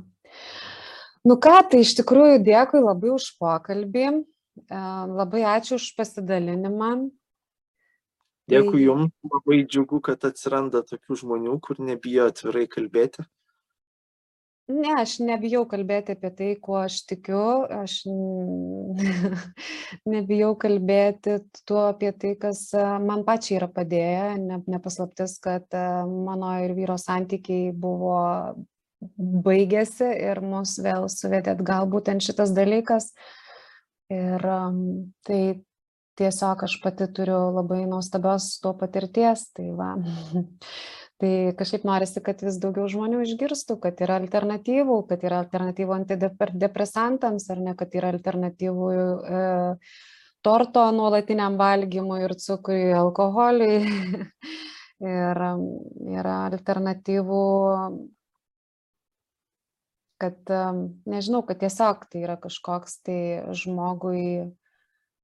Nu 1.25 1.39
ką, 1.41 1.57
tai 1.73 1.81
iš 1.81 1.95
tikrųjų 2.03 2.43
dėkui 2.45 2.85
labai 2.85 3.15
už 3.17 3.31
pokalbį. 3.41 4.05
Labai 4.69 5.43
ačiū 5.57 5.79
už 5.81 5.91
pasidalinimą. 5.99 6.93
Dėkui 8.51 8.79
tai... 8.79 8.87
Jums, 8.87 9.13
labai 9.33 9.61
džiugu, 9.65 10.01
kad 10.05 10.25
atsiranda 10.27 10.83
tokių 10.87 11.19
žmonių, 11.23 11.59
kur 11.65 11.79
nebijo 11.83 12.31
atvirai 12.31 12.67
kalbėti. 12.71 13.27
Ne 14.71 14.93
aš 15.01 15.17
nebijau 15.25 15.65
kalbėti 15.67 16.15
apie 16.15 16.31
tai 16.39 16.49
kuo 16.63 16.77
aš 16.85 17.01
tikiu. 17.11 17.43
Aš 17.75 18.05
nebijau 20.13 20.53
kalbėti 20.63 21.41
tuo 21.67 21.81
apie 21.89 22.13
tai 22.15 22.37
kas 22.39 22.69
man 23.03 23.25
pačiai 23.27 23.59
yra 23.59 23.71
padėję. 23.75 24.37
Ne 24.45 24.61
ne 24.71 24.83
paslaptis 24.83 25.39
kad 25.43 25.67
mano 26.07 26.53
ir 26.63 26.77
vyro 26.79 26.99
santykiai 27.03 27.73
buvo 27.75 28.21
baigėsi 29.47 30.07
ir 30.31 30.43
mus 30.45 30.77
vėl 30.85 31.09
suvedė 31.11 31.57
atgal 31.57 31.89
būtent 31.91 32.23
šitas 32.23 32.53
dalykas 32.57 33.11
ir 34.11 34.47
tai 35.27 35.43
tiesiog 36.21 36.65
aš 36.67 36.77
pati 36.83 37.09
turiu 37.17 37.41
labai 37.55 37.85
nuostabios 37.89 38.53
to 38.63 38.75
patirties 38.81 39.51
tai 39.57 39.71
va. 39.77 39.95
Tai 41.21 41.53
kažkaip 41.53 41.83
norisi 41.85 42.23
kad 42.25 42.41
vis 42.41 42.55
daugiau 42.63 42.87
žmonių 42.89 43.19
išgirstų 43.27 43.75
kad 43.83 43.99
yra 44.01 44.15
alternatyvų 44.23 44.95
kad 45.11 45.27
yra 45.29 45.43
alternatyvų 45.45 45.93
antidepresantams 45.99 47.45
ar 47.53 47.61
ne 47.61 47.75
kad 47.77 47.93
yra 47.93 48.09
alternatyvų 48.15 48.87
e, 48.89 49.43
torto 50.41 50.87
nuolatiniam 50.97 51.59
valgymui 51.61 52.23
ir 52.25 52.33
cukrui 52.41 52.89
alkoholiui. 52.97 53.83
Ir 55.01 55.39
yra 56.13 56.35
alternatyvų 56.51 57.45
kad 60.21 60.55
nežinau 61.09 61.43
kad 61.47 61.61
tiesiog 61.63 62.07
tai 62.13 62.25
yra 62.27 62.37
kažkoks 62.41 63.01
tai 63.07 63.21
žmogui 63.57 64.51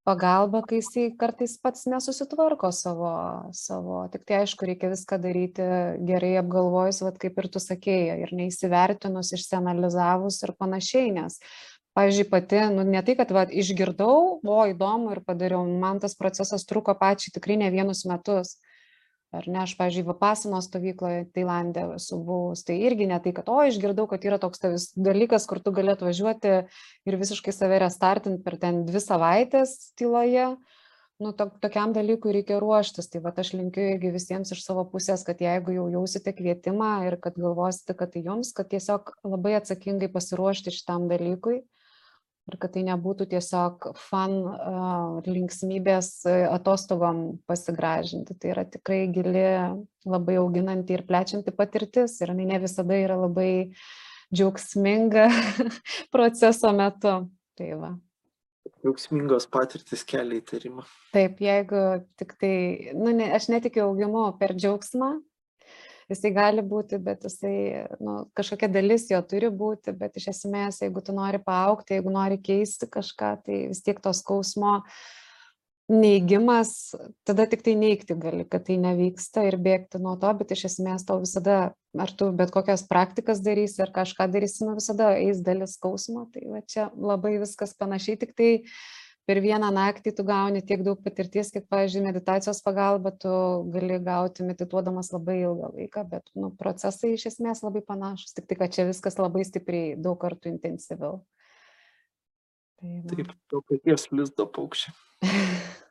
pagalba 0.07 0.63
kai 0.63 0.79
jisai 0.79 1.09
kartais 1.19 1.57
pats 1.59 1.87
nesusitvarko 1.91 2.71
savo 2.73 3.11
savo. 3.57 4.05
Tiktai 4.13 4.45
aišku 4.45 4.69
reikia 4.69 4.93
viską 4.93 5.19
daryti 5.23 5.67
gerai 6.07 6.37
apgalvojus 6.41 7.03
vat 7.03 7.19
kaip 7.23 7.41
ir 7.43 7.49
tu 7.51 7.63
sakei 7.63 8.13
ir 8.23 8.35
neįsivertinus 8.39 9.35
išsianalizavus 9.35 10.39
ir 10.47 10.55
panašiai 10.61 11.11
nes 11.17 11.41
pavyzdžiui 11.99 12.29
pati 12.31 12.63
nu 12.77 12.85
ne 12.87 13.03
tai 13.03 13.17
kad 13.19 13.35
vat 13.35 13.51
išgirdau 13.51 14.39
o 14.45 14.61
įdomu 14.71 15.17
ir 15.17 15.25
padariau 15.27 15.67
man 15.67 15.99
tas 16.03 16.15
procesas 16.15 16.69
truko 16.69 16.95
pačiai 16.95 17.35
tikrai 17.35 17.59
ne 17.65 17.73
vienus 17.75 18.05
metus 18.07 18.59
ar 19.39 19.47
ne, 19.49 19.61
aš, 19.63 19.75
pavyzdžiui, 19.79 20.07
Vapasino 20.09 20.61
stovykloje 20.65 21.27
Tailandė 21.37 21.85
esu 21.97 22.19
buvus, 22.25 22.65
tai 22.67 22.79
irgi 22.89 23.09
ne 23.11 23.19
tai, 23.23 23.33
kad, 23.37 23.51
o, 23.53 23.59
išgirdau, 23.69 24.07
kad 24.11 24.25
yra 24.27 24.39
toks 24.43 24.63
tavis 24.63 24.89
dalykas, 24.97 25.47
kur 25.51 25.61
tu 25.63 25.75
galėtų 25.77 26.09
važiuoti 26.09 26.55
ir 27.07 27.19
visiškai 27.21 27.55
save 27.55 27.83
restartinti 27.85 28.43
per 28.45 28.59
ten 28.63 28.85
dvi 28.89 29.03
savaitės 29.03 29.77
tyloje, 29.99 30.49
nu, 31.23 31.33
to, 31.37 31.49
tokiam 31.63 31.95
dalykui 31.97 32.35
reikia 32.39 32.59
ruoštis. 32.63 33.09
Tai 33.13 33.23
va, 33.25 33.33
aš 33.37 33.55
linkiu 33.57 33.85
irgi 33.95 34.13
visiems 34.17 34.53
iš 34.57 34.65
savo 34.65 34.85
pusės, 34.91 35.25
kad 35.29 35.41
jeigu 35.45 35.77
jau 35.77 35.87
jausite 35.93 36.35
kvietimą 36.37 36.93
ir 37.09 37.21
kad 37.23 37.39
galvosite, 37.41 37.97
kad 37.97 38.13
tai 38.17 38.25
jums, 38.27 38.53
kad 38.57 38.69
tiesiog 38.73 39.15
labai 39.25 39.57
atsakingai 39.61 40.13
pasiruošti 40.13 40.75
šitam 40.75 41.09
dalykui 41.13 41.63
ir 42.47 42.59
kad 42.63 42.73
tai 42.77 42.85
nebūtų 42.87 43.27
tiesiog 43.33 43.89
fan 43.99 44.37
uh, 44.47 45.19
linksmybės 45.27 46.11
atostogom 46.53 47.41
pasigražinti. 47.51 48.37
Tai 48.39 48.53
yra 48.55 48.67
tikrai 48.71 49.05
gili, 49.15 49.47
labai 50.07 50.39
auginanti 50.41 50.97
ir 50.97 51.07
plečianti 51.09 51.55
patirtis 51.55 52.21
ir 52.21 52.33
jinai 52.35 52.51
ne 52.53 52.61
visada 52.63 52.99
yra 53.03 53.19
labai 53.27 53.51
džiaugsminga 54.35 55.29
proceso 56.15 56.73
metu. 56.77 57.19
Tai 57.57 57.71
va. 57.81 57.95
Džiaugsmingos 58.83 59.49
patirtis 59.51 60.03
kelia 60.07 60.43
įtarimą. 60.43 60.85
Taip, 61.15 61.41
jeigu 61.43 61.83
tik 62.21 62.35
tai, 62.41 62.57
nu, 62.95 63.11
ne, 63.17 63.31
aš 63.35 63.49
netikiu 63.51 63.87
augimu 63.87 64.29
per 64.39 64.55
džiaugsmą, 64.55 65.17
jisai 66.13 66.33
gali 66.35 66.63
būti, 66.67 66.99
bet 67.03 67.27
jisai, 67.27 67.57
nu, 68.03 68.17
kažkokia 68.37 68.71
dalis 68.73 69.09
jo 69.11 69.21
turi 69.27 69.51
būti, 69.51 69.95
bet 69.97 70.19
iš 70.21 70.31
esmės, 70.35 70.81
jeigu 70.85 71.03
tu 71.05 71.15
nori 71.17 71.41
paaukti, 71.43 71.97
jeigu 71.99 72.13
nori 72.15 72.39
keisti 72.43 72.89
kažką, 72.91 73.37
tai 73.47 73.63
vis 73.73 73.83
tiek 73.87 74.03
tos 74.03 74.23
skausmo 74.23 74.81
neigimas, 75.87 76.97
tada 77.27 77.47
tik 77.47 77.63
tai 77.63 77.77
neikti 77.79 78.17
gali, 78.19 78.47
kad 78.51 78.65
tai 78.67 78.75
nevyksta 78.83 79.45
ir 79.47 79.55
bėgti 79.63 80.01
nuo 80.03 80.17
to, 80.19 80.33
bet 80.39 80.51
iš 80.57 80.65
esmės 80.73 81.07
tau 81.07 81.21
visada, 81.23 81.59
ar 81.95 82.13
tu 82.19 82.33
bet 82.35 82.51
kokias 82.55 82.83
praktikas 82.91 83.43
darysi, 83.45 83.79
ar 83.85 83.93
kažką 83.95 84.27
darysi, 84.33 84.65
nu 84.67 84.75
visada 84.81 85.13
eis 85.21 85.39
dalis 85.47 85.77
skausmo, 85.79 86.27
tai 86.35 86.43
va 86.51 86.65
čia 86.67 86.89
labai 86.99 87.37
viskas 87.39 87.77
panašiai, 87.79 88.19
tik 88.19 88.35
tai 88.35 88.51
per 89.27 89.41
vieną 89.43 89.71
naktį 89.75 90.13
tu 90.17 90.25
gauni 90.27 90.63
tiek 90.67 90.83
daug 90.87 91.01
patirties, 91.03 91.51
kiek, 91.55 91.67
pavyzdžiui, 91.73 92.05
meditacijos 92.07 92.63
pagalba 92.65 93.13
tu 93.13 93.33
gali 93.75 93.99
gauti 94.03 94.47
medituodamas 94.47 95.11
labai 95.15 95.41
ilgą 95.43 95.73
laiką, 95.75 96.05
bet 96.13 96.31
nu, 96.39 96.53
procesai 96.61 97.15
iš 97.17 97.29
esmės 97.33 97.65
labai 97.67 97.83
panašus, 97.87 98.37
tik 98.37 98.47
tai, 98.51 98.61
kad 98.63 98.77
čia 98.77 98.87
viskas 98.91 99.19
labai 99.21 99.47
stipriai 99.49 99.97
daug 99.99 100.19
kartų 100.23 100.55
intensyviau. 100.55 101.25
Tai 102.77 102.93
va. 103.01 103.11
Taip, 103.15 103.35
to 103.51 103.65
paties 103.71 104.09
lizdo 104.13 104.47
paukščiai. 104.53 104.95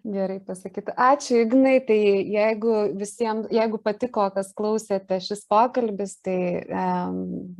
Gerai 0.00 0.38
pasakyti. 0.40 0.94
Ačiū, 0.96 1.42
Ignai. 1.44 1.76
Tai 1.84 1.98
jeigu 2.32 2.74
visiems, 2.96 3.50
jeigu 3.52 3.80
patiko, 3.84 4.24
kas 4.32 4.54
klausėte 4.56 5.18
šis 5.20 5.44
pokalbis, 5.50 6.14
tai 6.24 6.36
um, 6.64 7.18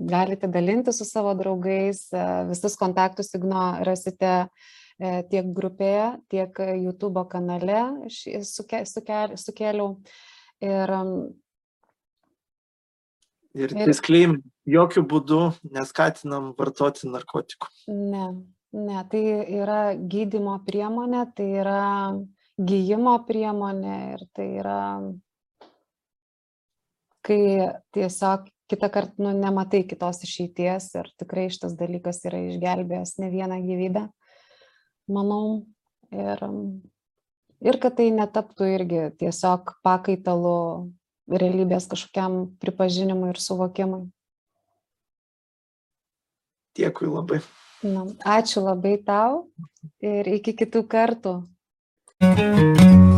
galite 0.08 0.48
dalinti 0.48 0.94
su 0.96 1.04
savo 1.04 1.34
draugais. 1.36 2.06
Uh, 2.14 2.46
visus 2.48 2.78
kontaktus 2.80 3.34
Igno 3.36 3.64
rasite 3.84 4.32
uh, 4.46 5.20
tiek 5.28 5.52
grupėje, 5.56 6.06
tiek 6.32 6.62
YouTube 6.80 7.26
kanale 7.28 7.82
suke, 8.08 8.84
suke, 8.88 9.20
sukėliau. 9.40 9.98
Ir, 10.64 10.94
um, 10.96 11.12
ir, 13.52 13.72
ir 13.72 13.88
disclaim, 13.88 14.38
jokių 14.68 15.04
būdų 15.12 15.42
neskatinam 15.76 16.54
vartoti 16.58 17.08
narkotikų. 17.08 17.70
Ne, 17.88 18.26
Ne, 18.70 19.00
tai 19.10 19.20
yra 19.58 19.80
gydimo 19.98 20.54
priemonė, 20.62 21.24
tai 21.34 21.48
yra 21.58 21.80
gyjimo 22.54 23.16
priemonė 23.26 23.96
ir 24.14 24.22
tai 24.36 24.46
yra, 24.60 24.82
kai 27.26 27.40
tiesiog 27.96 28.46
kitą 28.70 28.90
kartą 28.94 29.24
nu, 29.24 29.32
nematai 29.34 29.82
kitos 29.90 30.22
išeities 30.22 30.86
ir 31.00 31.10
tikrai 31.18 31.48
šitas 31.50 31.74
dalykas 31.78 32.22
yra 32.30 32.38
išgelbėjęs 32.52 33.16
ne 33.18 33.30
vieną 33.32 33.58
gyvybę, 33.64 34.04
manau. 35.10 35.64
Ir, 36.14 36.40
ir 37.62 37.78
kad 37.82 37.96
tai 37.98 38.08
netaptų 38.14 38.66
irgi 38.76 39.02
tiesiog 39.18 39.76
pakaitalu 39.86 40.54
realybės 41.30 41.86
kažkokiam 41.90 42.44
pripažinimui 42.62 43.30
ir 43.34 43.42
suvokimui. 43.42 44.04
Dėkui 46.78 47.10
labai. 47.10 47.42
Na, 47.82 48.04
ačiū 48.38 48.60
labai 48.60 48.96
tau 49.04 49.46
ir 50.04 50.28
iki 50.38 50.52
kitų 50.62 50.84
kartų. 50.84 51.36
thank 52.20 52.80
you 52.80 53.09